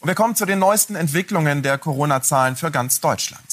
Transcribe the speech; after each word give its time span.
Und 0.00 0.08
wir 0.08 0.14
kommen 0.14 0.34
zu 0.34 0.46
den 0.46 0.58
neuesten 0.58 0.96
Entwicklungen 0.96 1.62
der 1.62 1.76
Corona-Zahlen 1.76 2.56
für 2.56 2.70
ganz 2.70 3.00
Deutschland. 3.00 3.44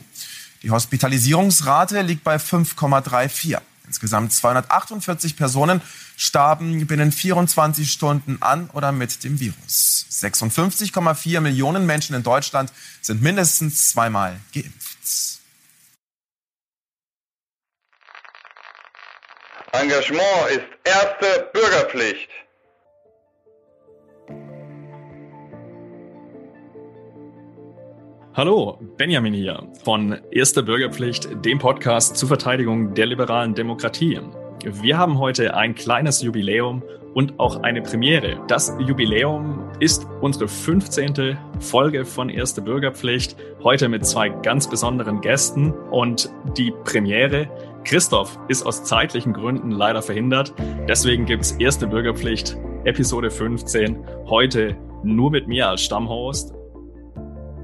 Die 0.61 0.69
Hospitalisierungsrate 0.69 2.03
liegt 2.03 2.23
bei 2.23 2.35
5,34. 2.35 3.59
Insgesamt 3.93 4.33
248 4.33 5.37
Personen 5.37 5.79
starben 6.17 6.87
binnen 6.87 7.11
24 7.11 7.91
Stunden 7.91 8.41
an 8.41 8.71
oder 8.73 8.91
mit 8.91 9.23
dem 9.23 9.39
Virus. 9.39 10.07
56,4 10.09 11.39
Millionen 11.41 11.85
Menschen 11.85 12.15
in 12.15 12.23
Deutschland 12.23 12.73
sind 13.01 13.21
mindestens 13.21 13.91
zweimal 13.91 14.39
geimpft. 14.51 14.97
Engagement 19.73 20.49
ist 20.49 20.65
erste 20.85 21.49
Bürgerpflicht. 21.53 22.29
Hallo, 28.35 28.79
Benjamin 28.97 29.35
hier 29.35 29.61
von 29.83 30.17
Erste 30.31 30.63
Bürgerpflicht, 30.63 31.45
dem 31.45 31.59
Podcast 31.59 32.17
zur 32.17 32.29
Verteidigung 32.29 32.95
der 32.95 33.05
liberalen 33.05 33.53
Demokratie. 33.53 34.19
Wir 34.65 34.97
haben 34.97 35.19
heute 35.19 35.55
ein 35.55 35.75
kleines 35.75 36.23
Jubiläum 36.23 36.81
und 37.13 37.39
auch 37.39 37.61
eine 37.61 37.83
Premiere. 37.83 38.43
Das 38.47 38.75
Jubiläum 38.79 39.69
ist 39.79 40.07
unsere 40.21 40.47
15. 40.47 41.37
Folge 41.59 42.05
von 42.05 42.29
Erste 42.29 42.63
Bürgerpflicht, 42.63 43.35
heute 43.61 43.87
mit 43.87 44.03
zwei 44.03 44.29
ganz 44.29 44.67
besonderen 44.67 45.21
Gästen 45.21 45.71
und 45.91 46.31
die 46.57 46.73
Premiere 46.85 47.47
Christoph 47.83 48.39
ist 48.47 48.65
aus 48.65 48.83
zeitlichen 48.83 49.33
Gründen 49.33 49.69
leider 49.69 50.01
verhindert. 50.01 50.55
Deswegen 50.87 51.27
gibt's 51.27 51.51
erste 51.51 51.85
Bürgerpflicht, 51.85 52.57
Episode 52.83 53.29
15, 53.29 54.03
heute 54.25 54.75
nur 55.03 55.29
mit 55.29 55.47
mir 55.47 55.69
als 55.69 55.83
Stammhost. 55.83 56.55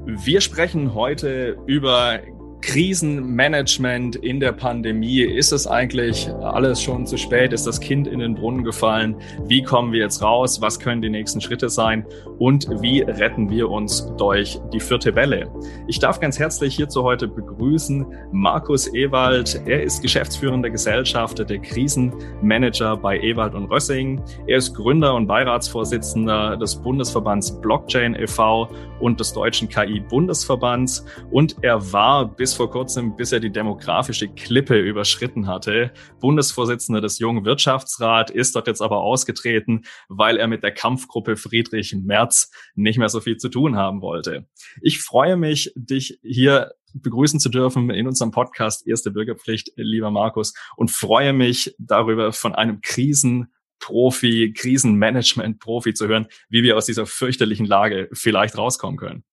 Wir 0.05 0.42
sprechen 0.42 0.94
heute 0.94 1.58
über 1.66 2.19
Krisenmanagement 2.61 4.17
in 4.17 4.39
der 4.39 4.52
Pandemie? 4.52 5.22
Ist 5.22 5.52
es 5.52 5.66
eigentlich 5.66 6.30
alles 6.41 6.81
schon 6.81 7.06
zu 7.08 7.17
spät? 7.17 7.53
Ist 7.53 7.66
das 7.66 7.80
Kind 7.80 8.08
in 8.08 8.19
den 8.19 8.36
Brunnen 8.36 8.64
gefallen? 8.64 9.16
Wie 9.47 9.64
kommen 9.64 9.91
wir 9.91 10.02
jetzt 10.02 10.22
raus? 10.22 10.61
Was 10.61 10.80
können 10.80 11.02
die 11.02 11.09
nächsten 11.09 11.41
Schritte 11.41 11.69
sein? 11.69 12.06
Und 12.38 12.67
wie 12.81 13.02
retten 13.02 13.50
wir 13.50 13.69
uns 13.69 14.11
durch 14.17 14.59
die 14.73 14.80
vierte 14.80 15.16
Welle? 15.16 15.50
Ich 15.88 16.00
darf 16.00 16.19
ganz 16.19 16.38
herzlich 16.38 16.75
hierzu 16.75 17.03
heute 17.03 17.28
begrüßen 17.28 18.06
Markus 18.31 18.94
Ewald. 18.94 19.61
Er 19.66 19.84
ist 19.84 20.02
geschäftsführender 20.02 20.69
Gesellschafter 20.69 21.45
der 21.45 21.59
Krisenmanager 21.59 22.97
bei 22.97 23.19
Ewald 23.19 23.56
und 23.56 23.66
Rössing. 23.66 24.22
Er 24.47 24.58
ist 24.58 24.73
Gründer 24.75 25.16
und 25.16 25.28
Beiratsvorsitzender 25.28 26.58
des 26.58 26.75
Bundesverbands 26.75 27.59
Blockchain 27.61 28.16
e.V. 28.16 28.69
und 29.00 29.19
des 29.19 29.33
Deutschen 29.33 29.69
KI-Bundesverbands. 29.69 31.05
Und 31.31 31.58
er 31.61 31.92
war 31.92 32.28
bis 32.28 32.53
vor 32.53 32.69
kurzem, 32.69 33.16
bis 33.16 33.31
er 33.31 33.39
die 33.39 33.52
demografische 33.52 34.28
Klippe 34.28 34.78
überschritten 34.80 35.47
hatte. 35.47 35.91
Bundesvorsitzender 36.19 37.02
des 37.02 37.19
Jungen 37.19 37.45
Wirtschaftsrat 37.45 38.31
ist 38.31 38.56
dort 38.56 38.67
jetzt 38.67 38.81
aber 38.81 38.97
ausgetreten, 38.97 39.83
weil 40.08 40.38
er 40.38 40.47
mit 40.47 40.64
der 40.64 40.73
Kampfgruppe 40.73 41.36
Friedrich 41.36 41.95
Merz 41.95 42.52
nicht 42.75 43.00
mehr 43.00 43.09
so 43.09 43.19
viel 43.22 43.38
zu 43.38 43.50
tun 43.50 43.75
haben 43.75 44.02
wollte. 44.02 44.47
Ich 44.81 45.02
freue 45.02 45.38
mich, 45.38 45.72
dich 45.75 46.19
hier 46.23 46.72
begrüßen 46.94 47.39
zu 47.39 47.50
dürfen 47.50 47.89
in 47.89 48.08
unserem 48.08 48.31
Podcast 48.31 48.88
Erste 48.88 49.11
Bürgerpflicht, 49.11 49.72
lieber 49.75 50.11
Markus, 50.11 50.53
und 50.75 50.91
freue 50.91 51.34
mich 51.34 51.75
darüber, 51.78 52.34
von 52.34 52.56
einem 52.56 52.81
Krisen 52.81 53.53
Profi, 53.79 54.53
Krisenmanagement-Profi 54.53 55.94
zu 55.94 56.07
hören, 56.07 56.28
wie 56.50 56.63
wir 56.63 56.78
aus 56.78 56.85
dieser 56.85 57.06
fürchterlichen 57.06 57.66
Lage 57.66 58.09
vielleicht 58.13 58.57
rauskommen 58.57 58.97
können. 58.97 59.23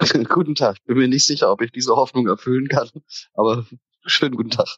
guten 0.28 0.54
Tag. 0.54 0.78
Bin 0.84 0.98
mir 0.98 1.08
nicht 1.08 1.26
sicher, 1.26 1.50
ob 1.52 1.62
ich 1.62 1.72
diese 1.72 1.94
Hoffnung 1.96 2.26
erfüllen 2.26 2.68
kann, 2.68 2.88
aber 3.34 3.66
schönen 4.06 4.36
guten 4.36 4.50
Tag. 4.50 4.76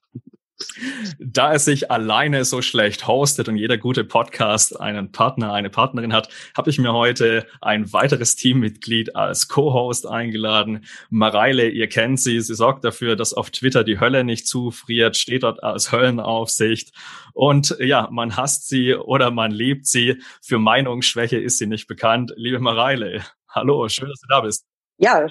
Da 1.18 1.54
es 1.54 1.64
sich 1.64 1.90
alleine 1.90 2.44
so 2.44 2.62
schlecht 2.62 3.06
hostet 3.06 3.48
und 3.48 3.56
jeder 3.56 3.78
gute 3.78 4.04
Podcast 4.04 4.78
einen 4.78 5.12
Partner, 5.12 5.52
eine 5.52 5.70
Partnerin 5.70 6.12
hat, 6.12 6.28
habe 6.56 6.70
ich 6.70 6.78
mir 6.78 6.92
heute 6.92 7.46
ein 7.60 7.92
weiteres 7.92 8.36
Teammitglied 8.36 9.16
als 9.16 9.48
Co-Host 9.48 10.06
eingeladen. 10.06 10.84
Mareile, 11.10 11.68
ihr 11.68 11.88
kennt 11.88 12.20
sie. 12.20 12.40
Sie 12.40 12.54
sorgt 12.54 12.84
dafür, 12.84 13.16
dass 13.16 13.34
auf 13.34 13.50
Twitter 13.50 13.84
die 13.84 14.00
Hölle 14.00 14.24
nicht 14.24 14.46
zufriert, 14.46 15.16
steht 15.16 15.42
dort 15.42 15.62
als 15.62 15.92
Höllenaufsicht. 15.92 16.92
Und 17.32 17.76
ja, 17.80 18.08
man 18.10 18.36
hasst 18.36 18.68
sie 18.68 18.94
oder 18.94 19.30
man 19.30 19.50
liebt 19.50 19.86
sie. 19.86 20.20
Für 20.42 20.58
Meinungsschwäche 20.58 21.38
ist 21.38 21.58
sie 21.58 21.66
nicht 21.66 21.86
bekannt. 21.86 22.32
Liebe 22.36 22.58
Mareile, 22.58 23.24
hallo, 23.48 23.88
schön, 23.88 24.08
dass 24.08 24.20
du 24.20 24.26
da 24.28 24.40
bist. 24.40 24.71
Ja, 24.98 25.26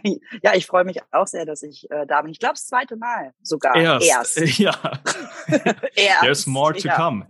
ja, 0.42 0.54
ich 0.54 0.66
freue 0.66 0.84
mich 0.84 0.98
auch 1.12 1.26
sehr, 1.26 1.46
dass 1.46 1.62
ich 1.62 1.90
äh, 1.90 2.06
da 2.06 2.22
bin. 2.22 2.30
Ich 2.30 2.38
glaube, 2.38 2.54
das 2.54 2.66
zweite 2.66 2.96
Mal 2.96 3.32
sogar. 3.42 3.74
Erst. 3.76 4.06
Erst. 4.38 4.58
Ja. 4.58 4.74
Erst. 5.94 6.20
There's 6.22 6.46
more 6.46 6.74
to 6.74 6.88
ja. 6.88 6.96
come. 6.96 7.26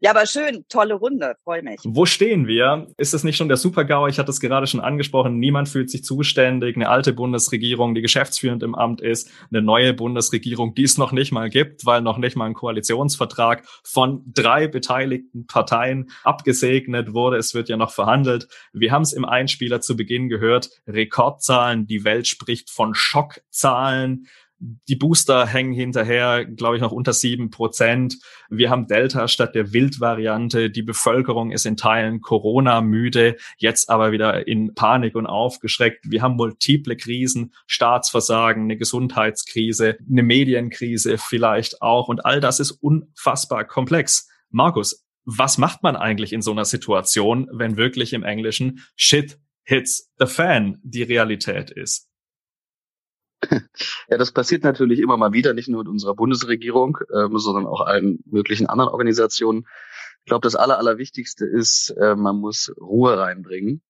Ja. 0.00 0.10
Aber 0.12 0.26
schön, 0.26 0.64
tolle 0.68 0.94
Runde, 0.94 1.36
freue 1.44 1.62
mich. 1.62 1.80
Wo 1.84 2.06
stehen 2.06 2.46
wir? 2.46 2.88
Ist 2.96 3.14
es 3.14 3.24
nicht 3.24 3.36
schon 3.36 3.48
der 3.48 3.56
Supergau? 3.56 4.06
Ich 4.06 4.18
hatte 4.18 4.30
es 4.30 4.40
gerade 4.40 4.66
schon 4.66 4.80
angesprochen. 4.80 5.38
Niemand 5.38 5.68
fühlt 5.68 5.90
sich 5.90 6.04
zuständig. 6.04 6.76
Eine 6.76 6.88
alte 6.88 7.12
Bundesregierung, 7.12 7.94
die 7.94 8.02
geschäftsführend 8.02 8.62
im 8.62 8.74
Amt 8.74 9.00
ist. 9.00 9.30
Eine 9.50 9.62
neue 9.62 9.94
Bundesregierung, 9.94 10.74
die 10.74 10.84
es 10.84 10.98
noch 10.98 11.12
nicht 11.12 11.32
mal 11.32 11.50
gibt, 11.50 11.86
weil 11.86 12.02
noch 12.02 12.18
nicht 12.18 12.36
mal 12.36 12.46
ein 12.46 12.54
Koalitionsvertrag 12.54 13.66
von 13.84 14.22
drei 14.26 14.68
beteiligten 14.68 15.46
Parteien 15.46 16.10
abgesegnet 16.24 17.14
wurde. 17.14 17.36
Es 17.36 17.54
wird 17.54 17.68
ja 17.68 17.76
noch 17.76 17.90
verhandelt. 17.90 18.48
Wir 18.72 18.92
haben 18.92 19.02
es 19.02 19.12
im 19.12 19.24
Einspieler 19.24 19.80
zu 19.80 19.96
Beginn 19.96 20.28
gehört. 20.28 20.70
Rekordzahlen. 20.86 21.86
Die 21.86 22.04
Welt 22.04 22.26
spricht 22.26 22.70
von 22.70 22.94
Schockzahlen. 22.94 24.26
Die 24.64 24.94
Booster 24.94 25.44
hängen 25.44 25.72
hinterher, 25.72 26.44
glaube 26.44 26.76
ich, 26.76 26.82
noch 26.82 26.92
unter 26.92 27.12
sieben 27.12 27.50
Prozent. 27.50 28.18
Wir 28.48 28.70
haben 28.70 28.86
Delta 28.86 29.26
statt 29.26 29.56
der 29.56 29.72
Wildvariante. 29.72 30.70
Die 30.70 30.82
Bevölkerung 30.82 31.50
ist 31.50 31.66
in 31.66 31.76
Teilen 31.76 32.20
Corona 32.20 32.80
müde, 32.80 33.36
jetzt 33.56 33.90
aber 33.90 34.12
wieder 34.12 34.46
in 34.46 34.72
Panik 34.74 35.16
und 35.16 35.26
aufgeschreckt. 35.26 36.04
Wir 36.08 36.22
haben 36.22 36.36
multiple 36.36 36.96
Krisen, 36.96 37.52
Staatsversagen, 37.66 38.62
eine 38.62 38.76
Gesundheitskrise, 38.76 39.96
eine 40.08 40.22
Medienkrise 40.22 41.18
vielleicht 41.18 41.82
auch. 41.82 42.06
Und 42.06 42.24
all 42.24 42.38
das 42.38 42.60
ist 42.60 42.70
unfassbar 42.70 43.64
komplex. 43.64 44.28
Markus, 44.50 45.04
was 45.24 45.58
macht 45.58 45.82
man 45.82 45.96
eigentlich 45.96 46.32
in 46.32 46.42
so 46.42 46.52
einer 46.52 46.66
Situation, 46.66 47.48
wenn 47.52 47.76
wirklich 47.76 48.12
im 48.12 48.22
Englischen 48.22 48.84
Shit 48.94 49.40
hits 49.64 50.12
the 50.20 50.26
fan 50.26 50.78
die 50.84 51.02
Realität 51.02 51.72
ist? 51.72 52.11
Ja, 54.08 54.18
das 54.18 54.32
passiert 54.32 54.64
natürlich 54.64 55.00
immer 55.00 55.16
mal 55.16 55.32
wieder, 55.32 55.54
nicht 55.54 55.68
nur 55.68 55.82
in 55.82 55.88
unserer 55.88 56.14
Bundesregierung, 56.14 56.98
ähm, 57.14 57.38
sondern 57.38 57.66
auch 57.66 57.80
allen 57.80 58.22
möglichen 58.26 58.66
anderen 58.66 58.90
Organisationen. 58.90 59.66
Ich 60.20 60.26
glaube, 60.26 60.44
das 60.44 60.54
Aller, 60.54 60.78
Allerwichtigste 60.78 61.46
ist, 61.46 61.90
äh, 61.90 62.14
man 62.14 62.36
muss 62.36 62.72
Ruhe 62.80 63.18
reinbringen 63.18 63.82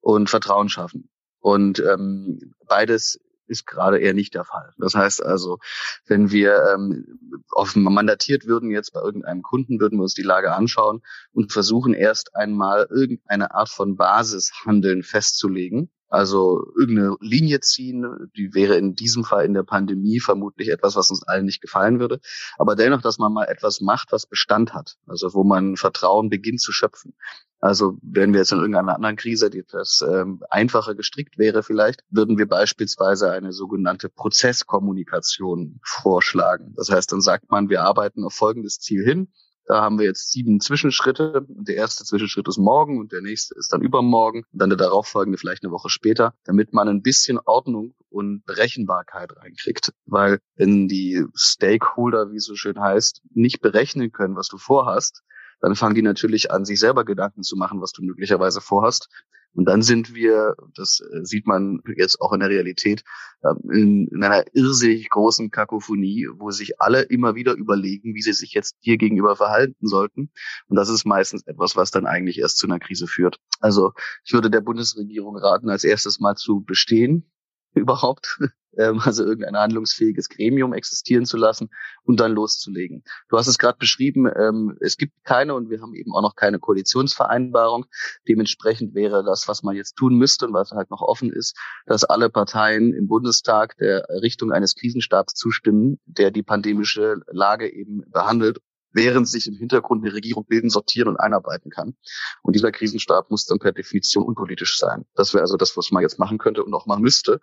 und 0.00 0.30
Vertrauen 0.30 0.68
schaffen. 0.68 1.10
Und 1.40 1.80
ähm, 1.80 2.54
beides 2.66 3.20
ist 3.48 3.66
gerade 3.66 3.98
eher 3.98 4.14
nicht 4.14 4.34
der 4.34 4.44
Fall. 4.44 4.72
Das 4.78 4.94
heißt 4.94 5.22
also, 5.22 5.58
wenn 6.06 6.30
wir 6.30 6.74
ähm, 6.74 7.44
auf 7.50 7.76
mandatiert 7.76 8.46
würden 8.46 8.70
jetzt 8.70 8.92
bei 8.92 9.00
irgendeinem 9.00 9.42
Kunden, 9.42 9.80
würden 9.80 9.98
wir 9.98 10.02
uns 10.02 10.14
die 10.14 10.22
Lage 10.22 10.52
anschauen 10.52 11.02
und 11.32 11.52
versuchen 11.52 11.94
erst 11.94 12.34
einmal 12.34 12.88
irgendeine 12.90 13.54
Art 13.54 13.68
von 13.68 13.96
Basishandeln 13.96 15.02
festzulegen, 15.02 15.90
also 16.08 16.64
irgendeine 16.78 17.16
Linie 17.20 17.60
ziehen, 17.60 18.30
die 18.36 18.54
wäre 18.54 18.76
in 18.76 18.94
diesem 18.94 19.24
Fall 19.24 19.44
in 19.44 19.54
der 19.54 19.64
Pandemie 19.64 20.20
vermutlich 20.20 20.68
etwas, 20.68 20.94
was 20.96 21.10
uns 21.10 21.22
allen 21.24 21.46
nicht 21.46 21.60
gefallen 21.60 21.98
würde. 21.98 22.20
Aber 22.58 22.76
dennoch, 22.76 23.02
dass 23.02 23.18
man 23.18 23.32
mal 23.32 23.46
etwas 23.46 23.80
macht, 23.80 24.12
was 24.12 24.26
Bestand 24.26 24.72
hat. 24.72 24.96
Also 25.06 25.34
wo 25.34 25.42
man 25.42 25.76
Vertrauen 25.76 26.30
beginnt 26.30 26.60
zu 26.60 26.72
schöpfen. 26.72 27.14
Also 27.58 27.98
wenn 28.02 28.32
wir 28.32 28.40
jetzt 28.40 28.52
in 28.52 28.58
irgendeiner 28.58 28.94
anderen 28.94 29.16
Krise, 29.16 29.50
die 29.50 29.60
etwas 29.60 30.04
ähm, 30.06 30.42
einfacher 30.50 30.94
gestrickt 30.94 31.38
wäre 31.38 31.62
vielleicht, 31.62 32.02
würden 32.10 32.38
wir 32.38 32.46
beispielsweise 32.46 33.30
eine 33.32 33.52
sogenannte 33.52 34.08
Prozesskommunikation 34.08 35.80
vorschlagen. 35.82 36.74
Das 36.76 36.90
heißt, 36.90 37.10
dann 37.12 37.22
sagt 37.22 37.50
man, 37.50 37.68
wir 37.68 37.82
arbeiten 37.82 38.24
auf 38.24 38.34
folgendes 38.34 38.78
Ziel 38.78 39.04
hin 39.04 39.32
da 39.66 39.82
haben 39.82 39.98
wir 39.98 40.06
jetzt 40.06 40.30
sieben 40.30 40.60
Zwischenschritte. 40.60 41.44
Der 41.48 41.74
erste 41.74 42.04
Zwischenschritt 42.04 42.46
ist 42.48 42.58
morgen 42.58 42.98
und 42.98 43.12
der 43.12 43.20
nächste 43.20 43.54
ist 43.56 43.72
dann 43.72 43.82
übermorgen 43.82 44.44
und 44.52 44.60
dann 44.60 44.70
der 44.70 44.78
darauffolgende 44.78 45.38
vielleicht 45.38 45.64
eine 45.64 45.72
Woche 45.72 45.88
später, 45.88 46.34
damit 46.44 46.72
man 46.72 46.88
ein 46.88 47.02
bisschen 47.02 47.38
Ordnung 47.44 47.94
und 48.08 48.44
Berechenbarkeit 48.46 49.36
reinkriegt. 49.36 49.92
Weil 50.06 50.38
wenn 50.54 50.86
die 50.86 51.24
Stakeholder, 51.34 52.30
wie 52.30 52.36
es 52.36 52.44
so 52.44 52.54
schön 52.54 52.80
heißt, 52.80 53.22
nicht 53.34 53.60
berechnen 53.60 54.12
können, 54.12 54.36
was 54.36 54.48
du 54.48 54.56
vorhast, 54.56 55.22
dann 55.60 55.74
fangen 55.74 55.94
die 55.94 56.02
natürlich 56.02 56.50
an, 56.50 56.64
sich 56.64 56.78
selber 56.78 57.04
Gedanken 57.04 57.42
zu 57.42 57.56
machen, 57.56 57.80
was 57.80 57.92
du 57.92 58.02
möglicherweise 58.02 58.60
vorhast. 58.60 59.08
Und 59.56 59.64
dann 59.64 59.80
sind 59.80 60.14
wir, 60.14 60.54
das 60.74 61.00
äh, 61.00 61.24
sieht 61.24 61.46
man 61.46 61.80
jetzt 61.96 62.20
auch 62.20 62.32
in 62.34 62.40
der 62.40 62.50
Realität, 62.50 63.04
ähm, 63.42 63.70
in, 63.72 64.08
in 64.08 64.22
einer 64.22 64.44
irrsinnig 64.52 65.08
großen 65.08 65.50
Kakophonie, 65.50 66.28
wo 66.34 66.50
sich 66.50 66.80
alle 66.80 67.02
immer 67.02 67.34
wieder 67.34 67.54
überlegen, 67.54 68.14
wie 68.14 68.20
sie 68.20 68.34
sich 68.34 68.52
jetzt 68.52 68.76
hier 68.80 68.98
gegenüber 68.98 69.34
verhalten 69.34 69.86
sollten. 69.86 70.30
Und 70.68 70.76
das 70.76 70.90
ist 70.90 71.06
meistens 71.06 71.46
etwas, 71.46 71.74
was 71.74 71.90
dann 71.90 72.06
eigentlich 72.06 72.38
erst 72.38 72.58
zu 72.58 72.66
einer 72.66 72.78
Krise 72.78 73.06
führt. 73.06 73.38
Also 73.60 73.92
ich 74.24 74.34
würde 74.34 74.50
der 74.50 74.60
Bundesregierung 74.60 75.38
raten, 75.38 75.70
als 75.70 75.84
erstes 75.84 76.20
mal 76.20 76.36
zu 76.36 76.60
bestehen, 76.60 77.32
überhaupt, 77.74 78.38
ähm, 78.76 79.00
also 79.04 79.24
irgendein 79.24 79.56
handlungsfähiges 79.56 80.28
Gremium 80.28 80.72
existieren 80.72 81.26
zu 81.26 81.36
lassen 81.36 81.70
und 82.04 82.20
dann 82.20 82.32
loszulegen. 82.32 83.02
Du 83.28 83.36
hast 83.36 83.46
es 83.46 83.58
gerade 83.58 83.78
beschrieben, 83.78 84.26
ähm, 84.26 84.76
es 84.80 84.96
gibt 84.96 85.12
keine 85.24 85.54
und 85.54 85.70
wir 85.70 85.80
haben 85.80 85.94
eben 85.94 86.12
auch 86.14 86.22
noch 86.22 86.36
keine 86.36 86.58
Koalitionsvereinbarung. 86.58 87.86
Dementsprechend 88.28 88.94
wäre 88.94 89.24
das, 89.24 89.48
was 89.48 89.62
man 89.62 89.76
jetzt 89.76 89.96
tun 89.96 90.16
müsste 90.16 90.46
und 90.46 90.54
was 90.54 90.70
halt 90.72 90.90
noch 90.90 91.02
offen 91.02 91.32
ist, 91.32 91.56
dass 91.86 92.04
alle 92.04 92.30
Parteien 92.30 92.92
im 92.92 93.08
Bundestag 93.08 93.76
der 93.78 94.04
Errichtung 94.08 94.52
eines 94.52 94.74
Krisenstabs 94.74 95.34
zustimmen, 95.34 95.98
der 96.06 96.30
die 96.30 96.42
pandemische 96.42 97.20
Lage 97.28 97.72
eben 97.72 98.02
behandelt 98.10 98.60
während 98.92 99.28
sich 99.28 99.46
im 99.46 99.54
Hintergrund 99.54 100.02
eine 100.02 100.14
Regierung 100.14 100.46
bilden, 100.46 100.70
sortieren 100.70 101.08
und 101.08 101.18
einarbeiten 101.18 101.70
kann. 101.70 101.94
Und 102.42 102.56
dieser 102.56 102.72
Krisenstab 102.72 103.30
muss 103.30 103.44
dann 103.44 103.58
per 103.58 103.72
Definition 103.72 104.24
unpolitisch 104.24 104.78
sein. 104.78 105.04
Das 105.14 105.34
wäre 105.34 105.42
also 105.42 105.58
das, 105.58 105.76
was 105.76 105.90
man 105.90 106.02
jetzt 106.02 106.18
machen 106.18 106.38
könnte 106.38 106.64
und 106.64 106.72
auch 106.72 106.86
machen 106.86 107.02
müsste 107.02 107.40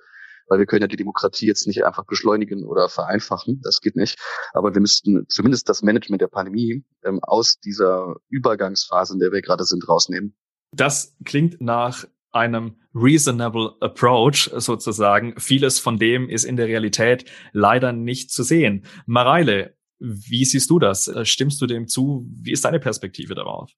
weil 0.47 0.59
wir 0.59 0.65
können 0.65 0.81
ja 0.81 0.87
die 0.87 0.97
Demokratie 0.97 1.47
jetzt 1.47 1.67
nicht 1.67 1.85
einfach 1.85 2.05
beschleunigen 2.05 2.65
oder 2.65 2.89
vereinfachen, 2.89 3.61
das 3.63 3.81
geht 3.81 3.95
nicht. 3.95 4.17
Aber 4.53 4.73
wir 4.73 4.81
müssten 4.81 5.25
zumindest 5.29 5.69
das 5.69 5.81
Management 5.81 6.21
der 6.21 6.27
Pandemie 6.27 6.83
ähm, 7.03 7.19
aus 7.21 7.59
dieser 7.59 8.15
Übergangsphase, 8.29 9.13
in 9.13 9.19
der 9.19 9.31
wir 9.31 9.41
gerade 9.41 9.63
sind, 9.63 9.87
rausnehmen. 9.87 10.35
Das 10.71 11.15
klingt 11.23 11.61
nach 11.61 12.05
einem 12.31 12.77
reasonable 12.95 13.75
approach 13.79 14.49
sozusagen. 14.55 15.39
Vieles 15.39 15.79
von 15.79 15.97
dem 15.97 16.29
ist 16.29 16.43
in 16.43 16.55
der 16.55 16.67
Realität 16.67 17.25
leider 17.51 17.93
nicht 17.93 18.31
zu 18.31 18.43
sehen. 18.43 18.85
Mareile, 19.05 19.77
wie 19.99 20.43
siehst 20.43 20.69
du 20.69 20.79
das? 20.79 21.11
Stimmst 21.23 21.61
du 21.61 21.67
dem 21.67 21.87
zu? 21.87 22.27
Wie 22.29 22.51
ist 22.51 22.65
deine 22.65 22.79
Perspektive 22.79 23.35
darauf? 23.35 23.71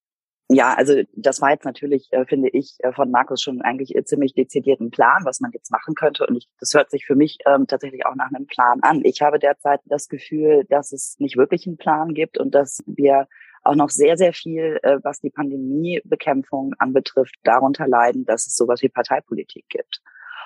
Ja, 0.48 0.76
also 0.76 1.02
das 1.16 1.42
war 1.42 1.52
jetzt 1.52 1.66
natürlich, 1.66 2.08
äh, 2.12 2.26
finde 2.26 2.50
ich, 2.50 2.78
äh, 2.80 2.94
von 2.94 3.10
Markus 3.10 3.42
schon 3.42 3.62
eigentlich 3.62 3.96
ziemlich 4.06 4.36
dezidierten 4.36 4.92
Plan, 4.92 5.26
was 5.26 5.40
man 5.40 5.52
jetzt 5.52 5.72
machen 5.72 5.96
könnte. 5.96 6.28
Und 6.28 6.36
ich, 6.36 6.48
das 6.60 6.74
hört 6.76 6.92
sich 6.92 7.06
für 7.06 7.16
mich 7.16 7.40
ähm, 7.48 7.66
tatsächlich 7.66 8.06
auch 8.06 8.14
nach 8.16 8.32
einem 8.32 8.46
Plan 8.46 8.80
an. 8.84 9.02
Ich 9.04 9.22
habe 9.22 9.40
derzeit 9.40 9.82
das 9.86 10.08
Gefühl, 10.08 10.64
dass 10.70 10.92
es 10.92 11.16
nicht 11.20 11.36
wirklich 11.36 11.66
einen 11.66 11.78
Plan 11.78 12.14
gibt 12.14 12.38
und 12.38 12.54
dass 12.54 12.84
wir 12.86 13.28
auch 13.64 13.74
noch 13.74 13.90
sehr, 13.90 14.18
sehr 14.18 14.34
viel, 14.34 14.80
äh, 14.84 15.00
was 15.02 15.20
die 15.20 15.32
Pandemiebekämpfung 15.32 16.76
anbetrifft, 16.78 17.36
darunter 17.44 17.88
leiden, 17.88 18.26
dass 18.26 18.46
es 18.46 18.56
sowas 18.56 18.84
wie 18.84 18.90
Parteipolitik 18.90 19.66
gibt. 19.70 20.02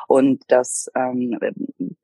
Und 0.08 0.50
dass 0.50 0.90
ähm, 0.96 1.38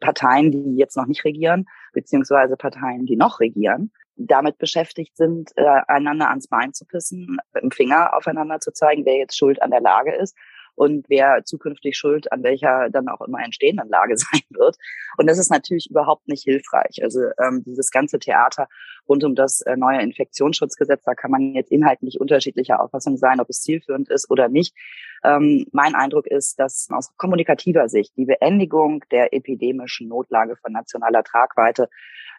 Parteien, 0.02 0.52
die 0.52 0.76
jetzt 0.76 0.98
noch 0.98 1.08
nicht 1.08 1.24
regieren, 1.24 1.66
beziehungsweise 1.94 2.58
Parteien, 2.58 3.06
die 3.06 3.16
noch 3.16 3.40
regieren, 3.40 3.92
damit 4.16 4.58
beschäftigt 4.58 5.18
sind, 5.18 5.52
äh, 5.56 5.82
einander 5.88 6.30
ans 6.30 6.48
Bein 6.48 6.74
zu 6.74 6.86
pissen, 6.86 7.38
mit 7.54 7.64
dem 7.64 7.72
Finger 7.72 8.16
aufeinander 8.16 8.60
zu 8.60 8.72
zeigen, 8.72 9.06
wer 9.06 9.18
jetzt 9.18 9.38
schuld 9.38 9.62
an 9.62 9.72
der 9.72 9.82
Lage 9.82 10.14
ist 10.16 10.36
und 10.76 11.06
wer 11.10 11.44
zukünftig 11.46 11.98
schuld 11.98 12.32
an 12.32 12.44
welcher 12.44 12.90
dann 12.90 13.08
auch 13.08 13.22
immer 13.22 13.44
entstehenden 13.44 13.90
Lage 13.90 14.18
sein 14.18 14.42
wird. 14.50 14.78
Und 15.18 15.28
das 15.28 15.38
ist 15.40 15.50
natürlich 15.50 15.90
überhaupt 15.90 16.28
nicht 16.28 16.44
hilfreich. 16.44 17.02
Also 17.02 17.22
ähm, 17.42 17.64
dieses 17.66 17.92
ganze 17.92 18.20
Theater 18.20 18.68
rund 19.08 19.24
um 19.24 19.36
das 19.36 19.62
äh, 19.62 19.76
neue 19.76 20.02
Infektionsschutzgesetz, 20.02 21.04
da 21.04 21.14
kann 21.14 21.32
man 21.32 21.54
jetzt 21.54 21.72
inhaltlich 21.72 22.20
unterschiedlicher 22.20 22.82
Auffassung 22.82 23.18
sein, 23.18 23.40
ob 23.40 23.50
es 23.50 23.62
zielführend 23.62 24.10
ist 24.10 24.30
oder 24.30 24.50
nicht. 24.50 24.76
Ähm, 25.24 25.66
mein 25.72 25.96
Eindruck 25.96 26.28
ist, 26.28 26.60
dass 26.60 26.88
aus 26.92 27.16
kommunikativer 27.18 27.90
Sicht 27.90 28.16
die 28.18 28.26
Beendigung 28.26 29.04
der 29.12 29.34
epidemischen 29.34 30.08
Notlage 30.08 30.56
von 30.58 30.74
nationaler 30.74 31.24
Tragweite 31.24 31.90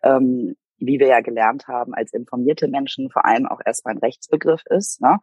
ähm, 0.03 0.57
wie 0.79 0.99
wir 0.99 1.09
ja 1.09 1.21
gelernt 1.21 1.69
haben, 1.69 1.95
als 1.95 2.13
informierte 2.13 2.69
Menschen 2.69 3.11
vor 3.11 3.25
allem 3.25 3.47
auch 3.47 3.61
erstmal 3.65 3.95
ein 3.95 3.99
Rechtsbegriff 3.99 4.63
ist, 4.71 5.01
ne? 5.01 5.19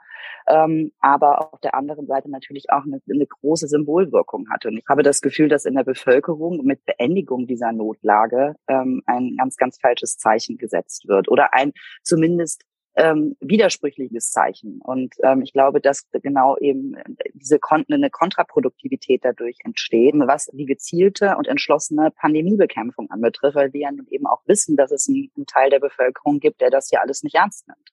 ähm, 0.48 0.92
aber 1.00 1.54
auf 1.54 1.60
der 1.62 1.76
anderen 1.76 2.08
Seite 2.08 2.30
natürlich 2.30 2.66
auch 2.70 2.84
eine, 2.84 3.02
eine 3.10 3.28
große 3.28 3.68
Symbolwirkung 3.68 4.48
hat. 4.50 4.66
Und 4.66 4.78
ich 4.78 4.86
habe 4.90 5.04
das 5.04 5.22
Gefühl, 5.22 5.50
dass 5.50 5.66
in 5.66 5.76
der 5.76 5.84
Bevölkerung 5.84 6.64
mit 6.66 6.86
Beendigung 6.86 7.48
dieser 7.48 7.72
Notlage 7.72 8.56
ähm, 8.68 9.02
ein 9.06 9.36
ganz, 9.38 9.58
ganz 9.58 9.80
falsches 9.80 10.18
Zeichen 10.18 10.58
gesetzt 10.58 11.08
wird 11.08 11.30
oder 11.30 11.54
ein 11.54 11.72
zumindest 12.04 12.64
ähm, 12.96 13.36
widersprüchliches 13.40 14.32
Zeichen. 14.32 14.80
Und 14.82 15.16
ähm, 15.24 15.42
ich 15.42 15.54
glaube, 15.54 15.82
dass 15.82 16.06
genau 16.12 16.58
eben 16.58 16.96
diese 17.34 17.60
Kon 17.60 17.86
eine 17.90 18.10
Kontraproduktivität 18.10 19.26
dadurch 19.26 19.58
entsteht, 19.64 20.14
was 20.16 20.50
die 20.54 20.66
gezielte 20.66 21.36
und 21.38 21.48
entschlossene 21.48 22.12
Pandemiebekämpfung 22.12 23.10
anbetrifft, 23.10 23.56
weil 23.56 23.74
wir 23.74 23.90
eben 24.10 24.28
auch 24.28 24.42
wissen, 24.46 24.76
dass 24.76 24.92
es 24.92 25.08
einen, 25.08 25.32
einen 25.36 25.46
Teil 25.46 25.70
der 25.70 25.80
Bevölkerung 25.80 26.40
gibt, 26.40 26.62
der 26.62 26.70
das 26.70 26.92
ja 26.92 27.00
alles 27.02 27.24
nicht 27.24 27.36
ernst 27.36 27.68
nimmt. 27.68 27.93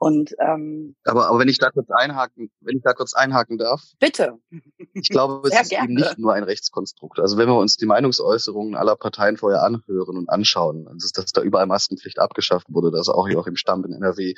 Und 0.00 0.32
ähm, 0.38 0.94
aber, 1.04 1.26
aber 1.26 1.40
wenn 1.40 1.48
ich 1.48 1.58
da 1.58 1.70
kurz 1.70 1.88
einhaken, 1.90 2.50
wenn 2.60 2.76
ich 2.76 2.82
da 2.84 2.92
kurz 2.92 3.14
einhaken 3.14 3.58
darf. 3.58 3.82
Bitte. 3.98 4.38
Ich 4.92 5.08
glaube, 5.08 5.48
es 5.48 5.60
ist 5.60 5.72
eben 5.72 5.94
nicht 5.94 6.18
nur 6.18 6.34
ein 6.34 6.44
Rechtskonstrukt. 6.44 7.18
Also 7.18 7.36
wenn 7.36 7.48
wir 7.48 7.56
uns 7.56 7.76
die 7.76 7.86
Meinungsäußerungen 7.86 8.76
aller 8.76 8.94
Parteien 8.94 9.36
vorher 9.36 9.64
anhören 9.64 10.16
und 10.16 10.28
anschauen, 10.28 10.86
dass, 11.00 11.10
dass 11.10 11.32
da 11.32 11.42
überall 11.42 11.66
Maskenpflicht 11.66 12.20
abgeschafft 12.20 12.68
wurde, 12.70 12.92
dass 12.92 13.08
auch 13.08 13.26
hier 13.26 13.40
auch 13.40 13.48
im 13.48 13.56
Stamm 13.56 13.84
in 13.84 13.92
NRW 13.92 14.34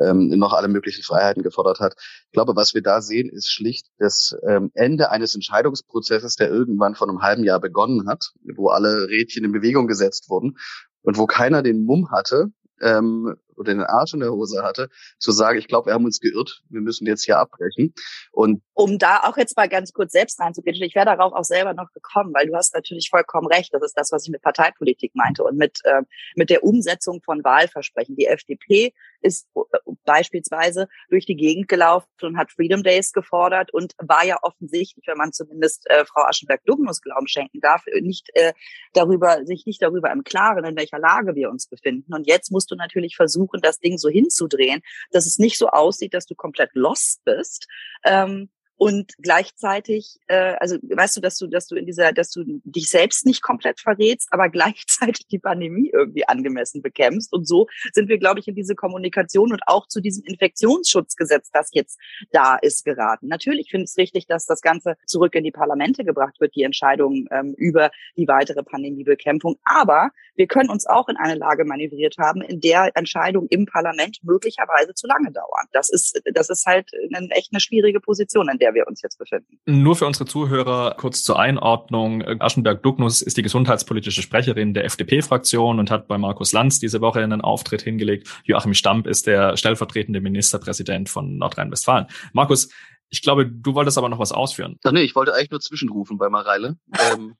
ähm, 0.00 0.28
noch 0.28 0.52
alle 0.52 0.68
möglichen 0.68 1.02
Freiheiten 1.02 1.42
gefordert 1.42 1.80
hat. 1.80 1.94
Ich 2.26 2.32
glaube, 2.32 2.54
was 2.54 2.74
wir 2.74 2.82
da 2.82 3.00
sehen, 3.00 3.30
ist 3.30 3.50
schlicht 3.50 3.86
das 3.98 4.36
ähm, 4.46 4.70
Ende 4.74 5.10
eines 5.10 5.34
Entscheidungsprozesses, 5.34 6.36
der 6.36 6.50
irgendwann 6.50 6.94
vor 6.94 7.08
einem 7.08 7.22
halben 7.22 7.44
Jahr 7.44 7.60
begonnen 7.60 8.06
hat, 8.08 8.32
wo 8.56 8.68
alle 8.68 9.08
Rädchen 9.08 9.44
in 9.44 9.52
Bewegung 9.52 9.86
gesetzt 9.86 10.28
wurden 10.28 10.58
und 11.00 11.16
wo 11.16 11.26
keiner 11.26 11.62
den 11.62 11.84
Mumm 11.84 12.10
hatte, 12.10 12.52
ähm, 12.82 13.36
oder 13.56 13.74
den 13.74 13.82
Arsch 13.82 14.14
in 14.14 14.20
der 14.20 14.30
Hose 14.30 14.62
hatte, 14.62 14.88
zu 15.18 15.32
sagen, 15.32 15.58
ich 15.58 15.66
glaube, 15.66 15.86
wir 15.86 15.94
haben 15.94 16.04
uns 16.04 16.20
geirrt, 16.20 16.62
wir 16.68 16.80
müssen 16.80 17.06
jetzt 17.06 17.24
hier 17.24 17.38
abbrechen. 17.38 17.92
Und 18.30 18.62
um 18.74 18.98
da 18.98 19.24
auch 19.24 19.36
jetzt 19.36 19.56
mal 19.56 19.68
ganz 19.68 19.92
kurz 19.92 20.12
selbst 20.12 20.40
reinzugehen, 20.40 20.80
ich 20.80 20.94
wäre 20.94 21.06
darauf 21.06 21.32
auch 21.32 21.44
selber 21.44 21.74
noch 21.74 21.90
gekommen, 21.92 22.32
weil 22.34 22.46
du 22.46 22.54
hast 22.54 22.74
natürlich 22.74 23.08
vollkommen 23.10 23.48
recht. 23.48 23.74
Das 23.74 23.82
ist 23.82 23.94
das, 23.94 24.12
was 24.12 24.24
ich 24.24 24.30
mit 24.30 24.42
Parteipolitik 24.42 25.14
meinte 25.14 25.42
und 25.42 25.56
mit 25.56 25.80
äh, 25.84 26.02
mit 26.36 26.50
der 26.50 26.62
Umsetzung 26.62 27.20
von 27.22 27.42
Wahlversprechen. 27.42 28.16
Die 28.16 28.26
FDP 28.26 28.92
ist 29.20 29.48
äh, 29.54 29.78
beispielsweise 30.04 30.88
durch 31.10 31.26
die 31.26 31.36
Gegend 31.36 31.68
gelaufen 31.68 32.08
und 32.22 32.36
hat 32.36 32.50
Freedom 32.50 32.82
Days 32.82 33.12
gefordert 33.12 33.72
und 33.72 33.94
war 33.98 34.24
ja 34.24 34.36
offensichtlich, 34.42 35.06
wenn 35.06 35.16
man 35.16 35.32
zumindest 35.32 35.88
äh, 35.90 36.04
Frau 36.04 36.22
Aschenberg-Dugnus 36.22 37.02
Glauben 37.02 37.28
schenken 37.28 37.60
darf, 37.60 37.84
nicht 38.00 38.30
äh, 38.34 38.52
darüber 38.92 39.44
sich 39.44 39.66
nicht 39.66 39.82
darüber 39.82 40.10
im 40.10 40.24
Klaren, 40.24 40.64
in 40.64 40.76
welcher 40.76 40.98
Lage 40.98 41.34
wir 41.34 41.50
uns 41.50 41.66
befinden. 41.66 42.14
Und 42.14 42.26
jetzt 42.26 42.50
musst 42.50 42.70
du 42.70 42.76
natürlich 42.76 43.16
versuchen, 43.16 43.60
das 43.60 43.78
Ding 43.78 43.98
so 43.98 44.08
hinzudrehen, 44.08 44.80
dass 45.10 45.26
es 45.26 45.38
nicht 45.38 45.58
so 45.58 45.68
aussieht, 45.68 46.14
dass 46.14 46.26
du 46.26 46.34
komplett 46.34 46.70
lost 46.74 47.24
bist. 47.24 47.66
Ähm, 48.04 48.48
und 48.78 49.12
gleichzeitig, 49.18 50.20
äh, 50.28 50.54
also 50.60 50.76
weißt 50.82 51.16
du, 51.16 51.20
dass 51.20 51.36
du, 51.36 51.48
dass 51.48 51.66
du 51.66 51.74
in 51.74 51.84
dieser, 51.84 52.12
dass 52.12 52.30
du 52.30 52.44
dich 52.64 52.88
selbst 52.88 53.26
nicht 53.26 53.42
komplett 53.42 53.80
verrätst, 53.80 54.28
aber 54.30 54.48
gleichzeitig 54.48 55.26
die 55.26 55.40
Pandemie 55.40 55.90
irgendwie 55.92 56.26
angemessen 56.26 56.80
bekämpfst. 56.80 57.32
Und 57.32 57.46
so 57.46 57.66
sind 57.92 58.08
wir, 58.08 58.18
glaube 58.18 58.38
ich, 58.38 58.46
in 58.46 58.54
diese 58.54 58.76
Kommunikation 58.76 59.52
und 59.52 59.62
auch 59.66 59.88
zu 59.88 60.00
diesem 60.00 60.24
Infektionsschutzgesetz, 60.24 61.50
das 61.52 61.70
jetzt 61.72 61.98
da 62.30 62.56
ist, 62.56 62.84
geraten. 62.84 63.26
Natürlich 63.26 63.70
finde 63.70 63.84
ich 63.84 63.90
es 63.90 63.98
richtig, 63.98 64.26
dass 64.28 64.46
das 64.46 64.60
Ganze 64.60 64.96
zurück 65.06 65.34
in 65.34 65.42
die 65.42 65.50
Parlamente 65.50 66.04
gebracht 66.04 66.40
wird, 66.40 66.54
die 66.54 66.62
Entscheidung 66.62 67.26
ähm, 67.32 67.54
über 67.56 67.90
die 68.16 68.28
weitere 68.28 68.62
Pandemiebekämpfung. 68.62 69.58
Aber 69.64 70.10
wir 70.36 70.46
können 70.46 70.70
uns 70.70 70.86
auch 70.86 71.08
in 71.08 71.16
eine 71.16 71.34
Lage 71.34 71.64
manövriert 71.64 72.16
haben, 72.18 72.42
in 72.42 72.60
der 72.60 72.92
Entscheidungen 72.94 73.48
im 73.50 73.66
Parlament 73.66 74.18
möglicherweise 74.22 74.94
zu 74.94 75.08
lange 75.08 75.32
dauern. 75.32 75.66
Das 75.72 75.90
ist, 75.90 76.22
das 76.32 76.48
ist 76.48 76.64
halt 76.64 76.88
eine, 77.12 77.28
echt 77.30 77.52
eine 77.52 77.58
schwierige 77.58 77.98
Position, 77.98 78.48
in 78.48 78.58
der 78.58 78.67
wir 78.74 78.86
uns 78.86 79.02
jetzt 79.02 79.18
befinden. 79.18 79.58
Nur 79.66 79.96
für 79.96 80.06
unsere 80.06 80.24
Zuhörer 80.24 80.94
kurz 80.98 81.22
zur 81.22 81.38
Einordnung. 81.38 82.22
Aschenberg-Dugnus 82.40 83.22
ist 83.22 83.36
die 83.36 83.42
gesundheitspolitische 83.42 84.22
Sprecherin 84.22 84.74
der 84.74 84.84
FDP-Fraktion 84.84 85.78
und 85.78 85.90
hat 85.90 86.08
bei 86.08 86.18
Markus 86.18 86.52
Lanz 86.52 86.78
diese 86.78 87.00
Woche 87.00 87.20
einen 87.20 87.40
Auftritt 87.40 87.82
hingelegt. 87.82 88.28
Joachim 88.44 88.74
Stamp 88.74 89.06
ist 89.06 89.26
der 89.26 89.56
stellvertretende 89.56 90.20
Ministerpräsident 90.20 91.08
von 91.08 91.38
Nordrhein-Westfalen. 91.38 92.06
Markus, 92.32 92.70
ich 93.10 93.22
glaube, 93.22 93.46
du 93.46 93.74
wolltest 93.74 93.98
aber 93.98 94.08
noch 94.08 94.18
was 94.18 94.32
ausführen. 94.32 94.78
Ach 94.84 94.92
nee, 94.92 95.02
ich 95.02 95.14
wollte 95.14 95.34
eigentlich 95.34 95.50
nur 95.50 95.60
zwischenrufen 95.60 96.18
bei 96.18 96.28
Mareile. 96.28 96.76
ähm, 97.12 97.36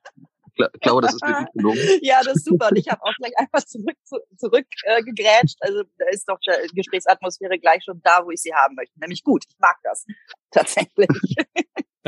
glaube, 0.80 1.02
das 1.02 1.14
ist 1.14 1.20
gut 1.20 1.52
gelungen. 1.54 1.78
ja, 2.02 2.20
das 2.24 2.36
ist 2.36 2.44
super. 2.44 2.68
Und 2.70 2.76
ich 2.76 2.88
habe 2.88 3.02
auch 3.02 3.14
gleich 3.16 3.32
einfach 3.38 3.64
zurück, 3.64 3.96
zurück 4.36 4.66
äh, 4.84 5.02
gegrätscht. 5.02 5.56
Also 5.60 5.84
da 5.98 6.06
ist 6.10 6.28
doch 6.28 6.38
die 6.40 6.74
Gesprächsatmosphäre 6.74 7.58
gleich 7.58 7.84
schon 7.84 8.00
da, 8.02 8.24
wo 8.24 8.30
ich 8.30 8.42
sie 8.42 8.54
haben 8.54 8.74
möchte. 8.74 8.98
Nämlich 9.00 9.22
gut. 9.22 9.44
Ich 9.48 9.58
mag 9.58 9.76
das 9.82 10.04
tatsächlich. 10.50 11.08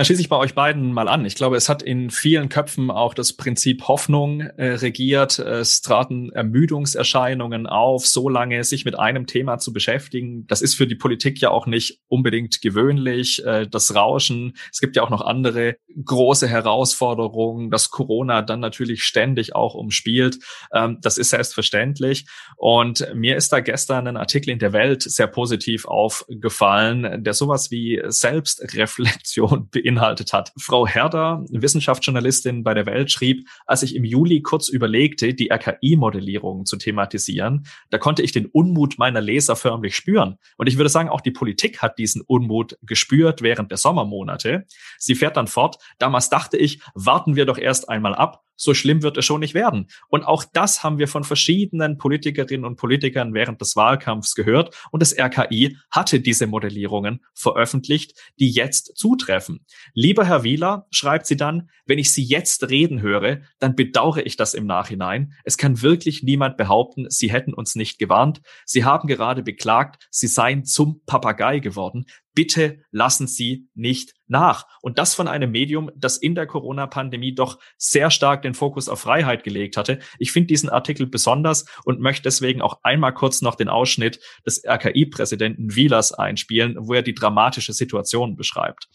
Dann 0.00 0.07
schließe 0.07 0.23
ich 0.23 0.30
bei 0.30 0.38
euch 0.38 0.54
beiden 0.54 0.95
mal 0.95 1.09
an. 1.09 1.26
Ich 1.26 1.35
glaube, 1.35 1.57
es 1.57 1.69
hat 1.69 1.83
in 1.83 2.09
vielen 2.09 2.49
Köpfen 2.49 2.90
auch 2.90 3.12
das 3.12 3.35
Prinzip 3.35 3.87
Hoffnung 3.87 4.40
äh, 4.40 4.69
regiert. 4.76 5.38
Es 5.38 5.83
traten 5.83 6.33
Ermüdungserscheinungen 6.33 7.66
auf, 7.66 8.07
so 8.07 8.30
lange 8.30 8.64
sich 8.64 8.87
mit 8.87 8.99
einem 8.99 9.26
Thema 9.26 9.59
zu 9.59 9.75
beschäftigen. 9.75 10.47
Das 10.47 10.62
ist 10.62 10.75
für 10.75 10.87
die 10.87 10.95
Politik 10.95 11.38
ja 11.42 11.50
auch 11.50 11.66
nicht 11.66 12.00
unbedingt 12.09 12.62
gewöhnlich. 12.62 13.45
Äh, 13.45 13.66
das 13.71 13.95
Rauschen. 13.95 14.57
Es 14.73 14.80
gibt 14.80 14.97
ja 14.97 15.02
auch 15.02 15.11
noch 15.11 15.21
andere 15.21 15.76
große 16.02 16.49
Herausforderungen, 16.49 17.71
dass 17.71 17.90
Corona 17.90 18.40
dann 18.40 18.61
natürlich 18.61 19.04
ständig 19.04 19.54
auch 19.54 19.75
umspielt. 19.75 20.38
Ähm, 20.73 20.97
das 21.02 21.19
ist 21.19 21.28
selbstverständlich. 21.28 22.25
Und 22.57 23.07
mir 23.14 23.37
ist 23.37 23.52
da 23.52 23.61
gestern 23.61 24.07
ein 24.07 24.16
Artikel 24.16 24.49
in 24.49 24.61
der 24.61 24.73
Welt 24.73 25.02
sehr 25.02 25.26
positiv 25.26 25.85
aufgefallen, 25.85 27.23
der 27.23 27.35
sowas 27.35 27.71
wie 27.71 28.00
Selbstreflexion 28.07 29.69
beinhaltet 29.71 29.89
beinhaltet 29.90 30.32
hat. 30.32 30.52
Frau 30.59 30.87
Herder, 30.87 31.44
Wissenschaftsjournalistin 31.50 32.62
bei 32.62 32.75
der 32.75 32.87
Welt, 32.87 33.11
schrieb, 33.11 33.49
als 33.66 33.82
ich 33.82 33.94
im 33.97 34.04
Juli 34.04 34.42
kurz 34.42 34.68
überlegte, 34.68 35.35
die 35.35 35.50
RKI-Modellierung 35.50 36.64
zu 36.64 36.76
thematisieren, 36.76 37.66
da 37.90 37.99
konnte 37.99 38.23
ich 38.23 38.32
den 38.32 38.47
Unmut 38.47 38.99
meiner 38.99 39.20
Leser 39.20 39.56
förmlich 39.56 39.97
spüren. 39.97 40.37
Und 40.56 40.68
ich 40.68 40.76
würde 40.76 40.90
sagen, 40.90 41.09
auch 41.09 41.20
die 41.20 41.30
Politik 41.30 41.82
hat 41.82 41.99
diesen 41.99 42.23
Unmut 42.23 42.78
gespürt 42.82 43.42
während 43.42 43.70
der 43.70 43.78
Sommermonate. 43.78 44.66
Sie 44.99 45.14
fährt 45.14 45.37
dann 45.37 45.47
fort. 45.47 45.76
Damals 45.99 46.30
dachte 46.30 46.56
ich, 46.56 46.80
warten 46.94 47.37
wir 47.37 47.47
doch 47.47 47.59
erst 47.59 47.88
einmal 47.88 48.14
ab 48.14 48.42
so 48.61 48.75
schlimm 48.75 49.02
wird 49.02 49.17
es 49.17 49.25
schon 49.25 49.40
nicht 49.40 49.55
werden. 49.55 49.88
Und 50.09 50.25
auch 50.25 50.45
das 50.45 50.85
haben 50.85 50.99
wir 50.99 51.09
von 51.09 51.25
verschiedenen 51.25 51.97
Politikerinnen 51.97 52.67
und 52.67 52.76
Politikern 52.76 53.33
während 53.33 53.61
des 53.61 53.75
Wahlkampfs 53.75 54.35
gehört. 54.35 54.76
Und 54.90 55.00
das 55.00 55.19
RKI 55.19 55.79
hatte 55.90 56.21
diese 56.21 56.47
Modellierungen 56.47 57.25
veröffentlicht, 57.35 58.12
die 58.38 58.50
jetzt 58.50 58.99
zutreffen. 58.99 59.64
Lieber 59.95 60.26
Herr 60.26 60.45
Wieler, 60.45 60.87
schreibt 60.90 61.26
sie 61.26 61.37
dann, 61.37 61.71
wenn 61.87 61.99
ich 61.99 62.12
Sie 62.12 62.23
jetzt 62.23 62.71
reden 62.71 63.00
höre, 63.00 63.40
dann 63.59 63.75
bedauere 63.75 64.25
ich 64.25 64.37
das 64.37 64.55
im 64.55 64.67
Nachhinein. 64.67 65.33
Es 65.45 65.57
kann 65.57 65.83
wirklich 65.83 66.23
niemand 66.23 66.57
behaupten, 66.57 67.07
Sie 67.09 67.33
hätten 67.33 67.55
uns 67.55 67.75
nicht 67.75 67.99
gewarnt. 67.99 68.43
Sie 68.64 68.85
haben 68.85 69.09
gerade 69.09 69.43
beklagt, 69.43 70.07
Sie 70.11 70.29
seien 70.29 70.64
zum 70.64 71.00
Papagei 71.07 71.59
geworden 71.59 72.05
bitte 72.34 72.82
lassen 72.90 73.26
Sie 73.26 73.68
nicht 73.75 74.14
nach. 74.26 74.66
Und 74.82 74.99
das 74.99 75.14
von 75.14 75.28
einem 75.28 75.50
Medium, 75.50 75.90
das 75.96 76.16
in 76.16 76.34
der 76.34 76.46
Corona-Pandemie 76.46 77.34
doch 77.34 77.58
sehr 77.76 78.10
stark 78.10 78.42
den 78.42 78.54
Fokus 78.54 78.88
auf 78.88 79.00
Freiheit 79.00 79.44
gelegt 79.44 79.76
hatte. 79.76 79.99
Ich 80.18 80.32
finde 80.32 80.49
diesen 80.49 80.68
Artikel 80.68 81.06
besonders 81.06 81.64
und 81.84 82.00
möchte 82.00 82.22
deswegen 82.22 82.62
auch 82.62 82.80
einmal 82.82 83.14
kurz 83.14 83.42
noch 83.42 83.54
den 83.54 83.68
Ausschnitt 83.68 84.20
des 84.46 84.64
RKI-Präsidenten 84.64 85.75
Wielers 85.75 86.12
einspielen, 86.12 86.76
wo 86.78 86.94
er 86.94 87.02
die 87.02 87.14
dramatische 87.14 87.72
Situation 87.72 88.37
beschreibt. 88.37 88.88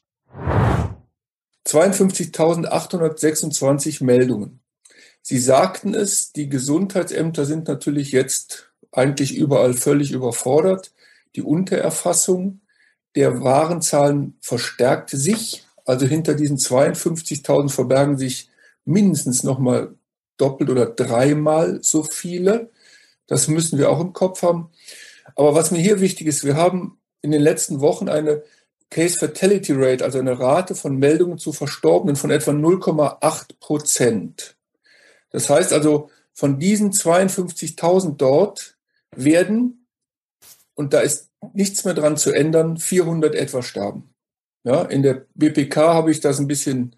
52.826 1.66 4.04
Meldungen. 4.04 4.62
Sie 5.22 5.40
sagten 5.40 5.96
es, 5.96 6.34
die 6.34 6.50
Gesundheitsämter 6.50 7.46
sind 7.46 7.68
natürlich 7.68 8.12
jetzt 8.12 8.72
eigentlich 8.92 9.36
überall 9.36 9.74
völlig 9.74 10.12
überfordert. 10.12 10.94
Die 11.36 11.42
Untererfassung 11.42 12.62
der 13.16 13.42
Warenzahlen 13.42 14.38
verstärkt 14.42 15.10
sich. 15.10 15.66
Also 15.86 16.06
hinter 16.06 16.34
diesen 16.34 16.58
52.000 16.58 17.70
verbergen 17.70 18.18
sich 18.18 18.50
mindestens 18.86 19.44
nochmal 19.44 19.94
doppelt 20.38 20.70
oder 20.70 20.88
dreimal 20.88 21.80
so 21.82 22.04
viele. 22.04 22.72
Das 23.28 23.48
müssen 23.48 23.80
wir 23.80 23.90
auch 23.90 24.00
im 24.02 24.14
Kopf 24.14 24.42
haben. 24.42 24.70
Aber 25.36 25.56
was 25.56 25.72
mir 25.72 25.80
hier 25.80 26.02
wichtig 26.02 26.28
ist, 26.28 26.44
wir 26.44 26.56
haben 26.56 27.00
in 27.22 27.32
den 27.32 27.42
letzten 27.42 27.82
Wochen 27.82 28.10
eine 28.10 28.44
Case 28.92 29.18
Fatality 29.18 29.74
Rate, 29.76 30.04
also 30.04 30.20
eine 30.20 30.40
Rate 30.40 30.76
von 30.76 30.98
Meldungen 30.98 31.38
zu 31.38 31.52
Verstorbenen 31.52 32.16
von 32.16 32.30
etwa 32.30 32.52
0,8 32.52 33.60
Prozent. 33.60 34.56
Das 35.32 35.50
heißt 35.50 35.74
also, 35.74 36.10
von 36.34 36.60
diesen 36.60 36.92
52.000 36.92 38.18
dort 38.18 38.78
werden, 39.16 39.88
und 40.76 40.94
da 40.94 41.00
ist 41.00 41.30
nichts 41.54 41.86
mehr 41.86 41.94
dran 41.94 42.18
zu 42.18 42.32
ändern, 42.32 42.78
400 42.78 43.36
etwa 43.36 43.62
sterben. 43.62 44.14
Ja, 44.64 44.84
in 44.84 45.04
der 45.04 45.28
BPK 45.36 45.94
habe 45.94 46.12
ich 46.12 46.20
das 46.20 46.40
ein 46.40 46.48
bisschen 46.48 46.96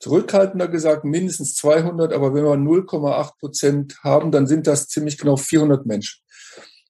zurückhaltender 0.00 0.68
gesagt, 0.68 1.04
mindestens 1.04 1.54
200, 1.54 2.12
aber 2.12 2.34
wenn 2.34 2.44
wir 2.44 2.52
0,8 2.52 3.38
Prozent 3.38 3.98
haben, 4.02 4.32
dann 4.32 4.46
sind 4.46 4.66
das 4.66 4.88
ziemlich 4.88 5.18
genau 5.18 5.36
400 5.36 5.86
Menschen. 5.86 6.22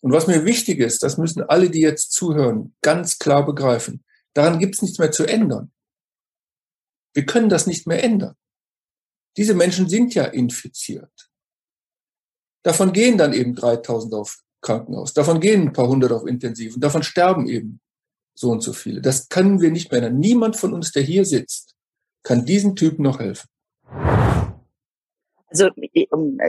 Und 0.00 0.12
was 0.12 0.26
mir 0.26 0.44
wichtig 0.44 0.78
ist, 0.80 1.02
das 1.02 1.18
müssen 1.18 1.42
alle, 1.42 1.70
die 1.70 1.80
jetzt 1.80 2.12
zuhören, 2.12 2.74
ganz 2.80 3.18
klar 3.18 3.44
begreifen. 3.44 4.04
Daran 4.32 4.58
gibt 4.58 4.76
es 4.76 4.82
nichts 4.82 4.98
mehr 4.98 5.10
zu 5.10 5.26
ändern. 5.26 5.72
Wir 7.14 7.26
können 7.26 7.48
das 7.48 7.66
nicht 7.66 7.86
mehr 7.86 8.02
ändern. 8.02 8.36
Diese 9.36 9.54
Menschen 9.54 9.88
sind 9.88 10.14
ja 10.14 10.24
infiziert. 10.24 11.30
Davon 12.62 12.92
gehen 12.92 13.18
dann 13.18 13.32
eben 13.32 13.54
3000 13.54 14.14
auf 14.14 14.42
Krankenhaus. 14.60 15.14
Davon 15.14 15.40
gehen 15.40 15.62
ein 15.62 15.72
paar 15.72 15.88
hundert 15.88 16.12
auf 16.12 16.26
Intensiv 16.26 16.74
und 16.74 16.84
davon 16.84 17.02
sterben 17.02 17.48
eben 17.48 17.80
so 18.34 18.50
und 18.50 18.62
so 18.62 18.72
viele. 18.72 19.00
Das 19.00 19.28
können 19.28 19.60
wir 19.60 19.70
nicht 19.70 19.90
mehr. 19.92 20.10
Niemand 20.10 20.56
von 20.56 20.72
uns, 20.72 20.92
der 20.92 21.02
hier 21.02 21.24
sitzt, 21.24 21.74
kann 22.22 22.44
diesen 22.44 22.76
Typen 22.76 23.02
noch 23.02 23.18
helfen. 23.18 23.48
Also 25.46 25.68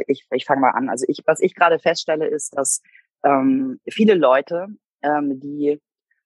ich, 0.08 0.25
ich 0.32 0.46
fange 0.46 0.62
mal 0.62 0.72
an. 0.72 0.89
Also 0.89 1.06
ich, 1.08 1.22
was 1.25 1.39
ich 1.39 1.56
gerade 1.56 1.80
feststelle, 1.80 2.27
ist, 2.27 2.56
dass 2.56 2.82
ähm, 3.24 3.80
viele 3.89 4.13
Leute, 4.13 4.68
ähm, 5.01 5.39
die 5.39 5.80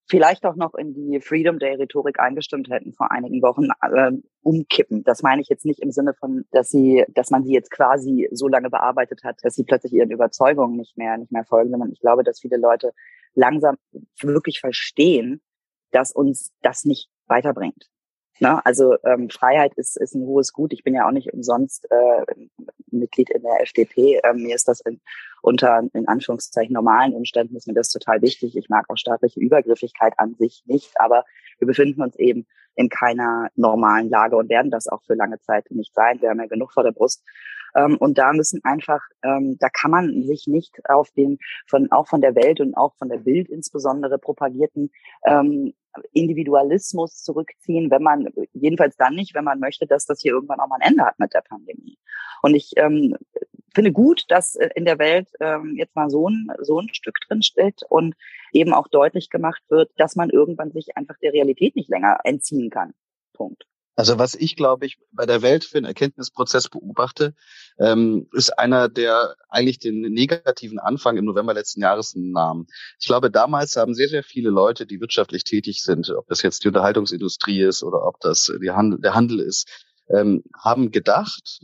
vielleicht 0.08 0.46
auch 0.46 0.56
noch 0.56 0.76
in 0.76 0.94
die 0.94 1.20
Freedom 1.20 1.60
Day 1.60 1.76
Rhetorik 1.76 2.20
eingestimmt 2.20 2.70
hätten 2.70 2.94
vor 2.94 3.12
einigen 3.12 3.42
Wochen, 3.42 3.70
äh, 3.82 4.12
umkippen. 4.42 5.04
Das 5.04 5.24
meine 5.24 5.42
ich 5.42 5.50
jetzt 5.50 5.66
nicht 5.66 5.80
im 5.80 5.92
Sinne 5.92 6.14
von, 6.14 6.46
dass 6.52 6.70
sie, 6.70 7.06
dass 7.10 7.32
man 7.32 7.44
sie 7.44 7.54
jetzt 7.54 7.72
quasi 7.72 8.28
so 8.32 8.48
lange 8.48 8.70
bearbeitet 8.70 9.24
hat, 9.24 9.40
dass 9.42 9.56
sie 9.56 9.64
plötzlich 9.64 9.94
ihren 9.94 10.12
Überzeugungen 10.12 10.78
nicht 10.78 10.98
mehr, 10.98 11.18
nicht 11.18 11.32
mehr 11.32 11.46
folgen, 11.46 11.72
sondern 11.72 11.92
ich 11.92 12.00
glaube, 12.00 12.24
dass 12.24 12.40
viele 12.40 12.58
Leute 12.58 12.94
langsam 13.34 13.78
wirklich 14.22 14.60
verstehen, 14.60 15.42
dass 15.92 16.12
uns 16.12 16.54
das 16.62 16.86
nicht 16.86 17.10
weiterbringt. 17.28 17.90
Ne? 18.40 18.64
Also 18.66 18.98
ähm, 19.06 19.30
Freiheit 19.30 19.74
ist, 19.76 19.98
ist 19.98 20.14
ein 20.14 20.26
hohes 20.26 20.52
Gut. 20.52 20.74
Ich 20.74 20.84
bin 20.84 20.94
ja 20.94 21.08
auch 21.08 21.12
nicht 21.12 21.34
umsonst 21.34 21.88
äh, 21.90 22.26
Mitglied 22.92 23.30
in 23.30 23.44
der 23.44 23.62
FDP. 23.62 24.20
Ähm, 24.24 24.44
mir 24.44 24.56
ist 24.56 24.68
das 24.68 24.82
in, 24.82 25.00
unter 25.42 25.84
in 25.94 26.08
Anführungszeichen 26.08 26.74
normalen 26.74 27.14
Umständen 27.14 27.56
ist 27.56 27.68
mir 27.68 27.74
das 27.74 27.90
total 27.90 28.22
wichtig. 28.22 28.58
Ich 28.58 28.70
mag 28.70 28.90
auch 28.90 28.98
staatliche 28.98 29.40
Übergriffigkeit 29.40 30.14
an 30.18 30.36
sich 30.36 30.64
nicht, 30.66 30.94
aber 31.00 31.24
wir 31.60 31.68
befinden 31.68 32.02
uns 32.02 32.16
eben 32.18 32.46
in 32.76 32.90
keiner 32.90 33.50
normalen 33.56 34.10
Lage 34.10 34.36
und 34.36 34.50
werden 34.50 34.72
das 34.72 34.88
auch 34.88 35.02
für 35.04 35.14
lange 35.14 35.40
Zeit 35.40 35.72
nicht 35.72 35.94
sein. 35.96 36.22
Wir 36.22 36.30
haben 36.30 36.40
ja 36.40 36.48
genug 36.48 36.74
vor 36.74 36.84
der 36.84 36.92
Brust. 36.92 37.24
Ähm, 37.76 37.98
und 37.98 38.18
da 38.18 38.34
müssen 38.34 38.62
einfach, 38.64 39.02
ähm, 39.24 39.58
da 39.60 39.70
kann 39.70 39.92
man 39.92 40.24
sich 40.24 40.48
nicht 40.48 40.80
auf 40.90 41.12
den 41.12 41.40
von 41.68 41.92
auch 41.92 42.08
von 42.08 42.22
der 42.22 42.36
Welt 42.36 42.62
und 42.62 42.76
auch 42.76 42.96
von 42.96 43.10
der 43.10 43.20
Bild 43.20 43.50
insbesondere 43.50 44.18
propagierten 44.18 44.92
ähm, 45.26 45.74
Individualismus 46.12 47.24
zurückziehen, 47.24 47.90
wenn 47.92 48.04
man, 48.04 48.28
jedenfalls 48.54 48.98
dann 48.98 49.16
nicht, 49.16 49.34
wenn 49.34 49.46
man 49.46 49.60
möchte, 49.60 49.88
dass 49.88 50.06
das 50.06 50.22
hier 50.22 50.34
irgendwann 50.34 50.60
auch 50.60 50.68
mal 50.68 50.78
ein 50.82 50.92
Ende 50.92 51.06
hat 51.06 51.20
mit 51.20 51.34
der 51.34 51.42
Pandemie. 51.42 51.98
Und 52.42 52.54
ich 52.54 52.74
ähm, 52.78 53.16
finde 53.74 53.92
gut, 53.92 54.26
dass 54.30 54.56
in 54.76 54.86
der 54.86 55.00
Welt 55.00 55.30
ähm, 55.40 55.76
jetzt 55.78 55.96
mal 55.96 56.10
so 56.10 56.30
ein, 56.30 56.48
so 56.62 56.80
ein 56.80 56.94
Stück 56.94 57.20
drin 57.28 57.42
steht 57.42 57.82
und 57.90 58.16
eben 58.52 58.74
auch 58.74 58.88
deutlich 58.88 59.30
gemacht 59.30 59.62
wird, 59.70 59.92
dass 59.98 60.16
man 60.16 60.30
irgendwann 60.30 60.72
sich 60.72 60.98
einfach 60.98 61.18
der 61.22 61.34
Realität 61.34 61.76
nicht 61.76 61.90
länger 61.90 62.20
entziehen 62.24 62.70
kann. 62.70 62.94
Punkt. 63.34 63.66
Also 63.96 64.20
was 64.20 64.36
ich, 64.36 64.56
glaube 64.56 64.86
ich, 64.86 64.98
bei 65.12 65.26
der 65.26 65.42
Welt 65.42 65.64
für 65.64 65.78
einen 65.78 65.86
Erkenntnisprozess 65.86 66.68
beobachte, 66.70 67.34
ähm, 67.80 68.28
ist 68.34 68.58
einer, 68.60 68.90
der 68.90 69.36
eigentlich 69.50 69.80
den 69.80 70.02
negativen 70.02 70.80
Anfang 70.80 71.18
im 71.18 71.26
November 71.26 71.54
letzten 71.54 71.82
Jahres 71.82 72.14
nahm. 72.16 72.68
Ich 73.00 73.08
glaube, 73.08 73.32
damals 73.32 73.76
haben 73.78 73.94
sehr, 73.94 74.10
sehr 74.10 74.24
viele 74.24 74.50
Leute, 74.50 74.86
die 74.86 75.00
wirtschaftlich 75.00 75.46
tätig 75.46 75.82
sind, 75.82 76.10
ob 76.10 76.28
das 76.28 76.42
jetzt 76.42 76.64
die 76.64 76.68
Unterhaltungsindustrie 76.68 77.62
ist 77.62 77.84
oder 77.84 78.06
ob 78.06 78.20
das 78.20 78.52
Handel, 78.68 79.00
der 79.00 79.16
Handel 79.16 79.40
ist, 79.40 79.70
ähm, 80.10 80.44
haben 80.62 80.92
gedacht, 80.92 81.62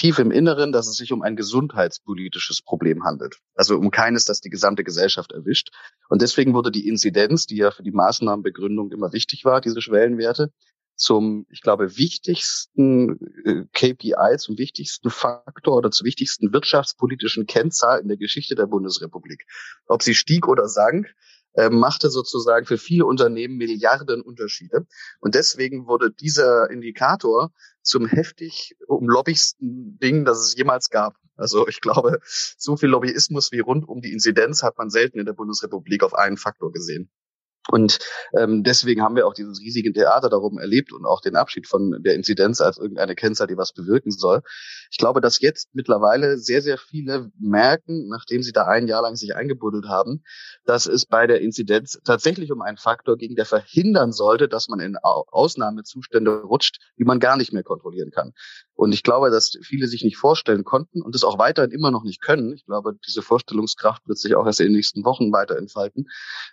tief 0.00 0.18
im 0.18 0.30
Inneren, 0.30 0.72
dass 0.72 0.88
es 0.88 0.96
sich 0.96 1.12
um 1.12 1.22
ein 1.22 1.36
gesundheitspolitisches 1.36 2.62
Problem 2.62 3.04
handelt. 3.04 3.36
Also 3.54 3.76
um 3.76 3.90
keines, 3.90 4.24
das 4.24 4.40
die 4.40 4.48
gesamte 4.48 4.82
Gesellschaft 4.82 5.30
erwischt. 5.32 5.70
Und 6.08 6.22
deswegen 6.22 6.54
wurde 6.54 6.70
die 6.70 6.88
Inzidenz, 6.88 7.46
die 7.46 7.56
ja 7.56 7.70
für 7.70 7.82
die 7.82 7.92
Maßnahmenbegründung 7.92 8.92
immer 8.92 9.12
wichtig 9.12 9.44
war, 9.44 9.60
diese 9.60 9.82
Schwellenwerte, 9.82 10.52
zum, 11.00 11.46
ich 11.50 11.62
glaube, 11.62 11.96
wichtigsten 11.96 13.18
äh, 13.44 13.64
KPI, 13.72 14.36
zum 14.38 14.58
wichtigsten 14.58 15.10
Faktor 15.10 15.76
oder 15.76 15.90
zur 15.90 16.04
wichtigsten 16.04 16.52
wirtschaftspolitischen 16.52 17.46
Kennzahl 17.46 18.00
in 18.00 18.08
der 18.08 18.18
Geschichte 18.18 18.54
der 18.54 18.66
Bundesrepublik. 18.66 19.46
Ob 19.86 20.02
sie 20.02 20.14
stieg 20.14 20.46
oder 20.46 20.68
sank, 20.68 21.06
äh, 21.54 21.70
machte 21.70 22.10
sozusagen 22.10 22.66
für 22.66 22.76
viele 22.76 23.06
Unternehmen 23.06 23.56
Milliarden 23.56 24.20
Unterschiede. 24.20 24.86
Und 25.20 25.34
deswegen 25.34 25.86
wurde 25.86 26.12
dieser 26.12 26.70
Indikator 26.70 27.50
zum 27.82 28.06
heftig 28.06 28.76
umlobbigsten 28.86 29.98
Ding, 29.98 30.26
das 30.26 30.40
es 30.40 30.54
jemals 30.54 30.90
gab. 30.90 31.16
Also 31.36 31.66
ich 31.66 31.80
glaube, 31.80 32.20
so 32.58 32.76
viel 32.76 32.90
Lobbyismus 32.90 33.52
wie 33.52 33.60
rund 33.60 33.88
um 33.88 34.02
die 34.02 34.12
Inzidenz 34.12 34.62
hat 34.62 34.76
man 34.76 34.90
selten 34.90 35.18
in 35.18 35.24
der 35.24 35.32
Bundesrepublik 35.32 36.02
auf 36.02 36.14
einen 36.14 36.36
Faktor 36.36 36.70
gesehen. 36.72 37.10
Und 37.68 37.98
ähm, 38.36 38.62
deswegen 38.64 39.02
haben 39.02 39.16
wir 39.16 39.26
auch 39.26 39.34
dieses 39.34 39.60
riesige 39.60 39.92
Theater 39.92 40.30
darum 40.30 40.58
erlebt 40.58 40.92
und 40.92 41.04
auch 41.04 41.20
den 41.20 41.36
Abschied 41.36 41.68
von 41.68 42.02
der 42.02 42.14
Inzidenz 42.14 42.60
als 42.60 42.78
irgendeine 42.78 43.14
Kennzahl, 43.14 43.46
die 43.46 43.56
was 43.56 43.72
bewirken 43.72 44.10
soll. 44.10 44.40
Ich 44.90 44.96
glaube, 44.96 45.20
dass 45.20 45.40
jetzt 45.40 45.68
mittlerweile 45.74 46.38
sehr, 46.38 46.62
sehr 46.62 46.78
viele 46.78 47.30
merken, 47.38 48.08
nachdem 48.08 48.42
sie 48.42 48.52
da 48.52 48.64
ein 48.64 48.88
Jahr 48.88 49.02
lang 49.02 49.14
sich 49.14 49.36
eingebuddelt 49.36 49.86
haben, 49.88 50.22
dass 50.64 50.86
es 50.86 51.04
bei 51.04 51.26
der 51.26 51.42
Inzidenz 51.42 52.00
tatsächlich 52.04 52.50
um 52.50 52.62
einen 52.62 52.78
Faktor 52.78 53.16
ging, 53.16 53.36
der 53.36 53.46
verhindern 53.46 54.12
sollte, 54.12 54.48
dass 54.48 54.68
man 54.68 54.80
in 54.80 54.96
Ausnahmezustände 54.96 56.42
rutscht, 56.42 56.78
die 56.98 57.04
man 57.04 57.20
gar 57.20 57.36
nicht 57.36 57.52
mehr 57.52 57.62
kontrollieren 57.62 58.10
kann. 58.10 58.32
Und 58.74 58.92
ich 58.92 59.02
glaube, 59.02 59.30
dass 59.30 59.58
viele 59.62 59.86
sich 59.86 60.02
nicht 60.02 60.16
vorstellen 60.16 60.64
konnten 60.64 61.02
und 61.02 61.14
es 61.14 61.22
auch 61.22 61.38
weiterhin 61.38 61.70
immer 61.70 61.90
noch 61.90 62.02
nicht 62.02 62.22
können. 62.22 62.54
Ich 62.54 62.64
glaube, 62.64 62.94
diese 63.06 63.20
Vorstellungskraft 63.20 64.08
wird 64.08 64.16
sich 64.16 64.34
auch 64.34 64.46
erst 64.46 64.60
in 64.60 64.68
den 64.68 64.76
nächsten 64.76 65.04
Wochen 65.04 65.32
weiter 65.32 65.58
entfalten, 65.58 66.06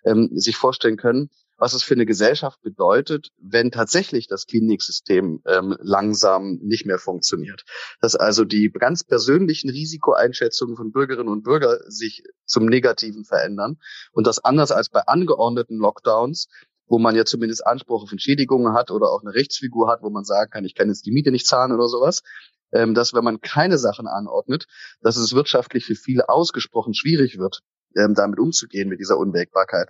ähm, 0.03 0.29
sich 0.33 0.57
vorstellen 0.57 0.96
können, 0.97 1.29
was 1.57 1.73
es 1.73 1.83
für 1.83 1.95
eine 1.95 2.05
Gesellschaft 2.05 2.61
bedeutet, 2.61 3.29
wenn 3.37 3.71
tatsächlich 3.71 4.27
das 4.27 4.45
Kliniksystem 4.45 5.41
ähm, 5.45 5.75
langsam 5.79 6.59
nicht 6.61 6.85
mehr 6.85 6.99
funktioniert. 6.99 7.63
Dass 7.99 8.15
also 8.15 8.45
die 8.45 8.69
ganz 8.69 9.03
persönlichen 9.03 9.69
Risikoeinschätzungen 9.69 10.75
von 10.75 10.91
Bürgerinnen 10.91 11.29
und 11.29 11.43
Bürgern 11.43 11.79
sich 11.87 12.23
zum 12.45 12.65
Negativen 12.65 13.25
verändern 13.25 13.77
und 14.11 14.27
das 14.27 14.43
anders 14.43 14.71
als 14.71 14.89
bei 14.89 15.01
angeordneten 15.01 15.77
Lockdowns 15.77 16.47
wo 16.89 16.99
man 16.99 17.15
ja 17.15 17.25
zumindest 17.25 17.67
Anspruch 17.67 18.03
auf 18.03 18.11
Entschädigungen 18.11 18.73
hat 18.73 18.91
oder 18.91 19.09
auch 19.09 19.21
eine 19.21 19.33
Rechtsfigur 19.33 19.89
hat, 19.89 20.01
wo 20.01 20.09
man 20.09 20.23
sagen 20.23 20.49
kann, 20.51 20.65
ich 20.65 20.73
kann 20.73 20.87
jetzt 20.87 21.05
die 21.05 21.11
Miete 21.11 21.31
nicht 21.31 21.45
zahlen 21.45 21.73
oder 21.73 21.87
sowas, 21.87 22.23
ähm, 22.71 22.93
dass 22.93 23.13
wenn 23.13 23.23
man 23.23 23.41
keine 23.41 23.77
Sachen 23.77 24.07
anordnet, 24.07 24.67
dass 25.01 25.17
es 25.17 25.33
wirtschaftlich 25.33 25.85
für 25.85 25.95
viele 25.95 26.29
ausgesprochen 26.29 26.93
schwierig 26.93 27.37
wird, 27.37 27.59
ähm, 27.95 28.13
damit 28.13 28.39
umzugehen 28.39 28.89
mit 28.89 28.99
dieser 28.99 29.17
Unwägbarkeit. 29.17 29.89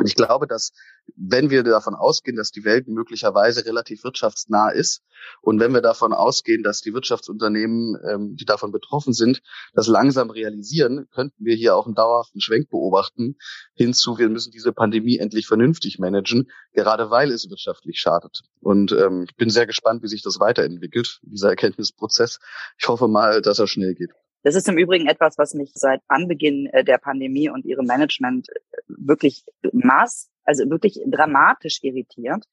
Und 0.00 0.06
ich 0.06 0.16
glaube, 0.16 0.46
dass 0.46 0.72
wenn 1.14 1.50
wir 1.50 1.62
davon 1.62 1.94
ausgehen, 1.94 2.36
dass 2.36 2.50
die 2.50 2.64
Welt 2.64 2.88
möglicherweise 2.88 3.66
relativ 3.66 4.02
wirtschaftsnah 4.02 4.70
ist 4.70 5.02
und 5.42 5.60
wenn 5.60 5.74
wir 5.74 5.82
davon 5.82 6.14
ausgehen, 6.14 6.62
dass 6.62 6.80
die 6.80 6.94
Wirtschaftsunternehmen, 6.94 7.98
ähm, 8.08 8.36
die 8.36 8.46
davon 8.46 8.72
betroffen 8.72 9.12
sind, 9.12 9.42
das 9.74 9.88
langsam 9.88 10.30
realisieren, 10.30 11.06
könnten 11.10 11.44
wir 11.44 11.54
hier 11.54 11.76
auch 11.76 11.84
einen 11.84 11.94
dauerhaften 11.94 12.40
Schwenk 12.40 12.70
beobachten 12.70 13.36
hinzu, 13.74 14.16
wir 14.16 14.30
müssen 14.30 14.52
diese 14.52 14.72
Pandemie 14.72 15.18
endlich 15.18 15.46
vernünftig 15.46 15.98
managen, 15.98 16.50
gerade 16.72 17.10
weil 17.10 17.30
es 17.30 17.50
wirtschaftlich 17.50 18.00
schadet. 18.00 18.40
Und 18.60 18.92
ähm, 18.92 19.26
ich 19.28 19.36
bin 19.36 19.50
sehr 19.50 19.66
gespannt, 19.66 20.02
wie 20.02 20.08
sich 20.08 20.22
das 20.22 20.40
weiterentwickelt, 20.40 21.20
dieser 21.24 21.50
Erkenntnisprozess. 21.50 22.38
Ich 22.78 22.88
hoffe 22.88 23.06
mal, 23.06 23.42
dass 23.42 23.58
er 23.58 23.66
schnell 23.66 23.94
geht. 23.94 24.12
Das 24.42 24.54
ist 24.54 24.68
im 24.68 24.78
Übrigen 24.78 25.06
etwas, 25.06 25.36
was 25.38 25.54
mich 25.54 25.72
seit 25.74 26.00
Anbeginn 26.08 26.66
äh, 26.72 26.84
der 26.84 26.98
Pandemie 26.98 27.50
und 27.50 27.64
ihrem 27.64 27.86
Management 27.86 28.48
äh, 28.48 28.80
wirklich 28.88 29.44
maß, 29.72 30.30
also 30.44 30.68
wirklich 30.70 31.00
dramatisch 31.06 31.80
irritiert, 31.82 32.44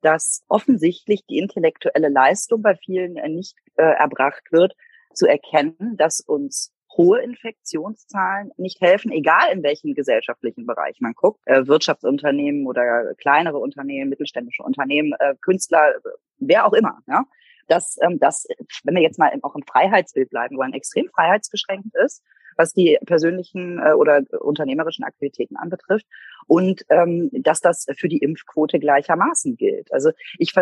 dass 0.00 0.44
offensichtlich 0.48 1.24
die 1.26 1.38
intellektuelle 1.38 2.08
Leistung 2.08 2.62
bei 2.62 2.74
vielen 2.76 3.16
äh, 3.16 3.28
nicht 3.28 3.56
äh, 3.76 3.82
erbracht 3.82 4.44
wird, 4.50 4.74
zu 5.12 5.26
erkennen, 5.26 5.96
dass 5.96 6.20
uns 6.20 6.72
hohe 6.96 7.20
Infektionszahlen 7.20 8.52
nicht 8.56 8.80
helfen, 8.80 9.10
egal 9.10 9.52
in 9.52 9.62
welchem 9.62 9.94
gesellschaftlichen 9.94 10.66
Bereich 10.66 11.00
man 11.00 11.14
guckt, 11.14 11.40
äh, 11.46 11.66
Wirtschaftsunternehmen 11.66 12.66
oder 12.66 13.14
kleinere 13.16 13.58
Unternehmen, 13.58 14.10
mittelständische 14.10 14.62
Unternehmen, 14.62 15.12
äh, 15.18 15.34
Künstler, 15.40 15.94
wer 16.38 16.66
auch 16.66 16.72
immer. 16.72 17.00
Ja? 17.06 17.24
Dass 17.68 17.96
ähm, 18.02 18.18
das, 18.18 18.46
wenn 18.84 18.94
wir 18.94 19.02
jetzt 19.02 19.18
mal 19.18 19.32
auch 19.42 19.54
im 19.54 19.62
Freiheitsbild 19.62 20.30
bleiben 20.30 20.56
wollen, 20.56 20.72
extrem 20.72 21.08
freiheitsbeschränkt 21.08 21.94
ist, 22.04 22.22
was 22.56 22.72
die 22.72 22.98
persönlichen 23.04 23.78
äh, 23.78 23.92
oder 23.92 24.22
unternehmerischen 24.40 25.04
Aktivitäten 25.04 25.56
anbetrifft 25.56 26.06
und 26.46 26.82
ähm, 26.88 27.30
dass 27.32 27.60
das 27.60 27.86
für 27.96 28.08
die 28.08 28.18
Impfquote 28.18 28.78
gleichermaßen 28.78 29.56
gilt. 29.56 29.92
Also 29.92 30.10
ich 30.38 30.52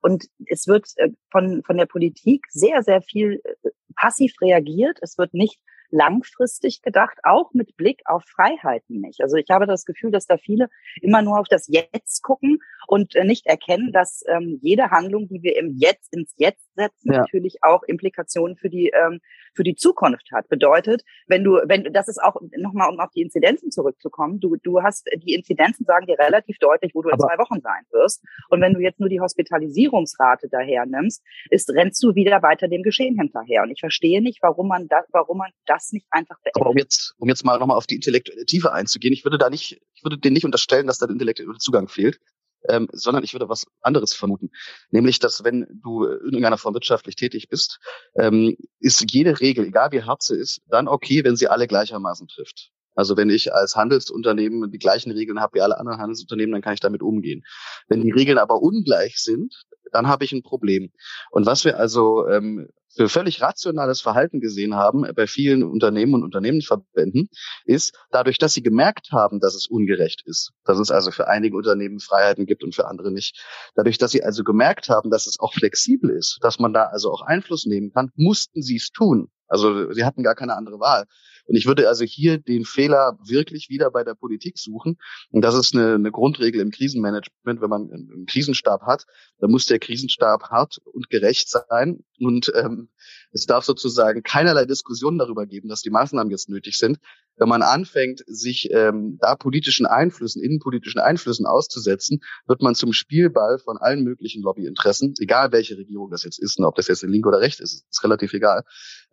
und 0.00 0.26
es 0.46 0.66
wird 0.66 0.88
äh, 0.96 1.10
von 1.30 1.62
von 1.62 1.76
der 1.76 1.86
Politik 1.86 2.46
sehr 2.50 2.82
sehr 2.82 3.02
viel 3.02 3.40
äh, 3.44 3.70
passiv 3.94 4.34
reagiert. 4.40 4.98
Es 5.02 5.18
wird 5.18 5.34
nicht 5.34 5.60
langfristig 5.90 6.82
gedacht, 6.82 7.18
auch 7.22 7.52
mit 7.52 7.76
Blick 7.76 8.02
auf 8.04 8.24
Freiheiten 8.24 9.00
nicht. 9.00 9.20
Also 9.20 9.36
ich 9.36 9.50
habe 9.50 9.66
das 9.66 9.84
Gefühl, 9.84 10.10
dass 10.10 10.26
da 10.26 10.36
viele 10.36 10.68
immer 11.00 11.22
nur 11.22 11.38
auf 11.38 11.48
das 11.48 11.68
Jetzt 11.68 12.22
gucken 12.22 12.58
und 12.86 13.14
äh, 13.14 13.24
nicht 13.24 13.46
erkennen, 13.46 13.92
dass 13.92 14.24
ähm, 14.28 14.58
jede 14.62 14.90
Handlung, 14.90 15.28
die 15.28 15.42
wir 15.42 15.56
im 15.56 15.76
Jetzt 15.76 16.12
ins 16.12 16.34
Jetzt 16.36 16.69
setzen, 16.80 17.12
ja. 17.12 17.18
natürlich 17.20 17.58
auch 17.62 17.82
Implikationen 17.82 18.56
für 18.56 18.70
die 18.70 18.88
ähm, 18.88 19.20
für 19.54 19.64
die 19.64 19.74
Zukunft 19.74 20.30
hat. 20.32 20.48
Bedeutet, 20.48 21.02
wenn 21.26 21.44
du, 21.44 21.60
wenn 21.64 21.84
das 21.92 22.08
ist 22.08 22.22
auch 22.22 22.36
nochmal, 22.56 22.90
um 22.90 23.00
auf 23.00 23.10
die 23.10 23.22
Inzidenzen 23.22 23.70
zurückzukommen, 23.70 24.40
du 24.40 24.56
du 24.62 24.82
hast 24.82 25.08
die 25.24 25.34
Inzidenzen 25.34 25.84
sagen 25.84 26.06
dir 26.06 26.18
relativ 26.18 26.58
deutlich, 26.58 26.92
wo 26.94 27.02
du 27.02 27.10
in 27.10 27.18
zwei 27.18 27.38
Wochen 27.38 27.60
sein 27.60 27.82
wirst. 27.90 28.24
Und 28.48 28.60
wenn 28.60 28.74
du 28.74 28.80
jetzt 28.80 29.00
nur 29.00 29.08
die 29.08 29.20
Hospitalisierungsrate 29.20 30.48
daher 30.50 30.86
nimmst, 30.86 31.22
ist 31.50 31.70
rennst 31.70 32.02
du 32.02 32.14
wieder 32.14 32.42
weiter 32.42 32.68
dem 32.68 32.82
Geschehen 32.82 33.18
hinterher. 33.18 33.62
Und 33.62 33.70
ich 33.70 33.80
verstehe 33.80 34.22
nicht, 34.22 34.38
warum 34.42 34.68
man 34.68 34.88
das, 34.88 35.04
warum 35.12 35.38
man 35.38 35.50
das 35.66 35.92
nicht 35.92 36.06
einfach 36.10 36.36
beendet. 36.42 36.60
Aber 36.60 36.70
um 36.70 36.76
jetzt 36.76 37.14
um 37.18 37.28
jetzt 37.28 37.44
mal 37.44 37.58
nochmal 37.58 37.76
auf 37.76 37.86
die 37.86 37.96
intellektuelle 37.96 38.44
Tiefe 38.46 38.72
einzugehen, 38.72 39.12
ich 39.12 39.24
würde 39.24 39.38
da 39.38 39.50
nicht, 39.50 39.80
ich 39.94 40.04
würde 40.04 40.18
dir 40.18 40.30
nicht 40.30 40.44
unterstellen, 40.44 40.86
dass 40.86 40.98
da 40.98 41.06
der 41.06 41.14
intellektuelle 41.14 41.58
Zugang 41.58 41.88
fehlt 41.88 42.20
ähm, 42.68 42.88
sondern 42.92 43.24
ich 43.24 43.32
würde 43.32 43.48
was 43.48 43.66
anderes 43.80 44.14
vermuten. 44.14 44.50
Nämlich, 44.90 45.18
dass 45.18 45.44
wenn 45.44 45.66
du 45.82 46.04
in 46.04 46.32
irgendeiner 46.32 46.58
Form 46.58 46.74
wirtschaftlich 46.74 47.16
tätig 47.16 47.48
bist, 47.48 47.80
ähm, 48.16 48.56
ist 48.78 49.04
jede 49.12 49.40
Regel, 49.40 49.66
egal 49.66 49.92
wie 49.92 50.02
hart 50.02 50.22
sie 50.22 50.36
ist, 50.36 50.62
dann 50.68 50.88
okay, 50.88 51.24
wenn 51.24 51.36
sie 51.36 51.48
alle 51.48 51.66
gleichermaßen 51.66 52.28
trifft. 52.28 52.70
Also 52.94 53.16
wenn 53.16 53.30
ich 53.30 53.54
als 53.54 53.76
Handelsunternehmen 53.76 54.70
die 54.70 54.78
gleichen 54.78 55.12
Regeln 55.12 55.40
habe 55.40 55.54
wie 55.54 55.60
alle 55.62 55.78
anderen 55.78 56.00
Handelsunternehmen, 56.00 56.52
dann 56.52 56.62
kann 56.62 56.74
ich 56.74 56.80
damit 56.80 57.02
umgehen. 57.02 57.44
Wenn 57.88 58.02
die 58.02 58.10
Regeln 58.10 58.36
aber 58.36 58.60
ungleich 58.60 59.18
sind, 59.18 59.62
dann 59.92 60.08
habe 60.08 60.24
ich 60.24 60.32
ein 60.32 60.42
Problem. 60.42 60.90
Und 61.30 61.46
was 61.46 61.64
wir 61.64 61.78
also 61.78 62.26
ähm, 62.28 62.68
für 62.94 63.08
völlig 63.08 63.40
rationales 63.40 64.00
Verhalten 64.00 64.40
gesehen 64.40 64.74
haben 64.74 65.06
bei 65.14 65.26
vielen 65.26 65.62
Unternehmen 65.62 66.14
und 66.14 66.24
Unternehmensverbänden, 66.24 67.28
ist 67.64 67.96
dadurch, 68.10 68.38
dass 68.38 68.52
sie 68.52 68.62
gemerkt 68.62 69.12
haben, 69.12 69.40
dass 69.40 69.54
es 69.54 69.66
ungerecht 69.66 70.22
ist, 70.26 70.52
dass 70.64 70.78
es 70.78 70.90
also 70.90 71.10
für 71.10 71.28
einige 71.28 71.56
Unternehmen 71.56 72.00
Freiheiten 72.00 72.46
gibt 72.46 72.64
und 72.64 72.74
für 72.74 72.88
andere 72.88 73.12
nicht. 73.12 73.44
Dadurch, 73.74 73.98
dass 73.98 74.10
sie 74.10 74.24
also 74.24 74.42
gemerkt 74.42 74.88
haben, 74.88 75.10
dass 75.10 75.26
es 75.26 75.38
auch 75.38 75.54
flexibel 75.54 76.10
ist, 76.10 76.38
dass 76.42 76.58
man 76.58 76.72
da 76.72 76.84
also 76.84 77.12
auch 77.12 77.22
Einfluss 77.22 77.66
nehmen 77.66 77.92
kann, 77.92 78.10
mussten 78.16 78.62
sie 78.62 78.76
es 78.76 78.90
tun. 78.90 79.30
Also 79.46 79.92
sie 79.92 80.04
hatten 80.04 80.22
gar 80.22 80.34
keine 80.34 80.56
andere 80.56 80.78
Wahl. 80.78 81.06
Und 81.50 81.56
ich 81.56 81.66
würde 81.66 81.88
also 81.88 82.04
hier 82.04 82.38
den 82.38 82.64
Fehler 82.64 83.18
wirklich 83.24 83.70
wieder 83.70 83.90
bei 83.90 84.04
der 84.04 84.14
Politik 84.14 84.56
suchen. 84.56 84.98
Und 85.32 85.42
das 85.42 85.56
ist 85.56 85.74
eine, 85.74 85.94
eine 85.94 86.12
Grundregel 86.12 86.60
im 86.60 86.70
Krisenmanagement. 86.70 87.60
Wenn 87.60 87.68
man 87.68 87.90
einen 87.90 88.26
Krisenstab 88.26 88.82
hat, 88.82 89.04
dann 89.40 89.50
muss 89.50 89.66
der 89.66 89.80
Krisenstab 89.80 90.44
hart 90.44 90.78
und 90.84 91.10
gerecht 91.10 91.48
sein. 91.48 92.04
Und 92.20 92.52
ähm, 92.54 92.88
es 93.32 93.46
darf 93.46 93.64
sozusagen 93.64 94.22
keinerlei 94.22 94.64
Diskussion 94.64 95.18
darüber 95.18 95.46
geben, 95.46 95.68
dass 95.68 95.82
die 95.82 95.90
Maßnahmen 95.90 96.30
jetzt 96.30 96.48
nötig 96.48 96.76
sind. 96.78 96.98
Wenn 97.36 97.48
man 97.48 97.62
anfängt, 97.62 98.22
sich 98.26 98.70
ähm, 98.70 99.18
da 99.20 99.34
politischen 99.34 99.86
Einflüssen, 99.86 100.42
innenpolitischen 100.42 101.00
Einflüssen 101.00 101.46
auszusetzen, 101.46 102.20
wird 102.46 102.60
man 102.60 102.74
zum 102.74 102.92
Spielball 102.92 103.58
von 103.58 103.78
allen 103.78 104.04
möglichen 104.04 104.42
Lobbyinteressen, 104.42 105.14
egal 105.20 105.52
welche 105.52 105.78
Regierung 105.78 106.10
das 106.10 106.24
jetzt 106.24 106.38
ist 106.38 106.58
und 106.58 106.64
ob 106.64 106.74
das 106.74 106.88
jetzt 106.88 107.02
eine 107.02 107.12
linke 107.12 107.28
oder 107.28 107.40
rechts 107.40 107.60
ist, 107.60 107.86
ist 107.88 108.04
relativ 108.04 108.32
egal. 108.34 108.64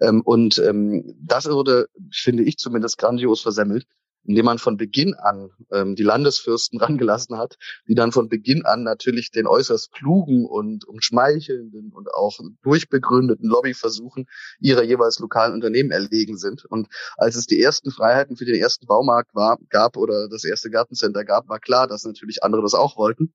Ähm, 0.02 0.22
und 0.22 0.60
ähm, 0.60 1.16
das 1.22 1.50
wurde, 1.50 1.88
finde 2.12 2.44
ich 2.44 2.58
zumindest, 2.58 2.98
grandios 2.98 3.42
versemmelt 3.42 3.86
indem 4.28 4.46
man 4.46 4.60
von 4.60 4.78
Beginn 4.78 5.16
an 5.16 5.50
ähm, 5.72 5.96
die 5.96 6.04
Landesfürsten 6.04 6.80
rangelassen 6.82 7.38
hat, 7.38 7.58
die 7.88 7.96
dann 7.96 8.12
von 8.12 8.30
Beginn 8.30 8.66
an 8.66 8.84
natürlich 8.84 9.32
den 9.32 9.48
äußerst 9.48 9.92
klugen 9.92 10.46
und 10.46 10.86
umschmeichelnden 10.88 11.92
und 11.94 12.14
auch 12.14 12.38
durchbegründeten 12.62 13.50
Lobbyversuchen 13.50 14.28
ihrer 14.60 14.84
jeweils 14.84 15.20
lokalen 15.20 15.54
Unternehmen 15.54 15.92
erlegen 15.92 16.38
sind. 16.38 16.66
Und 16.66 16.88
als 17.16 17.36
es 17.36 17.48
die 17.48 17.62
ersten 17.62 17.90
Freiheiten 17.90 18.36
für 18.36 18.46
den 18.46 18.56
ersten 18.56 18.86
Baumarkt 18.86 19.34
war, 19.34 19.58
gab 19.70 19.98
oder 19.98 20.28
das 20.30 20.44
erste 20.44 20.70
Gartencenter 20.70 21.24
gab, 21.24 21.48
war 21.48 21.60
klar, 21.60 21.88
dass 21.88 22.04
natürlich 22.04 22.44
andere 22.44 22.62
das 22.62 22.74
auch 22.74 22.98
wollten. 22.98 23.34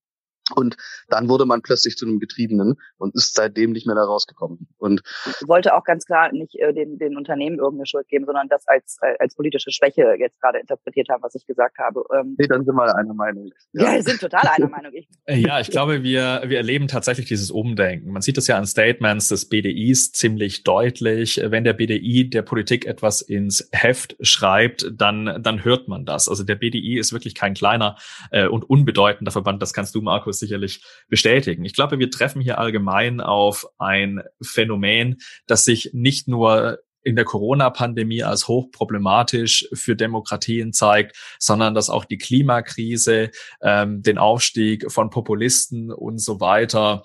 Und 0.55 0.77
dann 1.09 1.29
wurde 1.29 1.47
man 1.47 1.63
plötzlich 1.63 1.97
zu 1.97 2.07
einem 2.07 2.19
Getriebenen 2.19 2.79
und 2.99 3.15
ist 3.15 3.35
seitdem 3.35 3.73
nicht 3.73 3.87
mehr 3.87 3.95
da 3.95 4.05
rausgekommen. 4.05 4.69
Und 4.79 5.03
ich 5.27 5.49
wollte 5.49 5.75
auch 5.75 5.85
ganz 5.85 6.05
klar 6.05 6.33
nicht 6.33 6.57
äh, 6.57 6.73
den, 6.73 6.99
den 6.99 7.17
Unternehmen 7.17 7.59
irgendeine 7.59 7.87
Schuld 7.87 8.09
geben, 8.09 8.27
sondern 8.27 8.49
das 8.49 8.67
als, 8.67 8.99
äh, 9.03 9.15
als 9.19 9.35
politische 9.35 9.71
Schwäche 9.71 10.15
jetzt 10.19 10.41
gerade 10.41 10.59
interpretiert 10.59 11.09
haben, 11.09 11.23
was 11.23 11.35
ich 11.35 11.47
gesagt 11.47 11.79
habe. 11.79 12.05
Ähm, 12.15 12.35
nee, 12.39 12.47
dann 12.47 12.65
sind 12.65 12.75
wir 12.75 12.95
einer 12.95 13.15
Meinung. 13.15 13.51
Ja, 13.73 13.85
ja 13.85 13.93
wir 13.95 14.03
sind 14.03 14.21
total 14.21 14.49
einer 14.49 14.69
Meinung. 14.69 14.93
Ich. 14.95 15.09
Äh, 15.27 15.39
ja, 15.39 15.61
ich 15.61 15.71
glaube, 15.71 16.03
wir, 16.03 16.43
wir 16.47 16.57
erleben 16.57 16.89
tatsächlich 16.89 17.27
dieses 17.27 17.51
Umdenken. 17.51 18.13
Man 18.13 18.23
sieht 18.23 18.37
das 18.37 18.47
ja 18.47 18.59
an 18.59 18.67
Statements 18.67 19.29
des 19.29 19.49
BDIs 19.49 20.13
ziemlich 20.13 20.65
deutlich. 20.65 21.41
Wenn 21.43 21.65
der 21.65 21.73
BDI 21.73 22.29
der 22.29 22.43
Politik 22.43 22.87
etwas 22.87 23.21
ins 23.21 23.69
Heft 23.73 24.17
schreibt, 24.21 24.91
dann, 24.93 25.41
dann 25.43 25.65
hört 25.65 25.89
man 25.89 26.05
das. 26.05 26.29
Also 26.29 26.43
der 26.43 26.57
BDI 26.57 26.99
ist 26.99 27.13
wirklich 27.13 27.35
kein 27.35 27.55
kleiner 27.55 27.97
äh, 28.31 28.47
und 28.47 28.69
unbedeutender 28.69 29.31
Verband. 29.31 29.63
Das 29.63 29.73
kannst 29.73 29.95
du, 29.95 30.03
Markus, 30.33 30.39
sicherlich 30.39 30.83
bestätigen. 31.09 31.65
Ich 31.65 31.75
glaube, 31.75 31.99
wir 31.99 32.11
treffen 32.11 32.41
hier 32.41 32.59
allgemein 32.59 33.21
auf 33.21 33.67
ein 33.79 34.23
Phänomen, 34.43 35.19
das 35.47 35.65
sich 35.65 35.91
nicht 35.93 36.29
nur 36.29 36.79
in 37.05 37.17
der 37.17 37.25
Corona-Pandemie 37.25 38.23
als 38.23 38.47
hochproblematisch 38.47 39.69
für 39.73 39.97
Demokratien 39.97 40.73
zeigt, 40.73 41.17
sondern 41.39 41.75
dass 41.75 41.91
auch 41.91 42.05
die 42.05 42.19
Klimakrise, 42.19 43.31
ähm, 43.61 44.03
den 44.03 44.19
Aufstieg 44.19 44.91
von 44.91 45.11
Populisten 45.11 45.91
und 45.91 46.19
so 46.19 46.39
weiter 46.41 47.03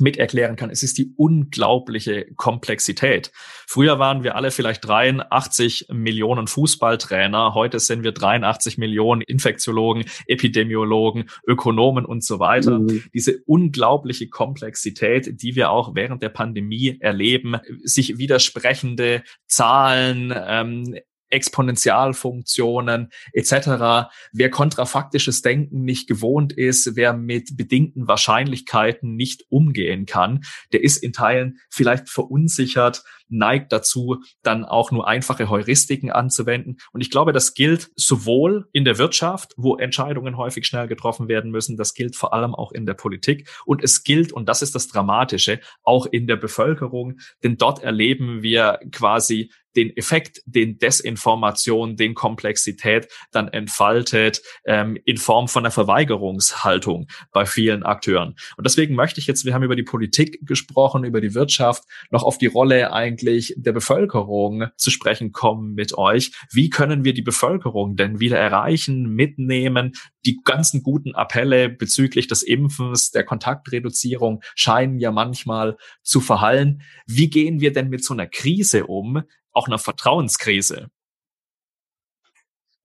mit 0.00 0.16
erklären 0.16 0.56
kann. 0.56 0.70
Es 0.70 0.82
ist 0.82 0.98
die 0.98 1.12
unglaubliche 1.16 2.26
Komplexität. 2.36 3.32
Früher 3.66 3.98
waren 3.98 4.22
wir 4.22 4.36
alle 4.36 4.50
vielleicht 4.50 4.86
83 4.86 5.88
Millionen 5.92 6.46
Fußballtrainer. 6.46 7.54
Heute 7.54 7.80
sind 7.80 8.02
wir 8.02 8.12
83 8.12 8.78
Millionen 8.78 9.22
Infektiologen, 9.22 10.04
Epidemiologen, 10.26 11.28
Ökonomen 11.46 12.04
und 12.04 12.24
so 12.24 12.38
weiter. 12.38 12.80
Mhm. 12.80 13.04
Diese 13.14 13.38
unglaubliche 13.46 14.28
Komplexität, 14.28 15.42
die 15.42 15.54
wir 15.54 15.70
auch 15.70 15.94
während 15.94 16.22
der 16.22 16.30
Pandemie 16.30 16.98
erleben, 17.00 17.56
sich 17.82 18.18
widersprechende 18.18 19.22
Zahlen, 19.46 20.32
ähm, 20.34 20.98
Exponentialfunktionen 21.30 23.10
etc. 23.32 24.10
Wer 24.32 24.50
kontrafaktisches 24.50 25.42
Denken 25.42 25.82
nicht 25.82 26.08
gewohnt 26.08 26.52
ist, 26.52 26.96
wer 26.96 27.12
mit 27.12 27.56
bedingten 27.56 28.08
Wahrscheinlichkeiten 28.08 29.14
nicht 29.16 29.44
umgehen 29.48 30.06
kann, 30.06 30.44
der 30.72 30.82
ist 30.82 30.96
in 30.98 31.12
Teilen 31.12 31.58
vielleicht 31.70 32.08
verunsichert, 32.08 33.04
neigt 33.28 33.72
dazu, 33.72 34.22
dann 34.42 34.64
auch 34.64 34.90
nur 34.90 35.06
einfache 35.06 35.48
Heuristiken 35.48 36.10
anzuwenden. 36.10 36.78
Und 36.92 37.00
ich 37.00 37.10
glaube, 37.10 37.32
das 37.32 37.54
gilt 37.54 37.90
sowohl 37.96 38.68
in 38.72 38.84
der 38.84 38.98
Wirtschaft, 38.98 39.52
wo 39.56 39.76
Entscheidungen 39.76 40.36
häufig 40.36 40.66
schnell 40.66 40.86
getroffen 40.86 41.28
werden 41.28 41.50
müssen, 41.50 41.76
das 41.76 41.94
gilt 41.94 42.16
vor 42.16 42.32
allem 42.32 42.54
auch 42.54 42.72
in 42.72 42.86
der 42.86 42.94
Politik 42.94 43.48
und 43.64 43.82
es 43.82 44.02
gilt, 44.02 44.32
und 44.32 44.48
das 44.48 44.62
ist 44.62 44.74
das 44.74 44.88
Dramatische, 44.88 45.60
auch 45.82 46.06
in 46.06 46.26
der 46.26 46.36
Bevölkerung, 46.36 47.18
denn 47.42 47.56
dort 47.56 47.82
erleben 47.82 48.42
wir 48.42 48.80
quasi 48.92 49.50
den 49.76 49.96
Effekt, 49.96 50.42
den 50.44 50.78
Desinformation, 50.78 51.96
den 51.96 52.14
Komplexität 52.14 53.08
dann 53.30 53.48
entfaltet 53.48 54.42
ähm, 54.64 54.98
in 55.04 55.18
Form 55.18 55.46
von 55.46 55.64
einer 55.64 55.70
Verweigerungshaltung 55.70 57.06
bei 57.32 57.46
vielen 57.46 57.84
Akteuren. 57.84 58.34
Und 58.56 58.66
deswegen 58.66 58.96
möchte 58.96 59.20
ich 59.20 59.28
jetzt, 59.28 59.44
wir 59.44 59.54
haben 59.54 59.62
über 59.62 59.76
die 59.76 59.84
Politik 59.84 60.40
gesprochen, 60.42 61.04
über 61.04 61.20
die 61.20 61.34
Wirtschaft, 61.34 61.84
noch 62.10 62.24
auf 62.24 62.38
die 62.38 62.46
Rolle 62.46 62.92
eigentlich 63.18 63.54
der 63.56 63.72
Bevölkerung 63.72 64.68
zu 64.76 64.90
sprechen 64.90 65.32
kommen 65.32 65.74
mit 65.74 65.96
euch. 65.96 66.32
Wie 66.52 66.70
können 66.70 67.04
wir 67.04 67.14
die 67.14 67.22
Bevölkerung 67.22 67.96
denn 67.96 68.20
wieder 68.20 68.38
erreichen, 68.38 69.08
mitnehmen? 69.08 69.92
Die 70.24 70.38
ganzen 70.44 70.82
guten 70.82 71.14
Appelle 71.14 71.68
bezüglich 71.68 72.28
des 72.28 72.42
Impfens, 72.42 73.10
der 73.10 73.24
Kontaktreduzierung 73.24 74.42
scheinen 74.54 74.98
ja 74.98 75.10
manchmal 75.10 75.76
zu 76.02 76.20
verhallen. 76.20 76.82
Wie 77.06 77.28
gehen 77.30 77.60
wir 77.60 77.72
denn 77.72 77.88
mit 77.88 78.04
so 78.04 78.14
einer 78.14 78.26
Krise 78.26 78.86
um, 78.86 79.22
auch 79.52 79.66
einer 79.66 79.78
Vertrauenskrise. 79.78 80.88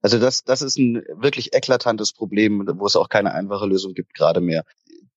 Also 0.02 0.20
das, 0.20 0.44
das 0.44 0.62
ist 0.62 0.78
ein 0.78 1.02
wirklich 1.16 1.54
eklatantes 1.54 2.12
Problem, 2.12 2.68
wo 2.76 2.86
es 2.86 2.98
auch 2.98 3.08
keine 3.08 3.34
einfache 3.34 3.66
Lösung 3.66 3.94
gibt 3.94 4.14
gerade 4.16 4.42
mehr. 4.42 4.66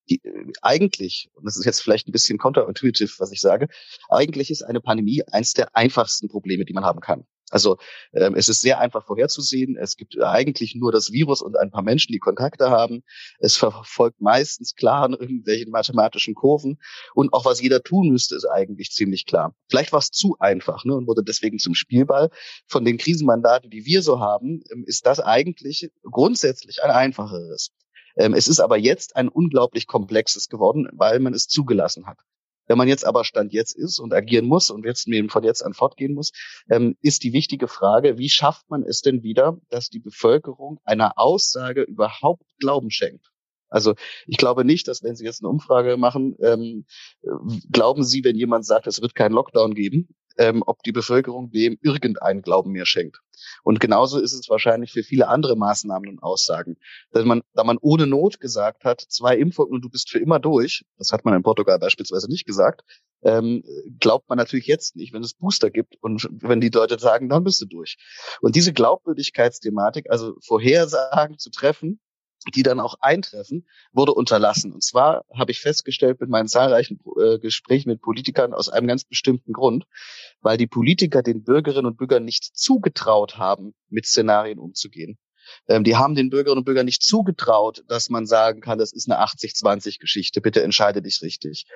Die, 0.09 0.21
eigentlich, 0.63 1.31
und 1.35 1.45
das 1.45 1.57
ist 1.57 1.65
jetzt 1.65 1.81
vielleicht 1.81 2.09
ein 2.09 2.13
bisschen 2.13 2.39
counterintuitiv, 2.39 3.19
was 3.19 3.33
ich 3.33 3.41
sage, 3.41 3.69
eigentlich 4.09 4.51
ist 4.51 4.63
eine 4.63 4.81
Pandemie 4.81 5.23
eins 5.31 5.53
der 5.53 5.75
einfachsten 5.77 6.29
Probleme, 6.29 6.65
die 6.65 6.73
man 6.73 6.85
haben 6.85 7.01
kann. 7.01 7.27
Also 7.51 7.77
ähm, 8.13 8.35
es 8.35 8.49
ist 8.49 8.61
sehr 8.61 8.81
einfach 8.81 9.07
vorherzusehen. 9.07 9.77
Es 9.77 9.97
gibt 9.97 10.21
eigentlich 10.21 10.75
nur 10.75 10.91
das 10.91 11.13
Virus 11.13 11.43
und 11.43 11.57
ein 11.57 11.71
paar 11.71 11.83
Menschen, 11.83 12.13
die 12.13 12.19
Kontakte 12.19 12.71
haben. 12.71 13.03
Es 13.39 13.57
verfolgt 13.57 14.21
meistens 14.21 14.75
klar 14.75 15.07
in 15.07 15.13
irgendwelchen 15.13 15.71
mathematischen 15.71 16.35
Kurven. 16.35 16.79
Und 17.15 17.33
auch 17.33 17.45
was 17.45 17.61
jeder 17.61 17.83
tun 17.83 18.09
müsste, 18.09 18.35
ist 18.35 18.47
eigentlich 18.47 18.91
ziemlich 18.91 19.27
klar. 19.27 19.55
Vielleicht 19.71 19.93
war 19.93 20.01
es 20.01 20.11
zu 20.11 20.37
einfach 20.41 20.85
ne, 20.85 20.95
und 20.95 21.07
wurde 21.07 21.23
deswegen 21.23 21.59
zum 21.59 21.75
Spielball. 21.75 22.31
Von 22.67 22.85
den 22.85 22.99
Krisenmandaten, 22.99 23.71
die 23.71 23.85
wir 23.85 24.03
so 24.03 24.19
haben, 24.19 24.63
ähm, 24.73 24.85
ist 24.85 25.07
das 25.07 25.21
eigentlich 25.21 25.91
grundsätzlich 26.03 26.83
ein 26.83 26.91
einfacheres. 26.91 27.71
Ähm, 28.17 28.35
es 28.35 28.49
ist 28.49 28.61
aber 28.61 28.77
jetzt 28.77 29.17
ein 29.17 29.29
unglaublich 29.29 29.87
komplexes 29.87 30.49
geworden, 30.49 30.89
weil 30.93 31.21
man 31.21 31.35
es 31.35 31.47
zugelassen 31.47 32.07
hat. 32.07 32.19
Wenn 32.67 32.79
man 32.79 32.89
jetzt 32.89 33.07
aber 33.07 33.25
Stand 33.25 33.53
jetzt 33.53 33.77
ist 33.77 33.99
und 34.01 34.13
agieren 34.13 34.47
muss 34.47 34.71
und 34.71 34.85
jetzt 34.85 35.09
von 35.29 35.45
jetzt 35.45 35.63
an 35.63 35.73
fortgehen 35.73 36.15
muss, 36.15 36.33
ähm, 36.69 36.97
ist 37.01 37.23
die 37.23 37.33
wichtige 37.33 37.69
Frage, 37.69 38.19
wie 38.19 38.29
schafft 38.29 38.69
man 38.69 38.83
es 38.83 39.03
denn 39.03 39.23
wieder, 39.23 39.59
dass 39.69 39.89
die 39.89 40.01
Bevölkerung 40.01 40.81
einer 40.85 41.13
Aussage 41.17 41.83
überhaupt 41.83 42.43
Glauben 42.59 42.91
schenkt? 42.91 43.31
Also 43.69 43.95
ich 44.27 44.37
glaube 44.37 44.65
nicht, 44.65 44.89
dass 44.89 45.03
wenn 45.03 45.17
Sie 45.17 45.25
jetzt 45.25 45.43
eine 45.43 45.49
Umfrage 45.49 45.97
machen, 45.97 46.37
ähm, 46.41 46.87
glauben 47.71 48.05
Sie, 48.05 48.23
wenn 48.25 48.37
jemand 48.37 48.65
sagt, 48.65 48.87
es 48.87 49.01
wird 49.01 49.15
keinen 49.15 49.33
Lockdown 49.33 49.75
geben, 49.75 50.09
ähm, 50.39 50.63
ob 50.67 50.83
die 50.83 50.93
Bevölkerung 50.93 51.51
dem 51.51 51.79
irgendeinen 51.83 52.43
Glauben 52.43 52.73
mehr 52.73 52.87
schenkt. 52.87 53.21
Und 53.63 53.81
genauso 53.81 54.19
ist 54.19 54.33
es 54.33 54.49
wahrscheinlich 54.49 54.93
für 54.93 55.03
viele 55.03 55.29
andere 55.29 55.57
Maßnahmen 55.57 56.09
und 56.09 56.23
Aussagen. 56.23 56.77
Dass 57.11 57.25
man, 57.25 57.43
da 57.55 57.65
man 57.65 57.79
ohne 57.81 58.07
Not 58.07 58.41
gesagt 58.41 58.85
hat, 58.85 59.01
zwei 59.01 59.37
Impfungen 59.37 59.73
und 59.73 59.83
du 59.83 59.91
bist 59.91 60.11
für 60.11 60.19
immer 60.19 60.39
durch, 60.39 60.85
das 60.99 61.13
hat 61.13 61.25
man 61.25 61.35
in 61.35 61.43
Portugal 61.43 61.79
beispielsweise 61.79 62.29
nicht 62.29 62.47
gesagt, 62.47 62.83
ähm, 63.23 63.63
glaubt 63.99 64.29
man 64.29 64.39
natürlich 64.39 64.67
jetzt 64.67 64.97
nicht, 64.97 65.13
wenn 65.13 65.23
es 65.23 65.35
Booster 65.35 65.71
gibt 65.71 65.97
und 66.01 66.29
wenn 66.31 66.61
die 66.61 66.69
Leute 66.69 66.99
sagen, 66.99 67.29
dann 67.29 67.45
bist 67.45 67.61
du 67.61 67.67
durch. 67.67 67.97
Und 68.41 68.57
diese 68.57 68.73
Glaubwürdigkeitsthematik, 68.73 70.11
also 70.11 70.37
Vorhersagen 70.45 71.39
zu 71.39 71.51
treffen, 71.51 72.01
die 72.55 72.63
dann 72.63 72.81
auch 72.81 72.97
eintreffen, 73.01 73.67
wurde 73.93 74.13
unterlassen. 74.13 74.73
Und 74.73 74.83
zwar 74.83 75.25
habe 75.35 75.51
ich 75.51 75.61
festgestellt 75.61 76.21
mit 76.21 76.31
meinen 76.31 76.49
zahlreichen 76.49 77.01
äh, 77.21 77.39
Gesprächen 77.39 77.89
mit 77.91 78.01
Politikern 78.01 78.53
aus 78.53 78.69
einem 78.69 78.87
ganz 78.87 79.05
bestimmten 79.05 79.53
Grund, 79.53 79.85
weil 80.41 80.57
die 80.57 80.67
Politiker 80.67 81.23
den 81.23 81.45
Bürgerinnen 81.45 81.87
und 81.87 81.97
Bürgern 81.97 82.25
nicht 82.25 82.57
zugetraut 82.57 83.39
haben, 83.39 83.75
mit 83.89 84.07
Szenarien 84.07 84.59
umzugehen. 84.59 85.19
Ähm, 85.69 85.85
die 85.85 85.97
haben 85.97 86.15
den 86.15 86.31
Bürgerinnen 86.31 86.59
und 86.59 86.65
Bürgern 86.65 86.87
nicht 86.87 87.03
zugetraut, 87.03 87.85
dass 87.89 88.11
man 88.11 88.27
sagen 88.27 88.61
kann, 88.61 88.79
das 88.79 88.93
ist 88.93 89.11
eine 89.11 89.21
80-20-Geschichte, 89.23 90.41
bitte 90.41 90.63
entscheide 90.63 91.03
dich 91.03 91.23
richtig 91.23 91.67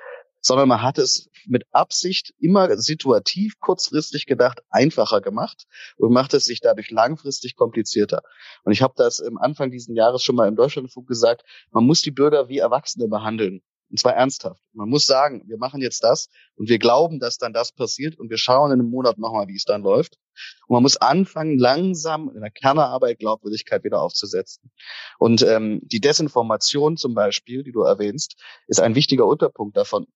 sondern 0.41 0.67
man 0.67 0.81
hat 0.81 0.97
es 0.97 1.29
mit 1.45 1.65
Absicht 1.71 2.33
immer 2.39 2.77
situativ, 2.77 3.59
kurzfristig 3.59 4.25
gedacht, 4.25 4.61
einfacher 4.69 5.21
gemacht 5.21 5.65
und 5.97 6.11
macht 6.11 6.33
es 6.33 6.45
sich 6.45 6.59
dadurch 6.59 6.91
langfristig 6.91 7.55
komplizierter. 7.55 8.21
Und 8.63 8.71
ich 8.71 8.81
habe 8.81 8.93
das 8.97 9.19
im 9.19 9.37
Anfang 9.37 9.71
dieses 9.71 9.95
Jahres 9.95 10.23
schon 10.23 10.35
mal 10.35 10.47
im 10.47 10.55
Deutschlandfunk 10.55 11.07
gesagt, 11.07 11.43
man 11.71 11.85
muss 11.85 12.01
die 12.01 12.11
Bürger 12.11 12.49
wie 12.49 12.57
Erwachsene 12.57 13.07
behandeln. 13.07 13.61
Und 13.91 13.97
zwar 13.97 14.13
ernsthaft. 14.13 14.61
Man 14.71 14.87
muss 14.87 15.05
sagen, 15.05 15.43
wir 15.47 15.57
machen 15.57 15.81
jetzt 15.81 16.01
das 16.01 16.29
und 16.55 16.69
wir 16.69 16.79
glauben, 16.79 17.19
dass 17.19 17.37
dann 17.37 17.51
das 17.51 17.73
passiert 17.73 18.17
und 18.17 18.29
wir 18.29 18.37
schauen 18.37 18.71
in 18.71 18.79
einem 18.79 18.89
Monat 18.89 19.17
nochmal, 19.17 19.49
wie 19.49 19.57
es 19.57 19.65
dann 19.65 19.81
läuft. 19.81 20.17
Und 20.67 20.75
man 20.75 20.83
muss 20.83 20.95
anfangen, 20.95 21.59
langsam 21.59 22.31
in 22.33 22.39
der 22.39 22.51
Kernarbeit 22.51 23.19
Glaubwürdigkeit 23.19 23.83
wieder 23.83 24.01
aufzusetzen. 24.01 24.71
Und 25.19 25.41
ähm, 25.41 25.81
die 25.83 25.99
Desinformation 25.99 26.95
zum 26.95 27.13
Beispiel, 27.13 27.63
die 27.63 27.73
du 27.73 27.81
erwähnst, 27.81 28.41
ist 28.67 28.79
ein 28.79 28.95
wichtiger 28.95 29.25
Unterpunkt 29.25 29.75
davon. 29.75 30.07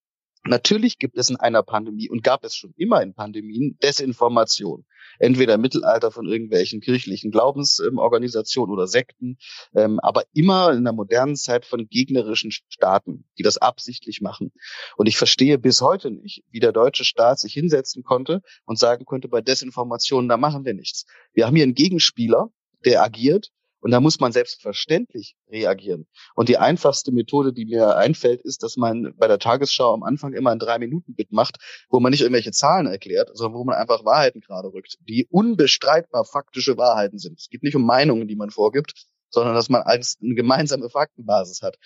Natürlich 0.47 0.99
gibt 0.99 1.17
es 1.17 1.31
in 1.31 1.37
einer 1.37 1.63
Pandemie 1.63 2.07
und 2.07 2.23
gab 2.23 2.43
es 2.43 2.53
schon 2.55 2.71
immer 2.77 3.01
in 3.01 3.15
Pandemien 3.15 3.79
Desinformation. 3.81 4.85
Entweder 5.17 5.55
im 5.55 5.61
Mittelalter 5.61 6.11
von 6.11 6.27
irgendwelchen 6.27 6.81
kirchlichen 6.81 7.31
Glaubensorganisationen 7.31 8.71
oder 8.71 8.85
Sekten, 8.85 9.37
ähm, 9.75 9.99
aber 10.01 10.23
immer 10.33 10.71
in 10.73 10.83
der 10.83 10.93
modernen 10.93 11.35
Zeit 11.35 11.65
von 11.65 11.87
gegnerischen 11.89 12.51
Staaten, 12.51 13.25
die 13.39 13.43
das 13.43 13.57
absichtlich 13.57 14.21
machen. 14.21 14.51
Und 14.97 15.07
ich 15.07 15.17
verstehe 15.17 15.57
bis 15.57 15.81
heute 15.81 16.11
nicht, 16.11 16.43
wie 16.51 16.59
der 16.59 16.73
deutsche 16.73 17.05
Staat 17.05 17.39
sich 17.39 17.53
hinsetzen 17.53 18.03
konnte 18.03 18.41
und 18.65 18.77
sagen 18.77 19.05
konnte, 19.05 19.27
bei 19.27 19.41
Desinformation, 19.41 20.29
da 20.29 20.37
machen 20.37 20.63
wir 20.63 20.75
nichts. 20.75 21.05
Wir 21.33 21.47
haben 21.47 21.55
hier 21.55 21.63
einen 21.63 21.73
Gegenspieler, 21.73 22.49
der 22.83 23.01
agiert 23.01 23.51
und 23.85 23.91
da 23.91 23.99
muss 23.99 24.19
man 24.19 24.31
selbstverständlich 24.31 25.35
reagieren. 25.47 26.07
Und 26.33 26.49
die 26.49 26.57
einfachste 26.57 27.11
Methode, 27.11 27.53
die 27.53 27.65
mir 27.65 27.97
einfällt, 27.97 28.41
ist, 28.41 28.63
dass 28.63 28.77
man 28.77 29.13
bei 29.15 29.27
der 29.27 29.37
Tagesschau 29.37 29.93
am 29.93 30.01
Anfang 30.01 30.33
immer 30.33 30.49
ein 30.49 30.57
Drei-Minuten-Bit 30.57 31.31
macht, 31.31 31.57
wo 31.91 31.99
man 31.99 32.09
nicht 32.09 32.21
irgendwelche 32.21 32.51
Zahlen 32.51 32.87
erklärt, 32.87 33.29
sondern 33.35 33.59
wo 33.59 33.63
man 33.63 33.75
einfach 33.75 34.03
Wahrheiten 34.03 34.41
gerade 34.41 34.73
rückt, 34.73 34.97
die 35.07 35.27
unbestreitbar 35.29 36.25
faktische 36.25 36.77
Wahrheiten 36.77 37.19
sind. 37.19 37.39
Es 37.39 37.47
geht 37.47 37.61
nicht 37.61 37.75
um 37.75 37.85
Meinungen, 37.85 38.27
die 38.27 38.35
man 38.35 38.49
vorgibt, 38.49 39.05
sondern 39.29 39.53
dass 39.53 39.69
man 39.69 39.83
als 39.83 40.17
eine 40.19 40.33
gemeinsame 40.33 40.89
Faktenbasis 40.89 41.61
hat. 41.61 41.77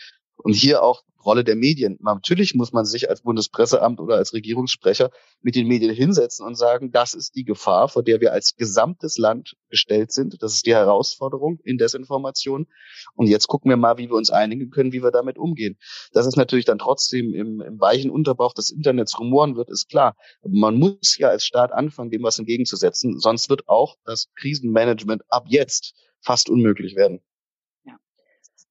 Und 0.43 0.53
hier 0.53 0.83
auch 0.83 1.03
Rolle 1.25 1.43
der 1.43 1.55
Medien. 1.55 1.97
Natürlich 2.01 2.55
muss 2.55 2.71
man 2.71 2.85
sich 2.85 3.09
als 3.09 3.21
Bundespresseamt 3.21 3.99
oder 3.99 4.15
als 4.15 4.33
Regierungssprecher 4.33 5.11
mit 5.41 5.55
den 5.55 5.67
Medien 5.67 5.93
hinsetzen 5.93 6.45
und 6.45 6.55
sagen, 6.55 6.91
das 6.91 7.13
ist 7.13 7.35
die 7.35 7.43
Gefahr, 7.43 7.89
vor 7.89 8.03
der 8.03 8.21
wir 8.21 8.31
als 8.31 8.55
gesamtes 8.55 9.17
Land 9.17 9.55
gestellt 9.69 10.11
sind. 10.11 10.41
Das 10.41 10.53
ist 10.53 10.65
die 10.65 10.73
Herausforderung 10.73 11.59
in 11.63 11.77
Desinformation. 11.77 12.67
Und 13.15 13.27
jetzt 13.27 13.47
gucken 13.47 13.69
wir 13.69 13.77
mal, 13.77 13.97
wie 13.97 14.09
wir 14.09 14.15
uns 14.15 14.29
einigen 14.29 14.69
können, 14.69 14.93
wie 14.93 15.03
wir 15.03 15.11
damit 15.11 15.37
umgehen. 15.37 15.77
Dass 16.13 16.25
es 16.25 16.35
natürlich 16.35 16.65
dann 16.65 16.79
trotzdem 16.79 17.33
im, 17.33 17.61
im 17.61 17.79
weichen 17.79 18.11
Unterbauch 18.11 18.53
des 18.53 18.71
Internets 18.71 19.19
rumoren 19.19 19.55
wird, 19.55 19.69
ist 19.69 19.89
klar. 19.89 20.15
Man 20.43 20.75
muss 20.75 21.17
ja 21.17 21.29
als 21.29 21.45
Staat 21.45 21.71
anfangen, 21.73 22.11
dem 22.11 22.23
was 22.23 22.39
entgegenzusetzen. 22.39 23.19
Sonst 23.19 23.49
wird 23.49 23.67
auch 23.67 23.97
das 24.05 24.29
Krisenmanagement 24.35 25.23
ab 25.27 25.45
jetzt 25.47 25.93
fast 26.21 26.49
unmöglich 26.49 26.95
werden. 26.95 27.21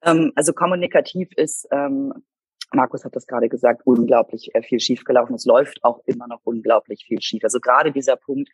Ähm, 0.02 0.32
also 0.34 0.52
kommunikativ 0.52 1.30
ist 1.36 1.66
ähm, 1.70 2.12
Markus 2.72 3.04
hat 3.04 3.16
das 3.16 3.26
gerade 3.26 3.48
gesagt, 3.48 3.82
unglaublich 3.84 4.54
äh, 4.54 4.62
viel 4.62 4.80
schiefgelaufen. 4.80 5.34
Es 5.34 5.46
läuft 5.46 5.82
auch 5.84 6.00
immer 6.04 6.26
noch 6.28 6.40
unglaublich 6.44 7.04
viel 7.06 7.20
schief. 7.20 7.44
Also 7.44 7.60
gerade 7.60 7.92
dieser 7.92 8.16
Punkt, 8.16 8.50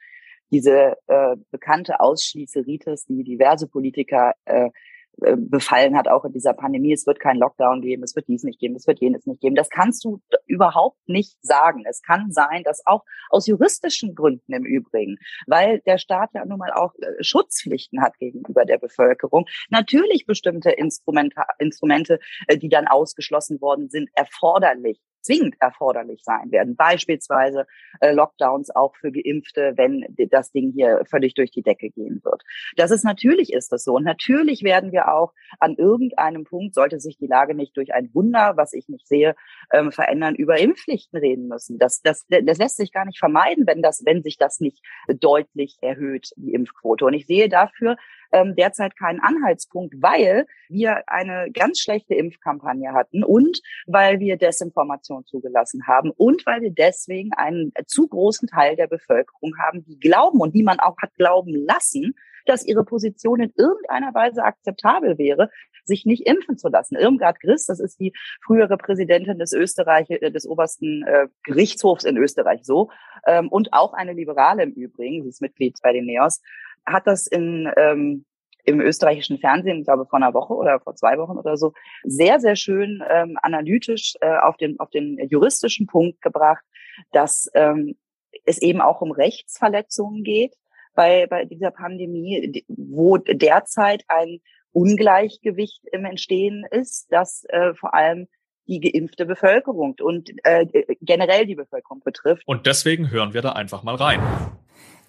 diese 0.50 0.96
äh, 1.06 1.36
bekannte 1.50 2.00
Ausschließeritis, 2.00 3.06
die 3.06 3.24
diverse 3.24 3.66
Politiker 3.66 4.34
äh, 4.44 4.70
befallen 5.16 5.96
hat, 5.96 6.08
auch 6.08 6.24
in 6.24 6.32
dieser 6.32 6.54
Pandemie. 6.54 6.92
Es 6.92 7.06
wird 7.06 7.20
keinen 7.20 7.38
Lockdown 7.38 7.80
geben, 7.80 8.02
es 8.02 8.16
wird 8.16 8.28
dies 8.28 8.42
nicht 8.42 8.58
geben, 8.58 8.76
es 8.76 8.86
wird 8.86 9.00
jenes 9.00 9.26
nicht 9.26 9.40
geben. 9.40 9.54
Das 9.54 9.70
kannst 9.70 10.04
du 10.04 10.20
überhaupt 10.46 10.98
nicht 11.06 11.36
sagen. 11.42 11.84
Es 11.88 12.02
kann 12.02 12.32
sein, 12.32 12.62
dass 12.64 12.86
auch 12.86 13.04
aus 13.30 13.46
juristischen 13.46 14.14
Gründen 14.14 14.52
im 14.52 14.64
Übrigen, 14.64 15.18
weil 15.46 15.80
der 15.80 15.98
Staat 15.98 16.30
ja 16.34 16.44
nun 16.44 16.58
mal 16.58 16.72
auch 16.72 16.94
äh, 16.96 17.22
Schutzpflichten 17.22 18.02
hat 18.02 18.18
gegenüber 18.18 18.64
der 18.64 18.78
Bevölkerung, 18.78 19.46
natürlich 19.70 20.26
bestimmte 20.26 20.70
Instrumente, 20.70 21.42
Instrumente, 21.58 22.18
äh, 22.48 22.58
die 22.58 22.68
dann 22.68 22.86
ausgeschlossen 22.86 23.60
worden 23.60 23.88
sind, 23.88 24.10
erforderlich 24.14 25.00
zwingend 25.24 25.56
erforderlich 25.60 26.22
sein 26.22 26.50
werden. 26.50 26.76
Beispielsweise 26.76 27.66
äh, 28.00 28.12
Lockdowns 28.12 28.74
auch 28.74 28.94
für 28.96 29.10
Geimpfte, 29.10 29.72
wenn 29.76 30.04
das 30.30 30.52
Ding 30.52 30.72
hier 30.72 31.02
völlig 31.08 31.34
durch 31.34 31.50
die 31.50 31.62
Decke 31.62 31.90
gehen 31.90 32.20
wird. 32.22 32.42
Das 32.76 32.90
ist 32.90 33.04
natürlich 33.04 33.52
ist 33.52 33.72
das 33.72 33.84
so. 33.84 33.94
Und 33.94 34.04
natürlich 34.04 34.62
werden 34.62 34.92
wir 34.92 35.12
auch 35.12 35.32
an 35.58 35.74
irgendeinem 35.76 36.44
Punkt, 36.44 36.74
sollte 36.74 37.00
sich 37.00 37.16
die 37.16 37.26
Lage 37.26 37.54
nicht 37.54 37.76
durch 37.76 37.94
ein 37.94 38.10
Wunder, 38.14 38.54
was 38.56 38.72
ich 38.72 38.88
nicht 38.88 39.08
sehe, 39.08 39.34
ähm, 39.72 39.92
verändern, 39.92 40.34
über 40.34 40.58
Impfpflichten 40.58 41.18
reden 41.18 41.48
müssen. 41.48 41.78
Das, 41.78 42.02
das, 42.02 42.26
das 42.28 42.58
lässt 42.58 42.76
sich 42.76 42.92
gar 42.92 43.04
nicht 43.04 43.18
vermeiden, 43.18 43.66
wenn 43.66 43.82
das, 43.82 44.02
wenn 44.04 44.22
sich 44.22 44.36
das 44.36 44.60
nicht 44.60 44.84
deutlich 45.08 45.78
erhöht, 45.80 46.30
die 46.36 46.52
Impfquote. 46.52 47.06
Und 47.06 47.14
ich 47.14 47.26
sehe 47.26 47.48
dafür 47.48 47.96
ähm, 48.34 48.54
derzeit 48.56 48.96
keinen 48.96 49.20
Anhaltspunkt, 49.20 49.94
weil 50.02 50.46
wir 50.68 51.08
eine 51.08 51.50
ganz 51.52 51.78
schlechte 51.78 52.14
Impfkampagne 52.14 52.92
hatten 52.92 53.22
und 53.22 53.60
weil 53.86 54.18
wir 54.18 54.36
Desinformation 54.36 55.24
zugelassen 55.24 55.86
haben 55.86 56.10
und 56.10 56.44
weil 56.44 56.60
wir 56.60 56.72
deswegen 56.72 57.32
einen 57.32 57.72
zu 57.86 58.08
großen 58.08 58.48
Teil 58.48 58.76
der 58.76 58.88
Bevölkerung 58.88 59.52
haben, 59.58 59.84
die 59.84 59.98
glauben 59.98 60.40
und 60.40 60.54
die 60.54 60.64
man 60.64 60.80
auch 60.80 60.96
hat 61.00 61.14
glauben 61.14 61.54
lassen, 61.54 62.14
dass 62.46 62.66
ihre 62.66 62.84
Position 62.84 63.40
in 63.40 63.52
irgendeiner 63.56 64.12
Weise 64.14 64.42
akzeptabel 64.42 65.16
wäre, 65.16 65.48
sich 65.84 66.04
nicht 66.04 66.26
impfen 66.26 66.58
zu 66.58 66.68
lassen. 66.68 66.96
Irmgard 66.96 67.40
Griss, 67.40 67.66
das 67.66 67.80
ist 67.80 68.00
die 68.00 68.12
frühere 68.44 68.76
Präsidentin 68.76 69.38
des 69.38 69.52
Österreich, 69.52 70.10
äh, 70.10 70.30
des 70.30 70.46
obersten 70.46 71.04
äh, 71.06 71.28
Gerichtshofs 71.44 72.04
in 72.04 72.16
Österreich 72.16 72.60
so, 72.64 72.90
ähm, 73.26 73.48
und 73.48 73.72
auch 73.72 73.92
eine 73.92 74.12
Liberale 74.12 74.62
im 74.62 74.72
Übrigen, 74.72 75.22
sie 75.22 75.28
ist 75.28 75.42
Mitglied 75.42 75.78
bei 75.82 75.92
den 75.92 76.06
NEOS, 76.06 76.40
hat 76.86 77.06
das 77.06 77.26
in, 77.26 77.70
ähm, 77.76 78.24
im 78.64 78.80
österreichischen 78.80 79.38
Fernsehen, 79.38 79.80
ich 79.80 79.84
glaube 79.84 80.06
vor 80.06 80.18
einer 80.18 80.34
Woche 80.34 80.54
oder 80.54 80.80
vor 80.80 80.94
zwei 80.94 81.18
Wochen 81.18 81.38
oder 81.38 81.56
so, 81.56 81.72
sehr, 82.02 82.40
sehr 82.40 82.56
schön 82.56 83.02
ähm, 83.08 83.38
analytisch 83.42 84.14
äh, 84.20 84.36
auf, 84.38 84.56
den, 84.56 84.78
auf 84.80 84.90
den 84.90 85.18
juristischen 85.28 85.86
Punkt 85.86 86.22
gebracht, 86.22 86.64
dass 87.12 87.50
ähm, 87.54 87.96
es 88.44 88.60
eben 88.60 88.80
auch 88.80 89.00
um 89.00 89.12
Rechtsverletzungen 89.12 90.24
geht 90.24 90.54
bei, 90.94 91.26
bei 91.26 91.44
dieser 91.44 91.70
Pandemie, 91.70 92.64
wo 92.68 93.18
derzeit 93.18 94.04
ein 94.08 94.40
Ungleichgewicht 94.72 95.82
im 95.92 96.04
Entstehen 96.04 96.64
ist, 96.70 97.06
das 97.10 97.44
äh, 97.48 97.74
vor 97.74 97.94
allem 97.94 98.26
die 98.66 98.80
geimpfte 98.80 99.26
Bevölkerung 99.26 99.94
und 100.00 100.30
äh, 100.44 100.66
generell 101.00 101.46
die 101.46 101.54
Bevölkerung 101.54 102.00
betrifft. 102.02 102.42
Und 102.46 102.66
deswegen 102.66 103.10
hören 103.10 103.34
wir 103.34 103.42
da 103.42 103.52
einfach 103.52 103.82
mal 103.82 103.94
rein. 103.94 104.20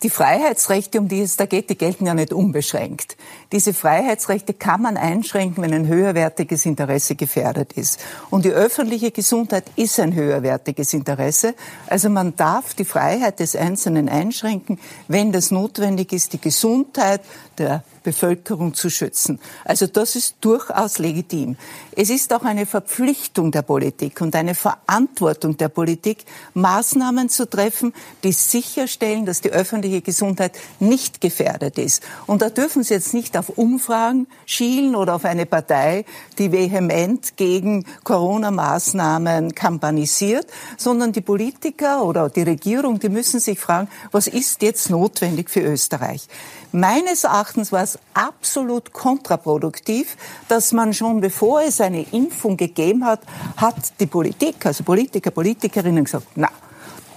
Die 0.05 0.11
Freiheitsrechte, 0.11 0.99
um 0.99 1.07
die 1.07 1.21
es 1.21 1.35
da 1.35 1.47
geht, 1.47 1.67
die 1.71 1.79
gelten 1.79 2.05
ja 2.05 2.13
nicht 2.13 2.31
unbeschränkt. 2.31 3.17
Diese 3.51 3.73
Freiheitsrechte 3.73 4.53
kann 4.53 4.83
man 4.83 4.97
einschränken, 4.97 5.63
wenn 5.63 5.73
ein 5.73 5.87
höherwertiges 5.87 6.67
Interesse 6.67 7.15
gefährdet 7.15 7.73
ist. 7.73 7.99
Und 8.29 8.45
die 8.45 8.51
öffentliche 8.51 9.09
Gesundheit 9.09 9.63
ist 9.75 9.99
ein 9.99 10.13
höherwertiges 10.13 10.93
Interesse. 10.93 11.55
Also 11.87 12.11
man 12.11 12.35
darf 12.35 12.75
die 12.75 12.85
Freiheit 12.85 13.39
des 13.39 13.55
Einzelnen 13.55 14.07
einschränken, 14.07 14.77
wenn 15.07 15.31
das 15.31 15.49
notwendig 15.49 16.13
ist, 16.13 16.33
die 16.33 16.39
Gesundheit 16.41 17.21
der 17.57 17.83
Bevölkerung 18.03 18.73
zu 18.73 18.89
schützen. 18.89 19.39
Also 19.63 19.87
das 19.87 20.15
ist 20.15 20.35
durchaus 20.41 20.99
legitim. 20.99 21.57
Es 21.95 22.09
ist 22.09 22.31
auch 22.33 22.43
eine 22.43 22.65
Verpflichtung 22.65 23.51
der 23.51 23.63
Politik 23.63 24.21
und 24.21 24.35
eine 24.35 24.53
Verantwortung 24.53 25.57
der 25.57 25.69
Politik, 25.69 26.25
Maßnahmen 26.53 27.29
zu 27.29 27.49
treffen, 27.49 27.93
die 28.23 28.31
sicherstellen, 28.31 29.25
dass 29.25 29.41
die 29.41 29.51
öffentliche 29.51 30.01
Gesundheit 30.01 30.53
nicht 30.79 31.19
gefährdet 31.19 31.77
ist. 31.77 32.03
Und 32.27 32.41
da 32.41 32.49
dürfen 32.49 32.83
Sie 32.83 32.93
jetzt 32.93 33.13
nicht 33.13 33.37
auf 33.37 33.49
Umfragen 33.49 34.27
schielen 34.45 34.95
oder 34.95 35.15
auf 35.15 35.25
eine 35.25 35.45
Partei, 35.45 36.05
die 36.37 36.51
vehement 36.51 37.37
gegen 37.37 37.85
Corona-Maßnahmen 38.03 39.55
kampanisiert, 39.55 40.47
sondern 40.77 41.11
die 41.11 41.21
Politiker 41.21 42.05
oder 42.05 42.29
die 42.29 42.43
Regierung, 42.43 42.99
die 42.99 43.09
müssen 43.09 43.39
sich 43.39 43.59
fragen, 43.59 43.89
was 44.11 44.27
ist 44.27 44.61
jetzt 44.61 44.89
notwendig 44.89 45.49
für 45.49 45.61
Österreich? 45.61 46.27
Meines 46.75 47.23
Erachtens 47.23 47.71
war 47.71 47.83
es 47.83 47.97
absolut 48.13 48.91
kontraproduktiv, 48.91 50.17
dass 50.49 50.73
man 50.73 50.93
schon 50.93 51.21
bevor 51.21 51.61
es 51.61 51.79
eine 51.79 52.01
Impfung 52.11 52.57
gegeben 52.57 53.05
hat, 53.05 53.21
hat 53.55 53.77
die 54.01 54.07
Politik, 54.07 54.65
also 54.65 54.83
Politiker, 54.83 55.31
Politikerinnen 55.31 56.03
gesagt, 56.03 56.27
na, 56.35 56.49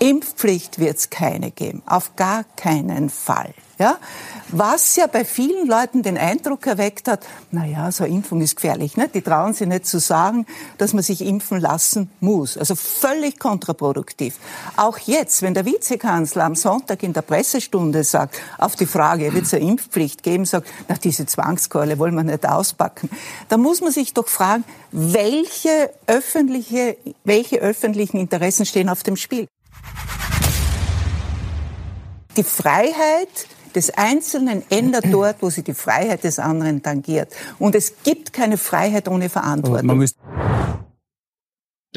Impfpflicht 0.01 0.79
wird 0.79 0.97
es 0.97 1.11
keine 1.11 1.51
geben, 1.51 1.83
auf 1.87 2.15
gar 2.15 2.45
keinen 2.57 3.11
Fall. 3.11 3.53
Ja? 3.79 3.99
Was 4.49 4.97
ja 4.97 5.07
bei 5.07 5.25
vielen 5.25 5.69
Leuten 5.69 6.03
den 6.03 6.19
Eindruck 6.19 6.67
erweckt 6.67 7.07
hat, 7.07 7.25
na 7.51 7.65
ja, 7.65 7.93
so 7.93 8.05
eine 8.05 8.15
Impfung 8.15 8.41
ist 8.41 8.57
gefährlich. 8.57 8.97
Ne? 8.97 9.09
Die 9.13 9.23
trauen 9.23 9.55
sich 9.55 9.69
nicht 9.69 9.87
zu 9.87 10.01
sagen, 10.01 10.47
dass 10.79 10.95
man 10.95 11.03
sich 11.03 11.25
impfen 11.25 11.61
lassen 11.61 12.11
muss. 12.21 12.57
Also 12.57 12.75
völlig 12.75 13.39
kontraproduktiv. 13.39 14.37
Auch 14.77 14.99
jetzt, 14.99 15.43
wenn 15.43 15.55
der 15.55 15.65
Vizekanzler 15.65 16.45
am 16.45 16.55
Sonntag 16.55 17.03
in 17.03 17.13
der 17.13 17.23
Pressestunde 17.23 18.03
sagt, 18.05 18.41
auf 18.59 18.75
die 18.75 18.87
Frage, 18.87 19.33
wird 19.33 19.45
es 19.45 19.55
eine 19.55 19.65
Impfpflicht 19.65 20.23
geben, 20.23 20.45
sagt, 20.45 20.69
na, 20.89 20.97
diese 20.97 21.27
Zwangskeule 21.27 21.99
wollen 21.99 22.15
wir 22.15 22.25
nicht 22.25 22.47
auspacken. 22.47 23.11
Da 23.49 23.59
muss 23.59 23.81
man 23.81 23.93
sich 23.93 24.15
doch 24.15 24.29
fragen, 24.29 24.65
welche 24.91 25.91
öffentliche, 26.07 26.97
welche 27.25 27.59
öffentlichen 27.59 28.17
Interessen 28.19 28.67
stehen 28.67 28.89
auf 28.89 29.03
dem 29.03 29.17
Spiel? 29.17 29.47
Die 32.37 32.45
Freiheit 32.45 33.29
des 33.75 33.91
Einzelnen 33.91 34.63
ändert 34.71 35.07
dort, 35.11 35.37
wo 35.41 35.51
sie 35.51 35.63
die 35.63 35.75
Freiheit 35.75 36.25
des 36.25 36.39
anderen 36.39 36.83
tangiert. 36.83 37.33
Und 37.59 37.75
es 37.75 38.03
gibt 38.03 38.33
keine 38.33 38.59
Freiheit 38.59 39.09
ohne 39.09 39.29
Verantwortung. 39.29 40.07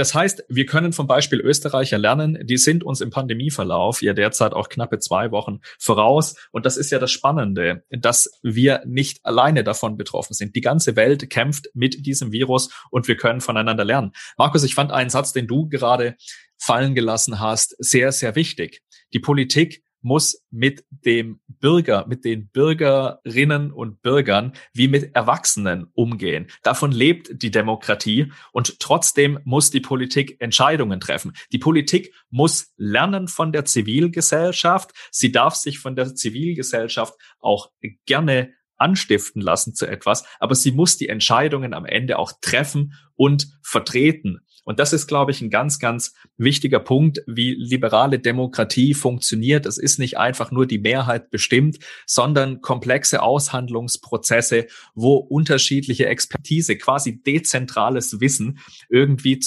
Das 0.02 0.16
heißt, 0.16 0.46
wir 0.50 0.66
können 0.66 0.94
vom 0.94 1.06
Beispiel 1.06 1.40
Österreicher 1.42 2.00
lernen, 2.00 2.40
die 2.42 2.58
sind 2.58 2.84
uns 2.84 3.02
im 3.02 3.12
Pandemieverlauf 3.12 4.02
ja 4.02 4.14
derzeit 4.14 4.54
auch 4.54 4.68
knappe 4.68 4.98
zwei 4.98 5.30
Wochen 5.30 5.60
voraus. 5.78 6.34
Und 6.50 6.66
das 6.66 6.76
ist 6.76 6.90
ja 6.90 6.98
das 6.98 7.12
Spannende, 7.12 7.84
dass 7.92 8.40
wir 8.42 8.82
nicht 8.88 9.24
alleine 9.24 9.64
davon 9.64 9.98
betroffen 9.98 10.34
sind. 10.34 10.56
Die 10.56 10.62
ganze 10.62 10.96
Welt 10.96 11.30
kämpft 11.30 11.70
mit 11.76 12.04
diesem 12.04 12.32
Virus 12.32 12.72
und 12.90 13.08
wir 13.08 13.16
können 13.16 13.42
voneinander 13.42 13.86
lernen. 13.86 14.14
Markus, 14.40 14.64
ich 14.64 14.74
fand 14.74 14.92
einen 14.92 15.12
Satz, 15.12 15.34
den 15.34 15.46
du 15.46 15.70
gerade 15.70 16.16
fallen 16.58 16.96
gelassen 16.96 17.40
hast, 17.40 17.76
sehr, 17.78 18.12
sehr 18.12 18.34
wichtig. 18.34 18.82
Die 19.14 19.20
Politik 19.20 19.84
muss 20.02 20.44
mit 20.50 20.86
dem 20.90 21.40
Bürger, 21.48 22.06
mit 22.08 22.26
den 22.26 22.50
Bürgerinnen 22.50 23.72
und 23.72 24.02
Bürgern 24.02 24.54
wie 24.74 24.88
mit 24.88 25.16
Erwachsenen 25.16 25.88
umgehen. 25.94 26.48
Davon 26.64 26.92
lebt 26.92 27.42
die 27.42 27.52
Demokratie 27.52 28.32
und 28.52 28.80
trotzdem 28.80 29.40
muss 29.44 29.70
die 29.72 29.80
Politik 29.80 30.38
Entscheidungen 30.40 31.00
treffen. 31.00 31.34
Die 31.52 31.60
Politik 31.60 32.14
muss 32.30 32.74
lernen 32.78 33.28
von 33.28 33.52
der 33.52 33.66
Zivilgesellschaft. 33.66 34.92
Sie 35.12 35.32
darf 35.32 35.56
sich 35.56 35.80
von 35.80 35.96
der 35.96 36.16
Zivilgesellschaft 36.16 37.14
auch 37.40 37.72
gerne 38.06 38.54
anstiften 38.78 39.42
lassen 39.42 39.76
zu 39.76 39.86
etwas, 39.86 40.26
aber 40.40 40.56
sie 40.56 40.72
muss 40.72 40.98
die 40.98 41.08
Entscheidungen 41.08 41.74
am 41.74 41.86
Ende 41.86 42.18
auch 42.18 42.34
treffen 42.42 42.94
und 43.16 43.48
vertreten. 43.62 44.42
Und 44.64 44.80
das 44.80 44.94
ist, 44.94 45.08
glaube 45.08 45.32
ich, 45.32 45.42
ein 45.42 45.50
ganz, 45.50 45.80
ganz 45.80 46.14
wichtiger 46.38 46.80
Punkt, 46.80 47.22
wie 47.26 47.54
liberale 47.54 48.20
Demokratie 48.20 48.94
funktioniert. 48.94 49.66
Es 49.66 49.78
ist 49.78 49.98
nicht 49.98 50.18
einfach 50.18 50.52
nur 50.52 50.68
die 50.68 50.78
Mehrheit 50.80 51.32
bestimmt, 51.32 51.80
sondern 52.06 52.62
komplexe 52.62 53.22
Aushandlungsprozesse, 53.22 54.68
wo 54.94 55.16
unterschiedliche 55.16 56.06
Expertise, 56.06 56.78
quasi 56.78 57.22
dezentrales 57.22 58.20
Wissen 58.20 58.60
irgendwie 58.90 59.40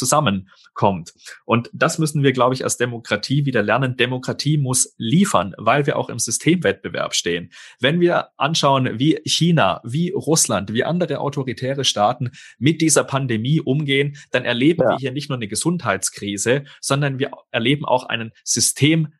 zusammenkommt. 0.74 1.14
Und 1.44 1.70
das 1.72 1.98
müssen 1.98 2.22
wir, 2.22 2.32
glaube 2.32 2.54
ich, 2.54 2.64
als 2.64 2.76
Demokratie 2.76 3.46
wieder 3.46 3.62
lernen. 3.62 3.96
Demokratie 3.96 4.58
muss 4.58 4.94
liefern, 4.98 5.54
weil 5.56 5.86
wir 5.86 5.96
auch 5.96 6.08
im 6.08 6.18
Systemwettbewerb 6.18 7.14
stehen. 7.14 7.50
Wenn 7.80 8.00
wir 8.00 8.28
anschauen, 8.36 8.98
wie 8.98 9.20
China, 9.24 9.80
wie 9.84 10.10
Russland, 10.10 10.72
wie 10.72 10.84
andere 10.84 11.20
autoritäre 11.20 11.84
Staaten 11.84 12.30
mit 12.58 12.80
dieser 12.80 13.04
Pandemie 13.04 13.60
umgehen, 13.60 14.16
dann 14.30 14.44
erleben 14.44 14.82
ja. 14.82 14.90
wir 14.90 14.96
hier 14.96 15.12
nicht 15.12 15.28
nur 15.28 15.38
eine 15.38 15.48
Gesundheitskrise, 15.48 16.64
sondern 16.80 17.18
wir 17.18 17.30
erleben 17.50 17.84
auch 17.84 18.04
einen 18.04 18.32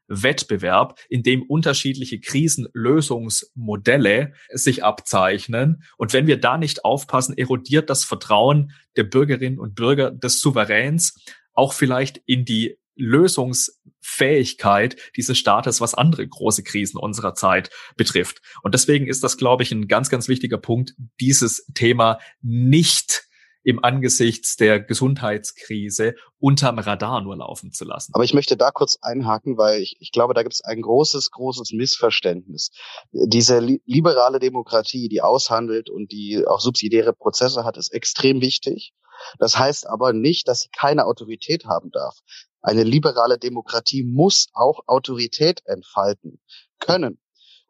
Systemwettbewerb, 0.09 0.99
in 1.09 1.23
dem 1.23 1.43
unterschiedliche 1.43 2.19
Krisenlösungsmodelle 2.21 4.35
sich 4.53 4.85
abzeichnen. 4.85 5.83
Und 5.97 6.13
wenn 6.13 6.27
wir 6.27 6.39
da 6.41 6.59
nicht 6.59 6.85
aufpassen, 6.85 7.39
erodiert 7.39 7.89
das 7.91 8.05
Vertrauen 8.05 8.73
der 8.97 9.03
Bürgerinnen 9.05 9.59
und 9.59 9.75
Bürger 9.75 10.11
des 10.11 10.41
Souveräns 10.41 11.15
auch 11.53 11.73
vielleicht 11.73 12.21
in 12.27 12.45
die 12.45 12.77
Lösungsfähigkeit 12.97 14.97
dieses 15.17 15.39
Staates, 15.39 15.81
was 15.81 15.95
andere 15.95 16.27
große 16.27 16.63
Krisen 16.63 16.99
unserer 16.99 17.35
Zeit 17.35 17.71
betrifft. 17.97 18.41
Und 18.63 18.75
deswegen 18.75 19.09
ist 19.09 19.25
das, 19.25 19.37
glaube 19.37 19.65
ich, 19.65 19.73
ein 19.73 19.89
ganz, 19.89 20.11
ganz 20.11 20.29
wichtiger 20.29 20.59
Punkt, 20.59 20.95
dieses 21.21 21.67
Thema 21.75 22.21
nicht 22.41 23.25
im 23.65 23.83
Angesichts 23.83 24.57
der 24.57 24.79
Gesundheitskrise 24.79 26.15
unterm 26.39 26.79
Radar 26.79 27.23
nur 27.23 27.37
laufen 27.37 27.73
zu 27.73 27.85
lassen. 27.85 28.13
Aber 28.15 28.23
ich 28.23 28.35
möchte 28.35 28.57
da 28.57 28.71
kurz 28.71 28.99
einhaken, 29.01 29.57
weil 29.57 29.81
ich, 29.81 29.97
ich 30.01 30.13
glaube, 30.13 30.35
da 30.35 30.43
gibt 30.43 30.55
es 30.55 30.63
ein 30.63 30.83
großes, 30.83 31.31
großes 31.31 31.73
Missverständnis. 31.73 32.71
Diese 33.11 33.59
li 33.59 33.81
liberale 33.87 34.39
Demokratie, 34.39 35.09
die 35.09 35.23
aushandelt 35.23 35.91
und 35.91 36.13
die 36.13 36.47
auch 36.47 36.61
subsidiäre 36.61 37.15
Prozesse 37.15 37.65
hat, 37.65 37.77
ist 37.79 37.93
extrem 37.93 38.41
wichtig. 38.41 38.93
Das 39.39 39.59
heißt 39.59 39.89
aber 39.89 40.13
nicht, 40.13 40.47
dass 40.49 40.61
sie 40.61 40.69
keine 40.77 41.07
Autorität 41.07 41.65
haben 41.65 41.91
darf. 41.91 42.19
Eine 42.61 42.83
liberale 42.83 43.39
Demokratie 43.39 44.05
muss 44.05 44.49
auch 44.53 44.81
Autorität 44.87 45.63
entfalten 45.65 46.41
können. 46.79 47.19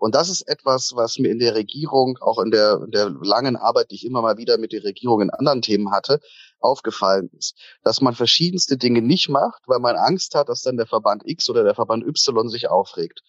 Und 0.04 0.14
das 0.14 0.28
ist 0.28 0.42
etwas, 0.42 0.92
was 0.94 1.18
mir 1.18 1.30
in 1.30 1.38
der 1.38 1.54
Regierung, 1.54 2.18
auch 2.20 2.38
in 2.38 2.50
der, 2.50 2.82
in 2.84 2.90
der 2.90 3.08
langen 3.08 3.56
Arbeit, 3.56 3.90
die 3.90 3.94
ich 3.94 4.04
immer 4.04 4.20
mal 4.20 4.36
wieder 4.36 4.58
mit 4.58 4.72
der 4.72 4.84
Regierung 4.84 5.22
in 5.22 5.30
anderen 5.30 5.62
Themen 5.62 5.92
hatte, 5.92 6.20
aufgefallen 6.60 7.30
ist. 7.38 7.56
Dass 7.84 8.02
man 8.02 8.14
verschiedenste 8.14 8.76
Dinge 8.76 9.00
nicht 9.00 9.30
macht, 9.30 9.62
weil 9.66 9.78
man 9.78 9.96
Angst 9.96 10.34
hat, 10.34 10.50
dass 10.50 10.60
dann 10.60 10.76
der 10.76 10.84
Verband 10.84 11.22
X 11.24 11.48
oder 11.48 11.64
der 11.64 11.74
Verband 11.74 12.04
Y 12.04 12.50
sich 12.50 12.68
aufregt. 12.68 13.22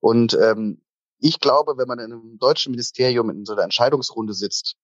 Und 0.00 0.34
ähm, 0.34 0.82
ich 1.20 1.38
glaube, 1.38 1.74
wenn 1.78 1.86
man 1.86 2.00
in 2.00 2.12
einem 2.12 2.38
deutschen 2.40 2.72
Ministerium 2.72 3.30
in 3.30 3.44
so 3.44 3.52
einer 3.52 3.62
Entscheidungsrunde 3.62 4.34
sitzt 4.34 4.74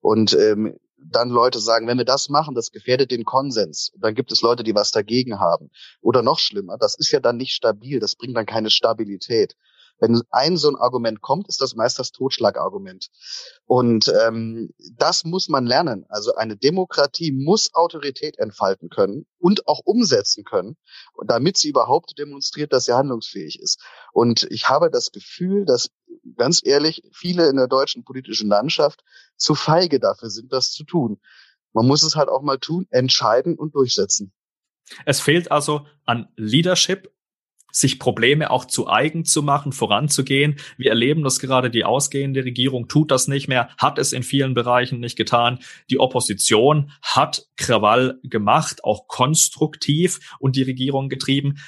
und 0.00 0.32
ähm, 0.34 0.80
dann 0.96 1.30
Leute 1.30 1.60
sagen, 1.60 1.86
wenn 1.86 1.98
wir 1.98 2.06
das 2.06 2.28
machen, 2.28 2.56
das 2.56 2.72
gefährdet 2.72 3.12
den 3.12 3.24
Konsens, 3.24 3.92
dann 4.00 4.16
gibt 4.16 4.32
es 4.32 4.42
Leute, 4.42 4.64
die 4.64 4.74
was 4.74 4.90
dagegen 4.90 5.38
haben. 5.38 5.70
Oder 6.00 6.24
noch 6.24 6.40
schlimmer, 6.40 6.76
das 6.76 6.98
ist 6.98 7.12
ja 7.12 7.20
dann 7.20 7.36
nicht 7.36 7.52
stabil, 7.52 8.00
das 8.00 8.16
bringt 8.16 8.36
dann 8.36 8.46
keine 8.46 8.70
Stabilität. 8.70 9.54
Wenn 10.00 10.20
ein 10.30 10.56
so 10.56 10.68
ein 10.68 10.76
Argument 10.76 11.20
kommt, 11.20 11.48
ist 11.48 11.60
das 11.60 11.74
meist 11.74 11.98
das 11.98 12.12
Totschlagargument. 12.12 13.08
Und 13.66 14.12
ähm, 14.24 14.70
das 14.96 15.24
muss 15.24 15.48
man 15.48 15.66
lernen. 15.66 16.04
Also 16.08 16.34
eine 16.34 16.56
Demokratie 16.56 17.32
muss 17.32 17.74
Autorität 17.74 18.38
entfalten 18.38 18.88
können 18.88 19.26
und 19.38 19.66
auch 19.66 19.80
umsetzen 19.84 20.44
können, 20.44 20.76
damit 21.26 21.56
sie 21.56 21.68
überhaupt 21.68 22.18
demonstriert, 22.18 22.72
dass 22.72 22.84
sie 22.84 22.94
handlungsfähig 22.94 23.60
ist. 23.60 23.80
Und 24.12 24.46
ich 24.50 24.68
habe 24.68 24.90
das 24.90 25.10
Gefühl, 25.10 25.64
dass 25.64 25.90
ganz 26.36 26.60
ehrlich 26.64 27.02
viele 27.12 27.48
in 27.48 27.56
der 27.56 27.68
deutschen 27.68 28.04
politischen 28.04 28.48
Landschaft 28.48 29.02
zu 29.36 29.54
feige 29.54 30.00
dafür 30.00 30.30
sind, 30.30 30.52
das 30.52 30.70
zu 30.70 30.84
tun. 30.84 31.20
Man 31.72 31.86
muss 31.86 32.02
es 32.02 32.16
halt 32.16 32.28
auch 32.28 32.42
mal 32.42 32.58
tun, 32.58 32.86
entscheiden 32.90 33.56
und 33.56 33.74
durchsetzen. 33.74 34.32
Es 35.04 35.20
fehlt 35.20 35.50
also 35.50 35.86
an 36.04 36.28
Leadership 36.36 37.12
sich 37.72 37.98
Probleme 37.98 38.50
auch 38.50 38.64
zu 38.64 38.88
eigen 38.88 39.24
zu 39.24 39.42
machen, 39.42 39.72
voranzugehen. 39.72 40.56
Wir 40.76 40.90
erleben 40.90 41.22
das 41.22 41.38
gerade, 41.38 41.70
die 41.70 41.84
ausgehende 41.84 42.44
Regierung 42.44 42.88
tut 42.88 43.10
das 43.10 43.28
nicht 43.28 43.48
mehr, 43.48 43.70
hat 43.78 43.98
es 43.98 44.12
in 44.12 44.22
vielen 44.22 44.54
Bereichen 44.54 45.00
nicht 45.00 45.16
getan. 45.16 45.58
Die 45.90 46.00
Opposition 46.00 46.90
hat 47.02 47.46
Krawall 47.56 48.18
gemacht, 48.22 48.84
auch 48.84 49.06
konstruktiv 49.06 50.36
und 50.38 50.56
die 50.56 50.62
Regierung 50.62 51.08
getrieben 51.08 51.58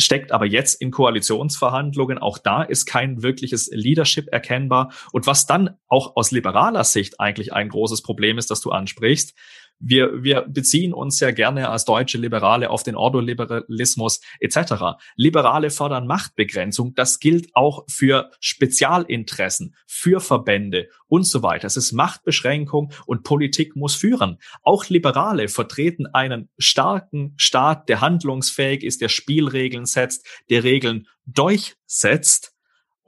steckt 0.00 0.32
aber 0.32 0.46
jetzt 0.46 0.80
in 0.80 0.90
Koalitionsverhandlungen. 0.90 2.18
Auch 2.18 2.38
da 2.38 2.62
ist 2.62 2.86
kein 2.86 3.22
wirkliches 3.22 3.68
Leadership 3.72 4.28
erkennbar. 4.32 4.92
Und 5.12 5.26
was 5.26 5.46
dann 5.46 5.76
auch 5.88 6.16
aus 6.16 6.30
liberaler 6.30 6.84
Sicht 6.84 7.20
eigentlich 7.20 7.52
ein 7.52 7.68
großes 7.68 8.02
Problem 8.02 8.38
ist, 8.38 8.50
das 8.50 8.60
du 8.60 8.70
ansprichst, 8.70 9.34
wir, 9.80 10.22
wir 10.22 10.42
beziehen 10.42 10.92
uns 10.92 11.18
ja 11.20 11.30
gerne 11.30 11.70
als 11.70 11.84
deutsche 11.84 12.18
Liberale 12.18 12.70
auf 12.70 12.82
den 12.82 12.94
Ordoliberalismus 12.94 14.20
etc. 14.38 15.00
Liberale 15.16 15.70
fördern 15.70 16.06
Machtbegrenzung. 16.06 16.94
Das 16.94 17.18
gilt 17.18 17.48
auch 17.54 17.84
für 17.88 18.30
Spezialinteressen, 18.40 19.74
für 19.86 20.20
Verbände 20.20 20.88
und 21.06 21.26
so 21.26 21.42
weiter. 21.42 21.66
Es 21.66 21.76
ist 21.76 21.92
Machtbeschränkung 21.92 22.92
und 23.06 23.24
Politik 23.24 23.74
muss 23.74 23.96
führen. 23.96 24.38
Auch 24.62 24.88
Liberale 24.88 25.48
vertreten 25.48 26.06
einen 26.06 26.50
starken 26.58 27.32
Staat, 27.36 27.88
der 27.88 28.00
handlungsfähig 28.00 28.84
ist, 28.84 29.00
der 29.00 29.08
Spielregeln 29.08 29.86
setzt, 29.86 30.26
der 30.50 30.62
Regeln 30.62 31.06
durchsetzt 31.26 32.54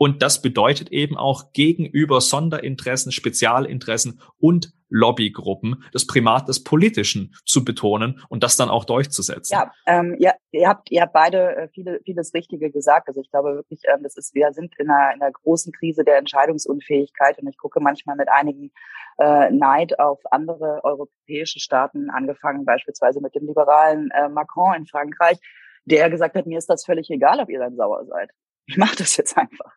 und 0.02 0.20
das 0.20 0.42
bedeutet 0.42 0.90
eben 0.90 1.16
auch 1.16 1.52
gegenüber 1.52 2.20
Sonderinteressen, 2.20 3.12
Spezialinteressen 3.12 4.20
und 4.40 4.72
Lobbygruppen 4.88 5.84
das 5.92 6.08
Primat 6.08 6.48
des 6.48 6.64
Politischen 6.64 7.36
zu 7.46 7.64
betonen 7.64 8.20
und 8.28 8.42
das 8.42 8.56
dann 8.56 8.68
auch 8.68 8.84
durchzusetzen. 8.84 9.54
Ja, 9.54 9.70
ähm, 9.86 10.16
ja 10.18 10.32
ihr 10.50 10.68
habt 10.68 10.90
ihr 10.90 11.02
habt 11.02 11.12
beide 11.12 11.54
äh, 11.54 11.68
viele 11.68 12.00
vieles 12.04 12.34
Richtige 12.34 12.72
gesagt. 12.72 13.06
Also 13.06 13.20
ich 13.20 13.30
glaube 13.30 13.54
wirklich, 13.54 13.82
ähm, 13.94 14.02
das 14.02 14.16
ist 14.16 14.34
wir 14.34 14.52
sind 14.52 14.74
in 14.76 14.90
einer, 14.90 15.14
in 15.14 15.22
einer 15.22 15.30
großen 15.30 15.72
Krise 15.72 16.02
der 16.02 16.18
Entscheidungsunfähigkeit 16.18 17.38
und 17.38 17.46
ich 17.46 17.56
gucke 17.56 17.78
manchmal 17.78 18.16
mit 18.16 18.28
einigen 18.28 18.72
äh, 19.20 19.52
Neid 19.52 20.00
auf 20.00 20.18
andere 20.32 20.80
europäische 20.82 21.60
Staaten, 21.60 22.10
angefangen 22.10 22.64
beispielsweise 22.64 23.20
mit 23.20 23.36
dem 23.36 23.46
liberalen 23.46 24.10
äh, 24.10 24.28
Macron 24.28 24.74
in 24.74 24.86
Frankreich, 24.86 25.38
der 25.84 26.10
gesagt 26.10 26.34
hat, 26.34 26.46
mir 26.46 26.58
ist 26.58 26.68
das 26.68 26.84
völlig 26.84 27.08
egal, 27.08 27.38
ob 27.38 27.50
ihr 27.50 27.60
dann 27.60 27.76
sauer 27.76 28.04
seid 28.06 28.32
ich 28.66 28.76
mache 28.76 28.96
das 28.96 29.16
jetzt 29.16 29.36
einfach. 29.36 29.72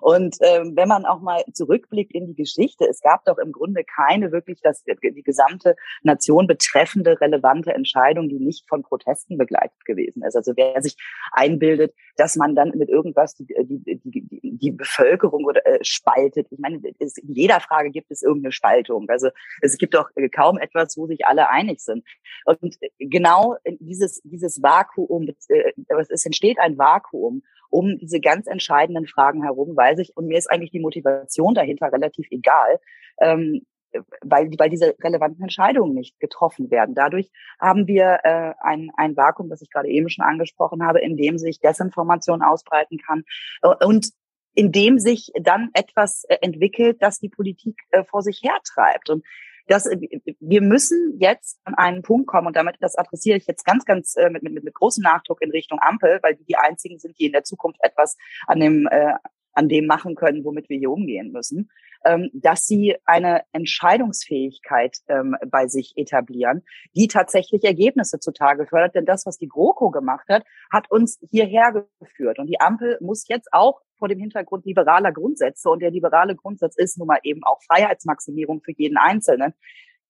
Und 0.00 0.36
ähm, 0.40 0.72
wenn 0.76 0.88
man 0.88 1.04
auch 1.04 1.20
mal 1.20 1.44
zurückblickt 1.52 2.12
in 2.12 2.26
die 2.26 2.34
Geschichte, 2.34 2.86
es 2.88 3.00
gab 3.00 3.24
doch 3.24 3.38
im 3.38 3.52
Grunde 3.52 3.84
keine 3.84 4.32
wirklich 4.32 4.60
das, 4.62 4.82
die 4.84 5.22
gesamte 5.22 5.76
Nation 6.02 6.46
betreffende 6.46 7.20
relevante 7.20 7.72
Entscheidung, 7.72 8.28
die 8.28 8.40
nicht 8.40 8.68
von 8.68 8.82
Protesten 8.82 9.38
begleitet 9.38 9.84
gewesen 9.84 10.22
ist. 10.22 10.36
Also 10.36 10.52
wer 10.56 10.82
sich 10.82 10.96
einbildet, 11.32 11.94
dass 12.16 12.36
man 12.36 12.54
dann 12.54 12.72
mit 12.76 12.88
irgendwas 12.88 13.34
die, 13.34 13.46
die, 13.46 14.00
die, 14.04 14.40
die 14.42 14.70
Bevölkerung 14.70 15.44
oder, 15.44 15.64
äh, 15.66 15.78
spaltet. 15.82 16.48
Ich 16.50 16.58
meine, 16.58 16.80
es, 16.98 17.16
in 17.18 17.32
jeder 17.32 17.60
Frage 17.60 17.90
gibt 17.90 18.10
es 18.10 18.22
irgendeine 18.22 18.52
Spaltung. 18.52 19.08
Also 19.08 19.30
es 19.60 19.78
gibt 19.78 19.94
doch 19.94 20.10
kaum 20.34 20.58
etwas, 20.58 20.96
wo 20.96 21.06
sich 21.06 21.26
alle 21.26 21.48
einig 21.48 21.80
sind. 21.80 22.04
Und 22.44 22.76
genau 22.98 23.56
dieses, 23.78 24.20
dieses 24.22 24.62
Vakuum, 24.62 25.28
äh, 25.48 25.72
es 26.10 26.26
entsteht 26.26 26.58
ein 26.58 26.76
Vakuum 26.76 27.42
um 27.70 27.98
diese 27.98 28.20
ganz 28.20 28.46
entscheidenden 28.46 29.06
Fragen 29.06 29.42
herum, 29.42 29.76
weil 29.76 29.96
sich, 29.96 30.16
und 30.16 30.26
mir 30.26 30.38
ist 30.38 30.50
eigentlich 30.50 30.70
die 30.70 30.80
Motivation 30.80 31.54
dahinter 31.54 31.92
relativ 31.92 32.26
egal, 32.30 32.78
ähm, 33.20 33.62
weil, 34.22 34.50
weil 34.58 34.70
diese 34.70 34.96
relevanten 35.02 35.42
Entscheidungen 35.42 35.94
nicht 35.94 36.18
getroffen 36.18 36.70
werden. 36.70 36.94
Dadurch 36.94 37.30
haben 37.60 37.86
wir 37.86 38.20
äh, 38.24 38.54
ein, 38.60 38.90
ein 38.96 39.16
Vakuum, 39.16 39.48
das 39.48 39.62
ich 39.62 39.70
gerade 39.70 39.88
eben 39.88 40.08
schon 40.08 40.24
angesprochen 40.24 40.84
habe, 40.84 41.00
in 41.00 41.16
dem 41.16 41.38
sich 41.38 41.60
Desinformation 41.60 42.42
ausbreiten 42.42 42.98
kann 42.98 43.24
äh, 43.62 43.84
und 43.84 44.10
in 44.54 44.72
dem 44.72 44.98
sich 44.98 45.32
dann 45.40 45.70
etwas 45.74 46.24
äh, 46.24 46.38
entwickelt, 46.40 46.98
das 47.00 47.18
die 47.18 47.28
Politik 47.28 47.76
äh, 47.90 48.04
vor 48.04 48.22
sich 48.22 48.42
hertreibt. 48.42 49.10
Und 49.10 49.24
dass 49.66 49.86
äh, 49.86 49.98
wir 50.40 50.62
müssen 50.62 51.16
jetzt 51.18 51.60
an 51.64 51.74
einen 51.74 52.02
Punkt 52.02 52.26
kommen 52.26 52.46
und 52.46 52.56
damit 52.56 52.76
das 52.80 52.96
adressiere 52.96 53.38
ich 53.38 53.46
jetzt 53.46 53.64
ganz, 53.64 53.84
ganz 53.84 54.16
äh, 54.16 54.30
mit, 54.30 54.42
mit, 54.42 54.62
mit 54.62 54.74
großem 54.74 55.02
Nachdruck 55.02 55.42
in 55.42 55.50
Richtung 55.50 55.78
Ampel, 55.80 56.18
weil 56.22 56.34
die 56.34 56.44
die 56.44 56.56
einzigen 56.56 56.98
sind, 56.98 57.18
die 57.18 57.26
in 57.26 57.32
der 57.32 57.44
Zukunft 57.44 57.80
etwas 57.82 58.16
an 58.46 58.60
dem 58.60 58.86
äh, 58.90 59.14
an 59.54 59.68
dem 59.68 59.86
machen 59.86 60.14
können, 60.14 60.44
womit 60.44 60.68
wir 60.68 60.78
hier 60.78 60.90
umgehen 60.90 61.32
müssen, 61.32 61.70
ähm, 62.04 62.30
dass 62.34 62.66
sie 62.66 62.96
eine 63.04 63.42
Entscheidungsfähigkeit 63.52 64.98
ähm, 65.08 65.36
bei 65.48 65.68
sich 65.68 65.94
etablieren, 65.96 66.62
die 66.94 67.08
tatsächlich 67.08 67.64
Ergebnisse 67.64 68.18
zutage 68.18 68.66
fördert. 68.66 68.94
Denn 68.94 69.06
das, 69.06 69.26
was 69.26 69.38
die 69.38 69.48
GroKo 69.48 69.90
gemacht 69.90 70.26
hat, 70.28 70.44
hat 70.72 70.90
uns 70.90 71.18
hierher 71.30 71.86
geführt. 72.00 72.38
Und 72.38 72.48
die 72.48 72.60
Ampel 72.60 72.98
muss 73.00 73.26
jetzt 73.28 73.48
auch 73.52 73.80
vor 74.04 74.08
dem 74.10 74.18
Hintergrund 74.18 74.66
liberaler 74.66 75.12
Grundsätze. 75.12 75.70
Und 75.70 75.80
der 75.80 75.90
liberale 75.90 76.36
Grundsatz 76.36 76.76
ist 76.76 76.98
nun 76.98 77.06
mal 77.06 77.20
eben 77.22 77.42
auch 77.42 77.62
Freiheitsmaximierung 77.62 78.60
für 78.60 78.72
jeden 78.76 78.98
Einzelnen. 78.98 79.54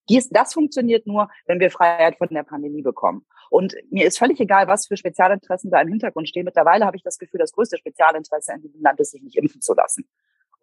Dies, 0.09 0.29
das 0.31 0.53
funktioniert 0.53 1.07
nur, 1.07 1.29
wenn 1.47 1.61
wir 1.61 1.71
Freiheit 1.71 2.17
von 2.19 2.27
der 2.29 2.43
Pandemie 2.43 2.83
bekommen. 2.83 3.25
Und 3.51 3.77
mir 3.91 4.05
ist 4.05 4.19
völlig 4.19 4.41
egal, 4.41 4.67
was 4.67 4.89
für 4.89 4.97
Spezialinteressen 4.97 5.71
da 5.71 5.81
im 5.81 5.91
Hintergrund 5.91 6.29
stehen. 6.29 6.45
Mittlerweile 6.45 6.85
habe 6.87 6.97
ich 6.97 7.05
das 7.05 7.19
Gefühl, 7.19 7.39
das 7.39 7.53
größte 7.53 7.79
Spezialinteresse 7.79 8.55
in 8.55 8.63
diesem 8.63 8.83
Land 8.83 8.99
ist, 8.99 9.13
sich 9.13 9.23
nicht 9.23 9.37
impfen 9.37 9.61
zu 9.61 9.75
lassen. 9.75 10.05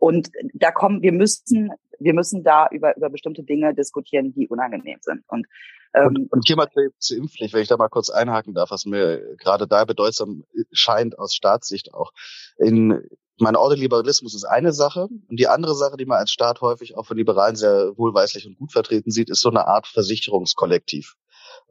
Und 0.01 0.31
da 0.55 0.71
kommen, 0.71 1.03
wir 1.03 1.11
müssen, 1.11 1.71
wir 1.99 2.15
müssen 2.15 2.43
da 2.43 2.67
über, 2.71 2.97
über 2.97 3.11
bestimmte 3.11 3.43
Dinge 3.43 3.75
diskutieren, 3.75 4.33
die 4.33 4.47
unangenehm 4.47 4.97
sind. 5.01 5.23
Und, 5.27 5.45
ähm, 5.93 6.07
und, 6.07 6.31
und 6.31 6.47
hier 6.47 6.55
mal 6.55 6.67
zur, 6.73 6.89
zur 6.97 7.17
Impfpflicht, 7.17 7.53
wenn 7.53 7.61
ich 7.61 7.67
da 7.67 7.77
mal 7.77 7.87
kurz 7.87 8.09
einhaken 8.09 8.55
darf, 8.55 8.71
was 8.71 8.85
mir 8.85 9.35
gerade 9.37 9.67
da 9.67 9.85
bedeutsam 9.85 10.43
scheint 10.71 11.19
aus 11.19 11.35
Staatssicht 11.35 11.93
auch. 11.93 12.13
In 12.57 13.07
mein 13.37 13.55
Ordoliberalismus 13.55 14.33
ist 14.33 14.45
eine 14.45 14.73
Sache 14.73 15.07
und 15.29 15.39
die 15.39 15.47
andere 15.47 15.75
Sache, 15.75 15.97
die 15.97 16.05
man 16.05 16.17
als 16.17 16.31
Staat 16.31 16.61
häufig 16.61 16.97
auch 16.97 17.05
von 17.05 17.17
Liberalen 17.17 17.55
sehr 17.55 17.95
wohlweislich 17.95 18.47
und 18.47 18.57
gut 18.57 18.71
vertreten 18.71 19.12
sieht, 19.12 19.29
ist 19.29 19.41
so 19.41 19.49
eine 19.49 19.67
Art 19.67 19.85
Versicherungskollektiv. 19.85 21.13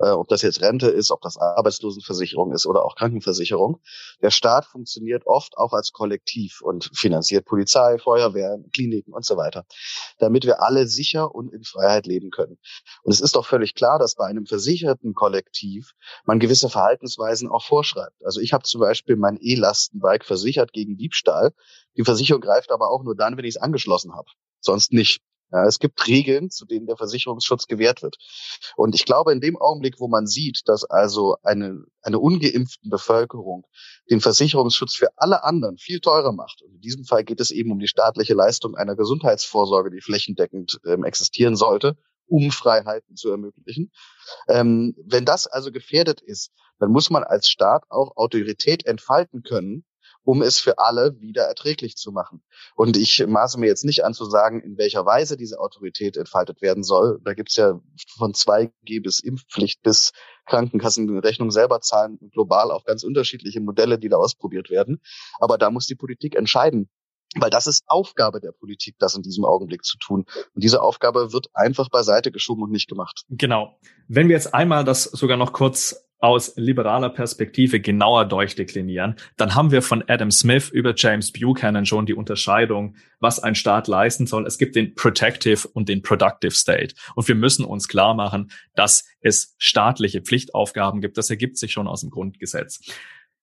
Äh, 0.00 0.10
ob 0.10 0.28
das 0.28 0.42
jetzt 0.42 0.62
Rente 0.62 0.88
ist, 0.88 1.10
ob 1.10 1.20
das 1.20 1.36
Arbeitslosenversicherung 1.36 2.52
ist 2.52 2.66
oder 2.66 2.84
auch 2.84 2.96
Krankenversicherung. 2.96 3.80
Der 4.22 4.30
Staat 4.30 4.64
funktioniert 4.64 5.26
oft 5.26 5.56
auch 5.56 5.72
als 5.72 5.92
Kollektiv 5.92 6.60
und 6.62 6.90
finanziert 6.94 7.44
Polizei, 7.44 7.98
Feuerwehr, 7.98 8.58
Kliniken 8.72 9.12
und 9.12 9.24
so 9.24 9.36
weiter, 9.36 9.66
damit 10.18 10.44
wir 10.44 10.62
alle 10.62 10.86
sicher 10.86 11.34
und 11.34 11.52
in 11.52 11.64
Freiheit 11.64 12.06
leben 12.06 12.30
können. 12.30 12.58
Und 13.02 13.12
es 13.12 13.20
ist 13.20 13.36
doch 13.36 13.46
völlig 13.46 13.74
klar, 13.74 13.98
dass 13.98 14.14
bei 14.14 14.26
einem 14.26 14.46
versicherten 14.46 15.14
Kollektiv 15.14 15.92
man 16.24 16.38
gewisse 16.38 16.70
Verhaltensweisen 16.70 17.48
auch 17.48 17.64
vorschreibt. 17.64 18.24
Also 18.24 18.40
ich 18.40 18.52
habe 18.52 18.64
zum 18.64 18.80
Beispiel 18.80 19.16
mein 19.16 19.38
E-Lastenbike 19.40 20.24
versichert 20.24 20.72
gegen 20.72 20.96
Diebstahl. 20.96 21.52
Die 21.96 22.04
Versicherung 22.04 22.40
greift 22.40 22.72
aber 22.72 22.90
auch 22.90 23.02
nur 23.02 23.14
dann, 23.14 23.36
wenn 23.36 23.44
ich 23.44 23.56
es 23.56 23.62
angeschlossen 23.62 24.14
habe. 24.14 24.28
Sonst 24.60 24.92
nicht. 24.92 25.20
Ja, 25.52 25.64
es 25.66 25.78
gibt 25.80 26.06
Regeln, 26.06 26.50
zu 26.50 26.64
denen 26.64 26.86
der 26.86 26.96
Versicherungsschutz 26.96 27.66
gewährt 27.66 28.02
wird. 28.02 28.16
Und 28.76 28.94
ich 28.94 29.04
glaube, 29.04 29.32
in 29.32 29.40
dem 29.40 29.56
Augenblick, 29.56 29.98
wo 29.98 30.06
man 30.06 30.26
sieht, 30.26 30.62
dass 30.66 30.84
also 30.84 31.36
eine, 31.42 31.84
eine 32.02 32.20
ungeimpften 32.20 32.88
Bevölkerung 32.88 33.66
den 34.10 34.20
Versicherungsschutz 34.20 34.94
für 34.94 35.08
alle 35.16 35.42
anderen 35.42 35.76
viel 35.76 36.00
teurer 36.00 36.32
macht, 36.32 36.62
und 36.62 36.74
in 36.74 36.80
diesem 36.80 37.04
Fall 37.04 37.24
geht 37.24 37.40
es 37.40 37.50
eben 37.50 37.72
um 37.72 37.80
die 37.80 37.88
staatliche 37.88 38.34
Leistung 38.34 38.76
einer 38.76 38.94
Gesundheitsvorsorge, 38.94 39.90
die 39.90 40.00
flächendeckend 40.00 40.80
ähm, 40.86 41.04
existieren 41.04 41.56
sollte, 41.56 41.96
um 42.26 42.52
Freiheiten 42.52 43.16
zu 43.16 43.30
ermöglichen. 43.30 43.90
Ähm, 44.48 44.94
wenn 45.04 45.24
das 45.24 45.48
also 45.48 45.72
gefährdet 45.72 46.20
ist, 46.20 46.52
dann 46.78 46.92
muss 46.92 47.10
man 47.10 47.24
als 47.24 47.48
Staat 47.48 47.84
auch 47.88 48.16
Autorität 48.16 48.86
entfalten 48.86 49.42
können, 49.42 49.84
um 50.24 50.42
es 50.42 50.58
für 50.58 50.78
alle 50.78 51.18
wieder 51.20 51.44
erträglich 51.44 51.96
zu 51.96 52.12
machen. 52.12 52.42
Und 52.74 52.96
ich 52.96 53.24
maße 53.26 53.58
mir 53.58 53.66
jetzt 53.66 53.84
nicht 53.84 54.04
an 54.04 54.14
zu 54.14 54.24
sagen, 54.24 54.60
in 54.60 54.78
welcher 54.78 55.06
Weise 55.06 55.36
diese 55.36 55.58
Autorität 55.58 56.16
entfaltet 56.16 56.62
werden 56.62 56.82
soll. 56.82 57.20
Da 57.24 57.34
gibt's 57.34 57.56
ja 57.56 57.80
von 58.16 58.32
2G 58.32 59.02
bis 59.02 59.20
Impfpflicht 59.20 59.82
bis 59.82 60.12
Krankenkassenrechnung 60.46 61.50
selber 61.50 61.80
zahlen, 61.80 62.18
global 62.32 62.70
auch 62.70 62.84
ganz 62.84 63.04
unterschiedliche 63.04 63.60
Modelle, 63.60 63.98
die 63.98 64.08
da 64.08 64.16
ausprobiert 64.16 64.70
werden. 64.70 65.00
Aber 65.38 65.58
da 65.58 65.70
muss 65.70 65.86
die 65.86 65.94
Politik 65.94 66.34
entscheiden, 66.34 66.90
weil 67.36 67.50
das 67.50 67.66
ist 67.66 67.84
Aufgabe 67.86 68.40
der 68.40 68.52
Politik, 68.52 68.96
das 68.98 69.14
in 69.14 69.22
diesem 69.22 69.44
Augenblick 69.44 69.84
zu 69.84 69.98
tun. 69.98 70.24
Und 70.54 70.64
diese 70.64 70.82
Aufgabe 70.82 71.32
wird 71.32 71.48
einfach 71.54 71.88
beiseite 71.88 72.32
geschoben 72.32 72.64
und 72.64 72.72
nicht 72.72 72.88
gemacht. 72.88 73.24
Genau. 73.28 73.78
Wenn 74.08 74.28
wir 74.28 74.34
jetzt 74.34 74.52
einmal 74.52 74.84
das 74.84 75.04
sogar 75.04 75.36
noch 75.36 75.52
kurz 75.52 76.09
aus 76.20 76.52
liberaler 76.56 77.08
Perspektive 77.08 77.80
genauer 77.80 78.26
durchdeklinieren, 78.26 79.16
dann 79.36 79.54
haben 79.54 79.70
wir 79.70 79.80
von 79.80 80.04
Adam 80.06 80.30
Smith 80.30 80.68
über 80.68 80.92
James 80.94 81.32
Buchanan 81.32 81.86
schon 81.86 82.04
die 82.06 82.14
Unterscheidung, 82.14 82.96
was 83.20 83.38
ein 83.40 83.54
Staat 83.54 83.88
leisten 83.88 84.26
soll. 84.26 84.46
Es 84.46 84.58
gibt 84.58 84.76
den 84.76 84.94
Protective 84.94 85.66
und 85.68 85.88
den 85.88 86.02
Productive 86.02 86.52
State. 86.52 86.94
Und 87.14 87.26
wir 87.26 87.34
müssen 87.34 87.64
uns 87.64 87.88
klar 87.88 88.14
machen, 88.14 88.50
dass 88.74 89.06
es 89.20 89.54
staatliche 89.58 90.20
Pflichtaufgaben 90.20 91.00
gibt. 91.00 91.16
Das 91.16 91.30
ergibt 91.30 91.56
sich 91.56 91.72
schon 91.72 91.88
aus 91.88 92.02
dem 92.02 92.10
Grundgesetz. 92.10 92.80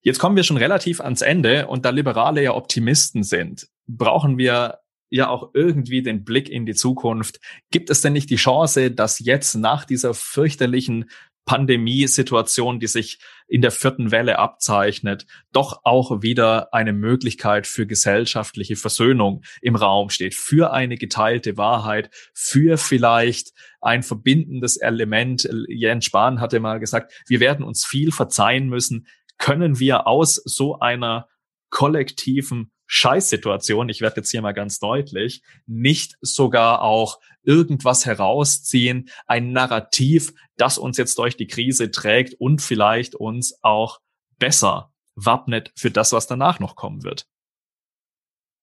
Jetzt 0.01 0.19
kommen 0.19 0.35
wir 0.35 0.43
schon 0.43 0.57
relativ 0.57 1.01
ans 1.01 1.21
Ende 1.21 1.67
und 1.67 1.83
da 1.83 1.89
Liberale 1.89 2.43
ja 2.43 2.53
Optimisten 2.53 3.23
sind, 3.23 3.67
brauchen 3.87 4.37
wir 4.37 4.79
ja 5.09 5.29
auch 5.29 5.51
irgendwie 5.53 6.01
den 6.01 6.23
Blick 6.23 6.49
in 6.49 6.65
die 6.65 6.75
Zukunft. 6.75 7.39
Gibt 7.71 7.89
es 7.89 8.01
denn 8.01 8.13
nicht 8.13 8.29
die 8.29 8.35
Chance, 8.35 8.91
dass 8.91 9.19
jetzt 9.19 9.55
nach 9.55 9.85
dieser 9.85 10.13
fürchterlichen 10.13 11.09
Pandemiesituation, 11.47 12.79
die 12.79 12.87
sich 12.87 13.19
in 13.47 13.61
der 13.61 13.71
vierten 13.71 14.11
Welle 14.11 14.37
abzeichnet, 14.37 15.25
doch 15.53 15.79
auch 15.83 16.21
wieder 16.21 16.73
eine 16.73 16.93
Möglichkeit 16.93 17.65
für 17.65 17.87
gesellschaftliche 17.87 18.75
Versöhnung 18.75 19.43
im 19.61 19.75
Raum 19.75 20.09
steht, 20.09 20.35
für 20.35 20.73
eine 20.73 20.97
geteilte 20.97 21.57
Wahrheit, 21.57 22.11
für 22.33 22.77
vielleicht 22.77 23.53
ein 23.81 24.03
verbindendes 24.03 24.77
Element. 24.77 25.49
Jens 25.69 26.05
Spahn 26.05 26.41
hatte 26.41 26.59
mal 26.59 26.79
gesagt, 26.79 27.13
wir 27.27 27.39
werden 27.39 27.65
uns 27.65 27.85
viel 27.85 28.11
verzeihen 28.11 28.67
müssen. 28.67 29.07
Können 29.37 29.79
wir 29.79 30.05
aus 30.05 30.35
so 30.35 30.79
einer 30.79 31.27
kollektiven 31.69 32.71
Scheißsituation, 32.87 33.89
ich 33.89 34.01
werde 34.01 34.17
jetzt 34.17 34.31
hier 34.31 34.41
mal 34.41 34.53
ganz 34.53 34.79
deutlich, 34.79 35.43
nicht 35.65 36.17
sogar 36.21 36.81
auch 36.81 37.19
irgendwas 37.43 38.05
herausziehen, 38.05 39.09
ein 39.25 39.51
Narrativ, 39.51 40.33
das 40.55 40.77
uns 40.77 40.97
jetzt 40.97 41.17
durch 41.19 41.37
die 41.37 41.47
Krise 41.47 41.91
trägt 41.91 42.33
und 42.35 42.61
vielleicht 42.61 43.15
uns 43.15 43.59
auch 43.61 43.99
besser 44.39 44.91
wappnet 45.15 45.71
für 45.75 45.91
das, 45.91 46.13
was 46.13 46.27
danach 46.27 46.59
noch 46.59 46.75
kommen 46.75 47.03
wird. 47.03 47.27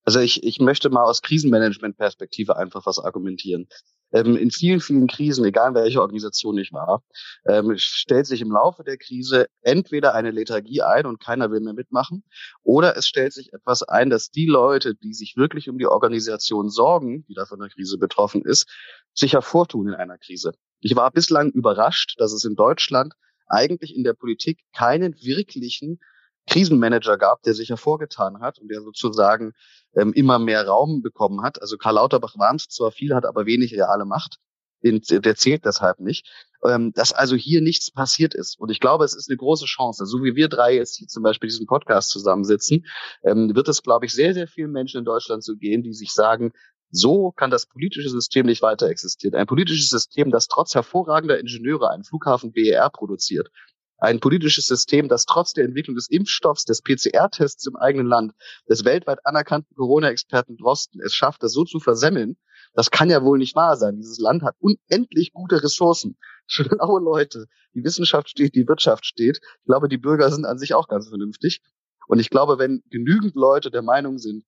Also 0.05 0.21
ich, 0.21 0.43
ich 0.43 0.59
möchte 0.61 0.91
mal 0.91 1.05
aus 1.05 1.23
Krisenmanagement-Perspektive 1.23 2.57
einfach 2.57 2.85
was 2.87 2.99
argumentieren 2.99 3.69
ähm, 4.15 4.37
in 4.37 4.51
vielen, 4.51 4.81
vielen 4.81 5.07
Krisen, 5.09 5.45
egal 5.45 5.71
in 5.71 5.75
welcher 5.75 6.01
Organisation 6.01 6.57
ich 6.57 6.73
war, 6.73 7.03
ähm, 7.47 7.75
stellt 7.77 8.27
sich 8.27 8.41
im 8.41 8.53
Laufe 8.53 8.85
der 8.85 8.97
Krise 8.97 9.47
entweder 9.63 10.15
eine 10.15 10.31
Lethargie 10.31 10.83
ein 10.83 11.05
und 11.05 11.21
keiner 11.21 11.51
will 11.51 11.61
mehr 11.61 11.75
mitmachen, 11.75 12.23
oder 12.63 12.97
es 12.97 13.07
stellt 13.07 13.33
sich 13.33 13.53
etwas 13.53 13.83
ein, 13.83 14.11
dass 14.11 14.31
die 14.31 14.47
Leute, 14.47 14.95
die 14.95 15.13
sich 15.13 15.37
wirklich 15.37 15.69
um 15.69 15.79
die 15.79 15.87
Organisation 15.87 16.71
sorgen, 16.71 17.27
die 17.29 17.35
da 17.35 17.45
von 17.45 17.59
der 17.59 17.69
Krise 17.69 17.99
betroffen 17.99 18.43
ist, 18.43 18.67
sich 19.13 19.33
hervortun 19.33 19.89
in 19.89 19.95
einer 19.95 20.19
Krise. 20.19 20.53
Ich 20.81 20.95
war 20.95 21.11
bislang 21.11 21.51
überrascht, 21.51 22.15
dass 22.19 22.33
es 22.33 22.45
in 22.45 22.55
Deutschland 22.55 23.15
eigentlich 23.47 23.95
in 23.95 24.05
der 24.05 24.15
Politik 24.15 24.61
keinen 24.73 25.15
wirklichen 25.21 25.99
Krisenmanager 26.47 27.17
gab, 27.17 27.43
der 27.43 27.55
sich 27.55 27.71
hervorgetan 27.71 28.41
hat 28.41 28.59
und 28.59 28.69
der 28.69 28.83
sozusagen 28.83 29.53
ähm, 29.95 30.13
immer 30.13 30.39
mehr 30.39 30.67
Raum 30.67 31.03
bekommen 31.03 31.43
hat. 31.43 31.61
Also 31.61 31.77
Karl 31.77 31.95
Lauterbach 31.95 32.37
warnt 32.37 32.61
zwar 32.61 32.93
viel, 32.93 33.15
hat 33.15 33.25
aber 33.25 33.47
wenig 33.47 33.75
reale 33.75 34.05
Macht. 34.05 34.39
Den, 34.83 35.01
der 35.01 35.35
zählt 35.35 35.65
deshalb 35.65 36.01
nicht. 36.01 36.29
Ähm, 36.63 36.93
dass 36.93 37.13
also 37.13 37.37
hier 37.37 37.63
nichts 37.63 37.91
passiert 37.91 38.35
ist. 38.35 38.59
Und 38.59 38.71
ich 38.71 38.81
glaube, 38.81 39.05
es 39.05 39.15
ist 39.15 39.31
eine 39.31 39.39
große 39.39 39.65
Chance. 39.65 40.05
So 40.05 40.23
wie 40.23 40.35
wir 40.35 40.49
drei 40.49 40.77
jetzt 40.77 40.97
hier 40.97 41.09
zum 41.09 41.23
Beispiel 41.23 41.49
diesen 41.49 41.67
Podcast 41.67 42.11
zusammensitzen, 42.11 42.85
ähm, 43.23 43.55
wird 43.55 43.69
es, 43.69 43.83
glaube 43.83 44.05
ich, 44.07 44.13
sehr, 44.13 44.35
sehr 44.35 44.47
vielen 44.47 44.73
Menschen 44.73 44.99
in 44.99 45.05
Deutschland 45.05 45.43
so 45.43 45.57
gehen, 45.57 45.83
die 45.83 45.95
sich 45.95 46.13
sagen, 46.13 46.53
so 46.91 47.33
kann 47.33 47.51
das 47.51 47.67
politische 47.67 48.09
System 48.09 48.47
nicht 48.47 48.63
weiter 48.63 48.89
existieren. 48.89 49.35
Ein 49.35 49.47
politisches 49.47 49.91
System, 49.91 50.31
das 50.31 50.49
trotz 50.49 50.75
hervorragender 50.75 51.39
Ingenieure 51.39 51.91
einen 51.91 52.05
Flughafen 52.05 52.53
BER 52.53 52.89
produziert, 52.91 53.51
ein 53.99 54.21
politisches 54.21 54.67
System, 54.67 55.09
das 55.09 55.25
trotz 55.25 55.53
der 55.53 55.65
Entwicklung 55.65 55.95
des 55.97 56.09
Impfstoffs, 56.09 56.65
des 56.65 56.83
PCR-Tests 56.83 57.67
im 57.67 57.77
eigenen 57.77 58.07
Land, 58.07 58.33
des 58.69 58.85
weltweit 58.85 59.25
anerkannten 59.25 59.75
Corona-Experten 59.77 60.57
Drosten 60.57 61.01
es 61.01 61.15
schafft, 61.15 61.43
das 61.43 61.53
so 61.53 61.65
zu 61.65 61.81
versemmeln, 61.81 62.37
das 62.75 62.91
kann 62.91 63.09
ja 63.09 63.23
wohl 63.23 63.39
nicht 63.39 63.55
wahr 63.55 63.77
sein. 63.77 63.97
Dieses 63.97 64.19
Land 64.19 64.43
hat 64.43 64.57
unendlich 64.59 65.33
gute 65.33 65.63
Ressourcen, 65.63 66.17
schlaue 66.47 67.01
Leute. 67.01 67.47
Die 67.75 67.85
Wissenschaft 67.85 68.29
steht, 68.29 68.55
die 68.55 68.69
Wirtschaft 68.69 69.07
steht. 69.07 69.41
Ich 69.43 69.67
glaube, 69.67 69.89
die 69.89 69.99
Bürger 69.99 70.31
sind 70.31 70.45
an 70.45 70.59
sich 70.59 70.75
auch 70.75 70.89
ganz 70.89 71.09
vernünftig. 71.09 71.63
Und 72.07 72.19
ich 72.19 72.31
glaube, 72.31 72.59
wenn 72.59 72.83
genügend 72.91 73.35
Leute 73.35 73.71
der 73.71 73.83
Meinung 73.83 74.19
sind, 74.19 74.45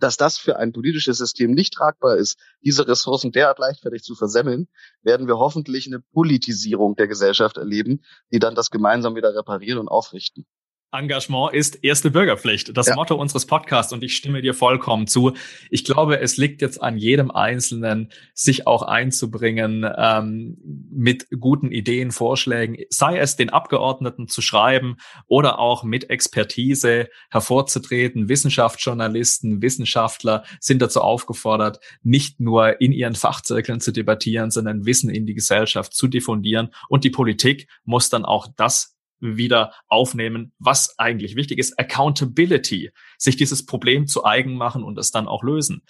dass 0.00 0.16
das 0.16 0.38
für 0.38 0.56
ein 0.56 0.72
politisches 0.72 1.18
System 1.18 1.52
nicht 1.52 1.74
tragbar 1.74 2.16
ist, 2.16 2.38
diese 2.62 2.86
Ressourcen 2.88 3.32
derart 3.32 3.58
leichtfertig 3.58 4.02
zu 4.02 4.14
versemmeln, 4.14 4.68
werden 5.02 5.26
wir 5.26 5.38
hoffentlich 5.38 5.86
eine 5.86 6.00
Politisierung 6.00 6.96
der 6.96 7.08
Gesellschaft 7.08 7.56
erleben, 7.56 8.02
die 8.32 8.38
dann 8.38 8.54
das 8.54 8.70
gemeinsam 8.70 9.16
wieder 9.16 9.34
reparieren 9.34 9.78
und 9.78 9.88
aufrichten. 9.88 10.46
Engagement 10.92 11.54
ist 11.54 11.82
erste 11.82 12.10
Bürgerpflicht, 12.10 12.76
das 12.76 12.88
ja. 12.88 12.94
Motto 12.94 13.14
unseres 13.14 13.46
Podcasts 13.46 13.94
und 13.94 14.04
ich 14.04 14.14
stimme 14.14 14.42
dir 14.42 14.52
vollkommen 14.52 15.06
zu. 15.06 15.32
Ich 15.70 15.84
glaube, 15.84 16.20
es 16.20 16.36
liegt 16.36 16.60
jetzt 16.60 16.82
an 16.82 16.98
jedem 16.98 17.30
Einzelnen, 17.30 18.12
sich 18.34 18.66
auch 18.66 18.82
einzubringen 18.82 19.86
ähm, 19.96 20.58
mit 20.90 21.28
guten 21.40 21.72
Ideen, 21.72 22.10
Vorschlägen, 22.10 22.76
sei 22.90 23.18
es 23.18 23.36
den 23.36 23.48
Abgeordneten 23.48 24.28
zu 24.28 24.42
schreiben 24.42 24.98
oder 25.26 25.58
auch 25.58 25.82
mit 25.82 26.10
Expertise 26.10 27.08
hervorzutreten. 27.30 28.28
Wissenschaftsjournalisten, 28.28 29.62
Wissenschaftler 29.62 30.44
sind 30.60 30.82
dazu 30.82 31.00
aufgefordert, 31.00 31.80
nicht 32.02 32.38
nur 32.38 32.82
in 32.82 32.92
ihren 32.92 33.14
Fachzirkeln 33.14 33.80
zu 33.80 33.92
debattieren, 33.92 34.50
sondern 34.50 34.84
Wissen 34.84 35.08
in 35.08 35.24
die 35.24 35.34
Gesellschaft 35.34 35.94
zu 35.94 36.06
diffundieren 36.06 36.68
und 36.90 37.04
die 37.04 37.10
Politik 37.10 37.68
muss 37.84 38.10
dann 38.10 38.26
auch 38.26 38.46
das 38.56 38.91
wieder 39.22 39.72
aufnehmen, 39.88 40.52
was 40.58 40.98
eigentlich 40.98 41.36
wichtig 41.36 41.58
ist. 41.58 41.78
Accountability, 41.78 42.90
sich 43.16 43.36
dieses 43.36 43.64
Problem 43.64 44.06
zu 44.06 44.24
eigen 44.24 44.54
machen 44.54 44.82
und 44.82 44.98
es 44.98 45.10
dann 45.10 45.28
auch 45.28 45.42
lösen. 45.42 45.82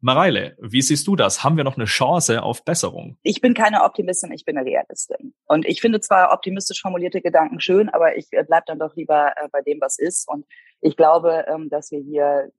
Mareile, 0.00 0.56
wie 0.60 0.82
siehst 0.82 1.06
du 1.06 1.16
das? 1.16 1.42
Haben 1.42 1.56
wir 1.56 1.64
noch 1.64 1.76
eine 1.76 1.86
Chance 1.86 2.42
auf 2.42 2.64
Besserung? 2.64 3.18
Ich 3.22 3.40
bin 3.40 3.54
keine 3.54 3.82
Optimistin, 3.82 4.30
ich 4.30 4.44
bin 4.44 4.56
eine 4.56 4.66
Realistin. 4.66 5.34
Und 5.46 5.66
ich 5.66 5.80
finde 5.80 6.00
zwar 6.00 6.32
optimistisch 6.32 6.82
formulierte 6.82 7.22
Gedanken 7.22 7.60
schön, 7.60 7.88
aber 7.88 8.16
ich 8.16 8.26
äh, 8.32 8.44
bleibe 8.44 8.64
dann 8.66 8.78
doch 8.78 8.94
lieber 8.94 9.32
äh, 9.36 9.48
bei 9.50 9.62
dem, 9.62 9.80
was 9.80 9.98
ist. 9.98 10.28
Und 10.28 10.44
ich 10.80 10.96
glaube, 10.96 11.46
ähm, 11.48 11.70
dass 11.70 11.90
wir 11.90 12.00
hier 12.00 12.50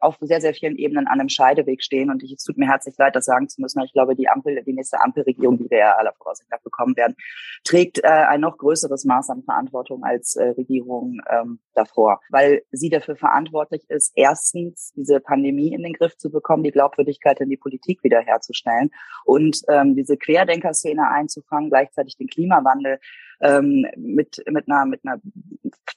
auf 0.00 0.16
sehr, 0.20 0.40
sehr 0.40 0.54
vielen 0.54 0.76
Ebenen 0.76 1.06
an 1.06 1.20
einem 1.20 1.28
Scheideweg 1.28 1.82
stehen. 1.82 2.10
Und 2.10 2.22
ich, 2.22 2.32
es 2.32 2.44
tut 2.44 2.58
mir 2.58 2.68
herzlich 2.68 2.96
leid, 2.98 3.16
das 3.16 3.24
sagen 3.24 3.48
zu 3.48 3.60
müssen. 3.60 3.82
Ich 3.84 3.92
glaube, 3.92 4.14
die 4.14 4.28
Ampel, 4.28 4.62
die 4.64 4.72
nächste 4.72 5.00
Ampelregierung, 5.00 5.58
die 5.58 5.70
wir 5.70 5.78
ja 5.78 5.96
aller 5.96 6.12
Voraussicht 6.12 6.50
nach 6.50 6.60
bekommen 6.60 6.96
werden, 6.96 7.16
trägt 7.64 8.02
äh, 8.02 8.08
ein 8.08 8.40
noch 8.40 8.58
größeres 8.58 9.04
Maß 9.04 9.30
an 9.30 9.42
Verantwortung 9.42 10.04
als 10.04 10.36
äh, 10.36 10.48
Regierung 10.48 11.20
ähm, 11.30 11.60
davor, 11.74 12.20
weil 12.30 12.62
sie 12.70 12.90
dafür 12.90 13.16
verantwortlich 13.16 13.88
ist, 13.88 14.12
erstens 14.14 14.92
diese 14.96 15.20
Pandemie 15.20 15.72
in 15.72 15.82
den 15.82 15.92
Griff 15.92 16.16
zu 16.16 16.30
bekommen, 16.30 16.62
die 16.62 16.72
Glaubwürdigkeit 16.72 17.40
in 17.40 17.50
die 17.50 17.56
Politik 17.56 18.02
wiederherzustellen 18.02 18.90
und 19.24 19.62
ähm, 19.68 19.94
diese 19.96 20.16
Querdenker-Szene 20.16 21.08
einzufangen, 21.08 21.70
gleichzeitig 21.70 22.16
den 22.16 22.28
Klimawandel 22.28 22.98
ähm, 23.40 23.86
mit, 23.96 24.42
mit, 24.50 24.68
einer, 24.68 24.86
mit 24.86 25.00
einer 25.04 25.20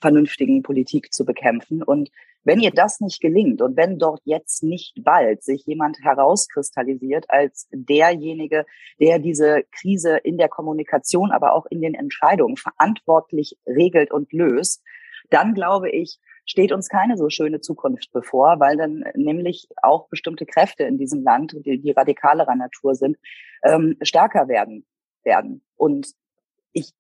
vernünftigen 0.01 0.63
Politik 0.63 1.13
zu 1.13 1.25
bekämpfen. 1.25 1.83
Und 1.83 2.09
wenn 2.43 2.59
ihr 2.59 2.71
das 2.71 2.99
nicht 2.99 3.21
gelingt 3.21 3.61
und 3.61 3.77
wenn 3.77 3.99
dort 3.99 4.21
jetzt 4.25 4.63
nicht 4.63 5.03
bald 5.03 5.43
sich 5.43 5.65
jemand 5.65 5.97
herauskristallisiert 6.03 7.29
als 7.29 7.67
derjenige, 7.71 8.65
der 8.99 9.19
diese 9.19 9.63
Krise 9.71 10.17
in 10.17 10.37
der 10.37 10.49
Kommunikation, 10.49 11.31
aber 11.31 11.53
auch 11.53 11.65
in 11.67 11.81
den 11.81 11.93
Entscheidungen 11.93 12.57
verantwortlich 12.57 13.57
regelt 13.65 14.11
und 14.11 14.33
löst, 14.33 14.83
dann 15.29 15.53
glaube 15.53 15.89
ich, 15.89 16.19
steht 16.45 16.73
uns 16.73 16.89
keine 16.89 17.15
so 17.15 17.29
schöne 17.29 17.61
Zukunft 17.61 18.11
bevor, 18.11 18.59
weil 18.59 18.75
dann 18.75 19.05
nämlich 19.15 19.67
auch 19.81 20.09
bestimmte 20.09 20.45
Kräfte 20.45 20.83
in 20.83 20.97
diesem 20.97 21.23
Land, 21.23 21.55
die, 21.65 21.79
die 21.79 21.91
radikalerer 21.91 22.55
Natur 22.55 22.95
sind, 22.95 23.17
ähm, 23.63 23.95
stärker 24.01 24.49
werden 24.49 24.85
werden. 25.23 25.61
Und 25.75 26.13
ich 26.73 26.91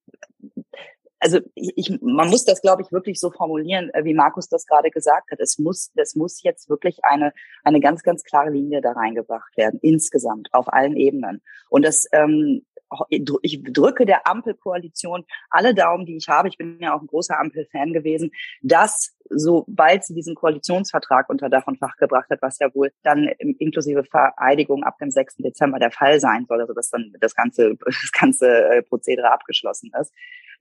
also 1.23 1.39
ich, 1.55 1.97
man 2.01 2.29
muss 2.29 2.43
das, 2.43 2.61
glaube 2.61 2.81
ich, 2.81 2.91
wirklich 2.91 3.17
so 3.19 3.31
formulieren, 3.31 3.89
äh, 3.93 4.03
wie 4.03 4.13
Markus 4.13 4.49
das 4.49 4.65
gerade 4.65 4.91
gesagt 4.91 5.31
hat. 5.31 5.39
Es 5.39 5.57
muss, 5.57 5.91
es 5.95 6.15
muss 6.15 6.43
jetzt 6.43 6.69
wirklich 6.69 6.99
eine, 7.03 7.33
eine 7.63 7.79
ganz, 7.79 8.03
ganz 8.03 8.23
klare 8.23 8.49
Linie 8.49 8.81
da 8.81 8.91
reingebracht 8.91 9.55
werden, 9.55 9.79
insgesamt, 9.81 10.49
auf 10.51 10.71
allen 10.71 10.97
Ebenen. 10.97 11.41
Und 11.69 11.85
das, 11.85 12.05
ähm, 12.11 12.65
ich 13.09 13.63
drücke 13.63 14.05
der 14.05 14.27
Ampelkoalition 14.27 15.25
alle 15.49 15.73
Daumen, 15.73 16.05
die 16.05 16.17
ich 16.17 16.27
habe. 16.27 16.49
Ich 16.49 16.57
bin 16.57 16.77
ja 16.79 16.95
auch 16.95 17.01
ein 17.01 17.07
großer 17.07 17.39
Ampel-Fan 17.39 17.93
gewesen, 17.93 18.31
dass 18.61 19.15
sobald 19.29 20.03
sie 20.03 20.13
diesen 20.13 20.35
Koalitionsvertrag 20.35 21.29
unter 21.29 21.49
Dach 21.49 21.65
und 21.65 21.79
Fach 21.79 21.95
gebracht 21.97 22.29
hat, 22.29 22.41
was 22.41 22.59
ja 22.59 22.73
wohl 22.75 22.91
dann 23.01 23.27
inklusive 23.39 24.03
Vereidigung 24.03 24.83
ab 24.83 24.97
dem 24.99 25.09
6. 25.09 25.37
Dezember 25.37 25.79
der 25.79 25.91
Fall 25.91 26.19
sein 26.19 26.45
soll, 26.47 26.61
also 26.61 26.73
dass 26.73 26.89
dann 26.89 27.13
das 27.19 27.33
ganze, 27.33 27.75
das 27.85 28.11
ganze 28.11 28.47
äh, 28.47 28.83
Prozedere 28.83 29.31
abgeschlossen 29.31 29.91
ist, 29.99 30.13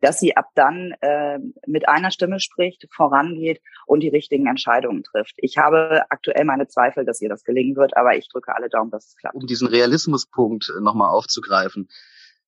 dass 0.03 0.19
sie 0.19 0.37
ab 0.37 0.51
dann 0.55 0.93
äh, 1.01 1.39
mit 1.67 1.89
einer 1.89 2.11
Stimme 2.11 2.41
spricht, 2.41 2.87
vorangeht 2.91 3.63
und 3.87 4.01
die 4.01 4.09
richtigen 4.09 4.49
Entscheidungen 4.49 5.05
trifft. 5.05 5.35
Ich 5.37 5.59
habe 5.59 6.03
aktuell 6.11 6.45
meine 6.45 6.67
Zweifel, 6.67 7.05
dass 7.05 7.21
ihr 7.21 7.29
das 7.29 7.45
gelingen 7.45 7.77
wird, 7.77 7.97
aber 7.97 8.17
ich 8.17 8.29
drücke 8.29 8.55
alle 8.55 8.69
Daumen, 8.69 8.91
dass 8.91 9.07
es 9.07 9.17
klappt. 9.17 9.37
Um 9.37 9.47
diesen 9.47 9.69
Realismuspunkt 9.69 10.73
nochmal 10.81 11.11
aufzugreifen. 11.11 11.89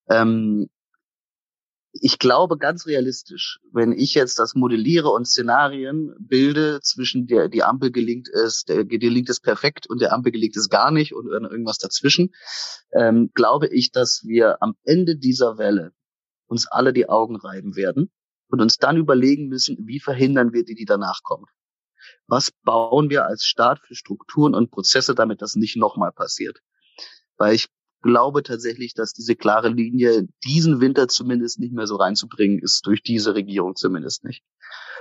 Ähm, 0.09 0.69
ich 1.93 2.19
glaube 2.19 2.57
ganz 2.57 2.87
realistisch, 2.87 3.61
wenn 3.71 3.93
ich 3.93 4.15
jetzt 4.15 4.37
das 4.37 4.53
modelliere 4.53 5.09
und 5.09 5.25
Szenarien 5.25 6.13
bilde 6.19 6.81
zwischen 6.81 7.25
der 7.25 7.47
die 7.47 7.63
Ampel 7.63 7.89
gelingt 7.89 8.27
es, 8.27 8.65
der 8.65 8.83
gelingt 8.83 9.29
es 9.29 9.39
perfekt 9.39 9.87
und 9.89 10.01
der 10.01 10.11
Ampel 10.11 10.33
gelingt 10.33 10.57
es 10.57 10.67
gar 10.67 10.91
nicht 10.91 11.15
und 11.15 11.27
irgendwas 11.27 11.77
dazwischen, 11.77 12.35
ähm, 12.91 13.31
glaube 13.33 13.67
ich, 13.67 13.91
dass 13.91 14.23
wir 14.25 14.61
am 14.61 14.75
Ende 14.83 15.15
dieser 15.15 15.57
Welle 15.57 15.93
uns 16.47 16.67
alle 16.67 16.93
die 16.93 17.09
Augen 17.09 17.35
reiben 17.35 17.75
werden 17.75 18.11
und 18.49 18.61
uns 18.61 18.77
dann 18.77 18.97
überlegen 18.97 19.47
müssen, 19.47 19.77
wie 19.87 19.99
verhindern 19.99 20.53
wir 20.53 20.63
die, 20.63 20.75
die 20.75 20.85
danach 20.85 21.23
kommen. 21.23 21.45
Was 22.27 22.51
bauen 22.63 23.09
wir 23.09 23.25
als 23.25 23.45
Staat 23.45 23.79
für 23.79 23.95
Strukturen 23.95 24.53
und 24.53 24.71
Prozesse, 24.71 25.15
damit 25.15 25.41
das 25.41 25.55
nicht 25.55 25.75
nochmal 25.75 26.11
passiert? 26.11 26.59
Weil 27.37 27.55
ich 27.55 27.67
glaube 28.01 28.43
tatsächlich, 28.43 28.93
dass 28.93 29.13
diese 29.13 29.35
klare 29.35 29.69
Linie 29.69 30.27
diesen 30.43 30.79
Winter 30.79 31.07
zumindest 31.07 31.59
nicht 31.59 31.73
mehr 31.73 31.87
so 31.87 31.95
reinzubringen 31.95 32.59
ist, 32.59 32.85
durch 32.85 33.01
diese 33.01 33.33
Regierung 33.33 33.75
zumindest 33.75 34.23
nicht. 34.23 34.43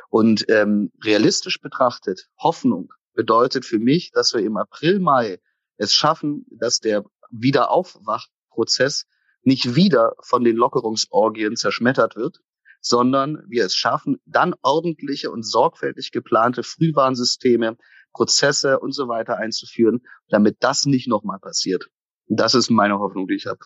Und 0.08 0.46
ähm, 0.48 0.90
realistisch 1.02 1.60
betrachtet, 1.60 2.28
Hoffnung 2.38 2.92
bedeutet 3.12 3.64
für 3.64 3.78
mich, 3.78 4.10
dass 4.12 4.32
wir 4.32 4.40
im 4.40 4.56
April, 4.56 5.00
Mai 5.00 5.38
es 5.76 5.92
schaffen, 5.92 6.46
dass 6.50 6.78
der 6.78 7.04
Wiederaufwachprozess 7.30 9.06
nicht 9.44 9.76
wieder 9.76 10.14
von 10.22 10.44
den 10.44 10.56
Lockerungsorgien 10.56 11.56
zerschmettert 11.56 12.16
wird, 12.16 12.40
sondern 12.80 13.42
wir 13.48 13.64
es 13.64 13.74
schaffen, 13.74 14.20
dann 14.26 14.54
ordentliche 14.62 15.30
und 15.30 15.42
sorgfältig 15.42 16.10
geplante 16.12 16.62
Frühwarnsysteme, 16.62 17.76
Prozesse 18.12 18.78
und 18.78 18.92
so 18.92 19.08
weiter 19.08 19.38
einzuführen, 19.38 20.02
damit 20.28 20.58
das 20.60 20.84
nicht 20.84 21.08
nochmal 21.08 21.38
passiert. 21.40 21.88
Das 22.26 22.54
ist 22.54 22.70
meine 22.70 22.98
Hoffnung, 22.98 23.26
die 23.26 23.34
ich 23.34 23.46
habe. 23.46 23.60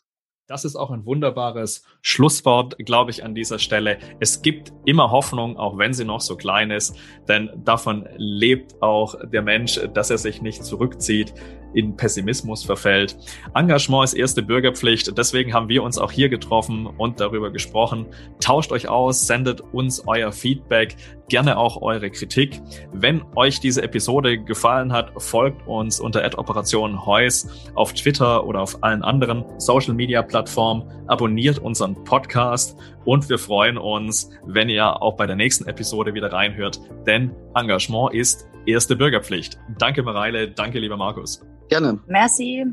Das 0.49 0.65
ist 0.65 0.77
auch 0.77 0.91
ein 0.91 1.05
wunderbares 1.05 1.85
Schlusswort, 2.01 2.79
glaube 2.79 3.11
ich, 3.11 3.23
an 3.23 3.35
dieser 3.35 3.59
Stelle. 3.59 3.99
Es 4.19 4.41
gibt 4.41 4.73
immer 4.87 5.11
Hoffnung, 5.11 5.59
auch 5.59 5.77
wenn 5.77 5.93
sie 5.93 6.07
noch 6.07 6.23
so 6.23 6.37
klein 6.37 6.71
ist, 6.71 6.97
denn 7.29 7.51
davon 7.67 8.09
lebt 8.17 8.81
auch 8.81 9.15
der 9.31 9.43
Mensch, 9.43 9.79
dass 9.93 10.09
er 10.09 10.17
sich 10.17 10.41
nicht 10.41 10.65
zurückzieht, 10.65 11.35
in 11.75 11.97
Pessimismus 11.97 12.65
verfällt. 12.65 13.19
Engagement 13.55 14.05
ist 14.05 14.15
erste 14.15 14.43
Bürgerpflicht. 14.43 15.19
Deswegen 15.19 15.53
haben 15.53 15.69
wir 15.69 15.83
uns 15.83 15.99
auch 15.99 16.11
hier 16.11 16.31
getroffen 16.31 16.87
und 16.87 17.21
darüber 17.21 17.51
gesprochen. 17.51 18.07
Tauscht 18.41 18.73
euch 18.73 18.89
aus, 18.89 19.27
sendet 19.27 19.61
uns 19.61 20.03
euer 20.07 20.33
Feedback, 20.33 20.97
gerne 21.29 21.59
auch 21.59 21.81
eure 21.83 22.11
Kritik. 22.11 22.61
Wenn 22.93 23.23
euch 23.37 23.61
diese 23.61 23.83
Episode 23.83 24.39
gefallen 24.39 24.93
hat, 24.93 25.13
folgt 25.21 25.67
uns 25.67 26.01
unter 26.01 26.23
Operation 26.39 27.05
Heus 27.07 27.49
auf 27.75 27.93
Twitter 27.93 28.47
oder 28.47 28.61
auf 28.63 28.83
allen 28.83 29.03
anderen 29.03 29.45
Social 29.59 29.95
Media 29.95 30.23
Plattformen. 30.23 30.85
Abonniert 31.07 31.59
unseren 31.59 32.03
Podcast 32.05 32.77
und 33.05 33.29
wir 33.29 33.39
freuen 33.39 33.79
uns, 33.79 34.31
wenn 34.47 34.69
ihr 34.69 35.01
auch 35.03 35.17
bei 35.17 35.27
der 35.27 35.37
nächsten 35.37 35.67
Episode 35.67 36.15
wieder 36.15 36.33
reinhört, 36.33 36.81
denn 37.07 37.31
Engagement 37.55 38.15
ist 38.15 38.49
erste 38.67 38.97
Bürgerpflicht. 38.97 39.59
Danke, 39.79 40.03
Mareile. 40.03 40.51
Danke, 40.51 40.79
lieber 40.79 40.97
Markus. 40.97 41.45
Gerne. 41.69 41.99
Merci. 42.07 42.67